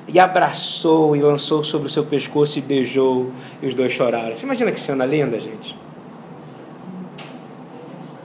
e 0.07 0.19
abraçou 0.19 1.15
e 1.15 1.21
lançou 1.21 1.63
sobre 1.63 1.87
o 1.87 1.89
seu 1.89 2.03
pescoço 2.03 2.59
e 2.59 2.61
beijou, 2.61 3.31
e 3.61 3.67
os 3.67 3.73
dois 3.73 3.91
choraram. 3.91 4.33
Você 4.33 4.45
imagina 4.45 4.71
que 4.71 4.79
cena 4.79 5.05
linda, 5.05 5.39
gente? 5.39 5.75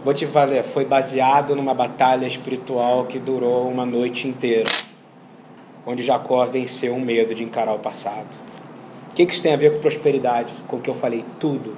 Vou 0.04 0.14
te 0.14 0.26
fazer, 0.26 0.62
foi 0.62 0.84
baseado 0.84 1.56
numa 1.56 1.74
batalha 1.74 2.26
espiritual 2.26 3.06
que 3.06 3.18
durou 3.18 3.68
uma 3.68 3.84
noite 3.84 4.28
inteira, 4.28 4.70
onde 5.84 6.02
Jacó 6.02 6.44
venceu 6.44 6.94
o 6.94 7.00
medo 7.00 7.34
de 7.34 7.42
encarar 7.42 7.74
o 7.74 7.78
passado. 7.78 8.36
O 9.10 9.14
que 9.14 9.22
isso 9.24 9.42
tem 9.42 9.52
a 9.52 9.56
ver 9.56 9.72
com 9.74 9.80
prosperidade? 9.80 10.52
Com 10.68 10.76
o 10.76 10.80
que 10.80 10.90
eu 10.90 10.94
falei? 10.94 11.24
Tudo. 11.40 11.76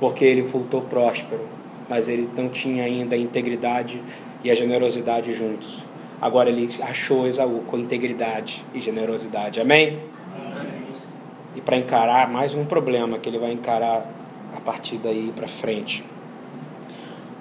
Porque 0.00 0.24
ele 0.24 0.42
voltou 0.42 0.80
próspero, 0.82 1.42
mas 1.88 2.08
ele 2.08 2.28
não 2.36 2.48
tinha 2.48 2.84
ainda 2.84 3.16
a 3.16 3.18
integridade 3.18 4.00
e 4.42 4.50
a 4.50 4.54
generosidade 4.54 5.32
juntos. 5.32 5.85
Agora 6.20 6.48
ele 6.48 6.68
achou 6.80 7.26
Esaú 7.26 7.62
com 7.66 7.78
integridade 7.78 8.64
e 8.74 8.80
generosidade. 8.80 9.60
Amém? 9.60 9.98
Amém. 10.34 10.72
E 11.54 11.60
para 11.60 11.76
encarar 11.76 12.28
mais 12.30 12.54
um 12.54 12.64
problema 12.64 13.18
que 13.18 13.28
ele 13.28 13.38
vai 13.38 13.52
encarar 13.52 14.06
a 14.56 14.60
partir 14.60 14.98
daí 14.98 15.32
para 15.34 15.46
frente. 15.46 16.02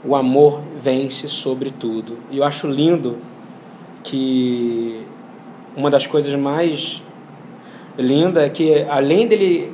O 0.04 0.16
amor 0.16 0.62
vence 0.80 1.28
sobre 1.28 1.70
tudo. 1.72 2.18
E 2.30 2.38
eu 2.38 2.44
acho 2.44 2.68
lindo 2.68 3.18
que 4.04 5.02
uma 5.76 5.90
das 5.90 6.06
coisas 6.06 6.34
mais 6.38 7.02
linda 7.98 8.46
é 8.46 8.50
que 8.50 8.84
além 8.84 9.28
dele 9.28 9.74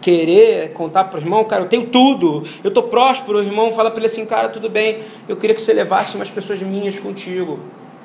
querer 0.00 0.72
contar 0.72 1.04
para 1.04 1.18
o 1.18 1.22
irmão, 1.22 1.44
cara, 1.44 1.64
eu 1.64 1.68
tenho 1.68 1.86
tudo, 1.86 2.44
eu 2.62 2.68
estou 2.68 2.84
próspero, 2.84 3.38
o 3.38 3.42
irmão 3.42 3.72
fala 3.72 3.90
para 3.90 4.00
ele 4.00 4.06
assim, 4.06 4.24
cara, 4.24 4.48
tudo 4.48 4.70
bem, 4.70 5.00
eu 5.28 5.36
queria 5.36 5.54
que 5.54 5.60
você 5.60 5.72
levasse 5.72 6.14
umas 6.14 6.30
pessoas 6.30 6.62
minhas 6.62 6.98
contigo. 6.98 7.58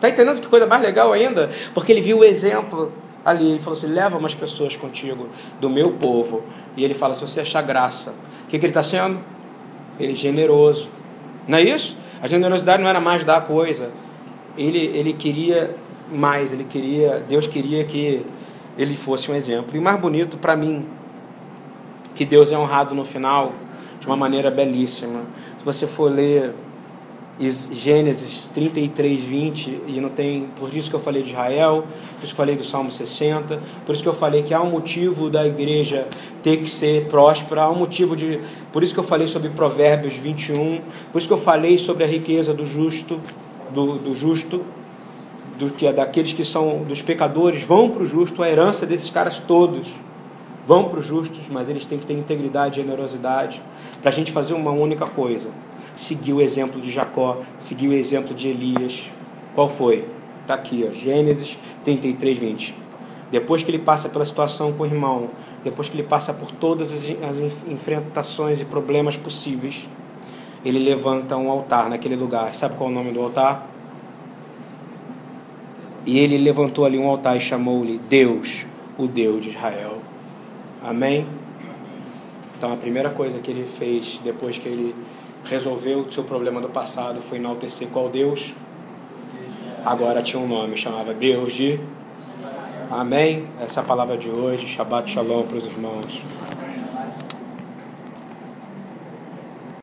Está 0.04 0.10
entendendo 0.10 0.41
que 0.41 0.47
coisa 0.47 0.68
mais 0.68 0.82
legal 0.82 1.14
ainda? 1.14 1.49
Porque 1.74 1.89
ele 1.89 2.01
viu 2.01 2.20
o 2.20 2.24
exemplo 2.26 2.91
ali. 3.24 3.51
Ele 3.51 3.60
falou 3.60 3.78
assim: 3.78 3.88
leva 3.88 4.18
umas 4.18 4.36
pessoas 4.36 4.76
contigo, 4.76 5.30
do 5.62 5.70
meu 5.70 5.91
povo. 5.91 6.43
E 6.76 6.84
ele 6.84 6.93
fala: 6.93 7.14
se 7.14 7.22
você 7.22 7.39
achar 7.39 7.62
graça, 7.62 8.14
o 8.43 8.47
que, 8.49 8.60
que 8.60 8.66
ele 8.66 8.72
está 8.72 8.84
sendo? 8.84 9.22
Ele 9.97 10.12
é 10.12 10.16
generoso. 10.16 10.89
Não 11.47 11.58
é 11.58 11.62
isso? 11.62 11.95
A 12.22 12.28
generosidade 12.28 12.84
não 12.84 12.89
era 12.89 12.99
mais 12.99 13.24
dar 13.24 13.47
coisa. 13.47 13.91
Ele, 14.58 14.78
ele 14.78 15.14
queria 15.14 15.74
mais, 16.12 16.51
ele 16.51 16.66
queria, 16.66 17.24
Deus 17.26 17.47
queria 17.47 17.86
que 17.86 18.26
ele 18.78 18.97
fosse 18.97 19.32
um 19.32 19.36
exemplo. 19.36 19.78
E 19.78 19.80
mais 19.80 19.97
bonito 20.01 20.38
para 20.38 20.54
mim, 20.54 20.86
que 22.14 22.26
Deus 22.26 22.51
é 22.51 22.58
honrado 22.58 22.93
no 22.93 23.06
final 23.06 23.54
de 24.01 24.06
uma 24.06 24.18
maneira 24.18 24.51
belíssima. 24.51 25.22
Se 25.58 25.64
você 25.64 25.88
for 25.88 26.12
ler 26.12 26.54
Gênesis 27.40 28.48
33, 28.54 29.22
20, 29.22 29.82
e 29.88 30.00
não 30.00 30.10
tem, 30.10 30.50
por 30.60 30.72
isso 30.72 30.88
que 30.88 30.96
eu 30.96 31.00
falei 31.00 31.24
de 31.24 31.32
Israel, 31.32 31.84
por 32.20 32.24
isso 32.24 32.28
que 32.28 32.32
eu 32.34 32.46
falei 32.46 32.56
do 32.56 32.64
Salmo 32.64 32.92
60, 32.92 33.60
por 33.84 33.94
isso 33.94 34.04
que 34.04 34.10
eu 34.10 34.14
falei 34.14 34.44
que 34.44 34.54
há 34.54 34.62
um 34.62 34.70
motivo 34.70 35.32
da 35.32 35.46
igreja 35.46 36.08
ter 36.44 36.58
que 36.58 36.70
ser 36.70 37.08
próspera, 37.08 37.64
há 37.64 37.72
um 37.72 37.76
motivo 37.76 38.16
de, 38.16 38.40
por 38.72 38.84
isso 38.84 38.94
que 38.94 39.00
eu 39.00 39.04
falei 39.04 39.28
sobre 39.28 39.50
Provérbios 39.50 40.14
21, 40.14 40.82
por 41.12 41.18
isso 41.18 41.28
que 41.28 41.34
eu 41.34 41.40
falei 41.40 41.80
sobre 41.80 42.04
a 42.04 42.08
riqueza 42.08 42.54
do 42.54 42.66
justo, 42.68 43.20
do, 43.74 43.98
do 43.98 44.14
justo, 44.14 44.62
do 45.58 45.72
que 45.72 45.88
é 45.88 45.94
daqueles 45.94 46.34
que 46.34 46.46
são 46.46 46.84
dos 46.84 47.02
pecadores, 47.02 47.64
vão 47.64 47.90
para 47.90 48.04
o 48.04 48.06
justo, 48.06 48.44
a 48.44 48.50
herança 48.50 48.86
desses 48.86 49.10
caras 49.10 49.40
todos 49.40 49.88
vão 50.68 50.88
para 50.88 51.00
os 51.00 51.06
justos, 51.08 51.42
mas 51.50 51.68
eles 51.68 51.84
têm 51.84 51.98
que 51.98 52.06
ter 52.06 52.14
integridade 52.14 52.80
e 52.80 52.84
generosidade 52.84 53.62
para 54.02 54.12
a 54.12 54.14
gente 54.14 54.32
fazer 54.32 54.54
uma 54.54 54.72
única 54.72 55.08
coisa 55.08 55.50
seguiu 55.96 56.38
o 56.38 56.41
exemplo 56.41 56.82
de 56.82 56.91
Jacó, 56.91 57.41
seguiu 57.60 57.91
o 57.91 57.94
exemplo 57.94 58.34
de 58.34 58.50
Elias. 58.50 59.04
Qual 59.56 59.70
foi? 59.70 60.08
Está 60.41 60.56
aqui, 60.56 60.86
ó, 60.88 60.91
Gênesis 60.91 61.58
33, 61.84 62.38
20. 62.38 62.76
Depois 63.32 63.64
que 63.64 63.72
ele 63.72 63.80
passa 63.80 64.10
pela 64.10 64.26
situação 64.26 64.74
com 64.74 64.84
o 64.84 64.86
irmão, 64.86 65.30
depois 65.64 65.89
que 65.89 65.96
ele 65.96 66.04
passa 66.04 66.34
por 66.34 66.52
todas 66.52 66.91
as, 66.91 67.04
as 67.28 67.66
enfrentações 67.68 68.62
e 68.62 68.66
problemas 68.66 69.16
possíveis, 69.16 69.88
ele 70.64 70.80
levanta 70.80 71.36
um 71.36 71.50
altar 71.50 71.89
naquele 71.89 72.16
lugar. 72.16 72.54
Sabe 72.54 72.76
qual 72.76 72.89
é 72.89 72.91
o 72.91 72.96
nome 72.96 73.12
do 73.12 73.22
altar? 73.22 73.68
E 76.06 76.20
ele 76.20 76.38
levantou 76.38 76.86
ali 76.86 76.98
um 76.98 77.08
altar 77.08 77.38
e 77.38 77.39
chamou-lhe 77.39 78.00
Deus, 78.10 78.66
o 78.98 79.08
Deus 79.08 79.41
de 79.41 79.50
Israel. 79.50 79.98
Amém? 80.84 81.26
Então 82.58 82.74
a 82.74 82.78
primeira 82.78 83.10
coisa 83.10 83.39
que 83.39 83.50
ele 83.50 83.66
fez 83.66 84.20
depois 84.24 84.58
que 84.58 84.68
ele 84.68 84.96
resolveu 85.46 86.00
o 86.00 86.12
seu 86.12 86.24
problema 86.24 86.62
do 86.62 86.70
passado, 86.70 87.22
foi 87.22 87.38
enaltecer 87.38 87.88
qual 87.89 88.10
Deus? 88.10 88.54
Agora 89.86 90.22
tinha 90.22 90.41
um 90.41 90.48
nome, 90.48 90.78
chamava 90.78 91.14
Deus 91.14 91.54
de. 91.54 91.80
Amém? 92.89 93.44
Essa 93.60 93.80
é 93.80 93.84
a 93.84 93.86
palavra 93.86 94.18
de 94.18 94.30
hoje. 94.30 94.68
Shabbat 94.68 95.12
Shalom 95.12 95.44
para 95.44 95.58
os 95.58 95.66
irmãos. 95.66 96.22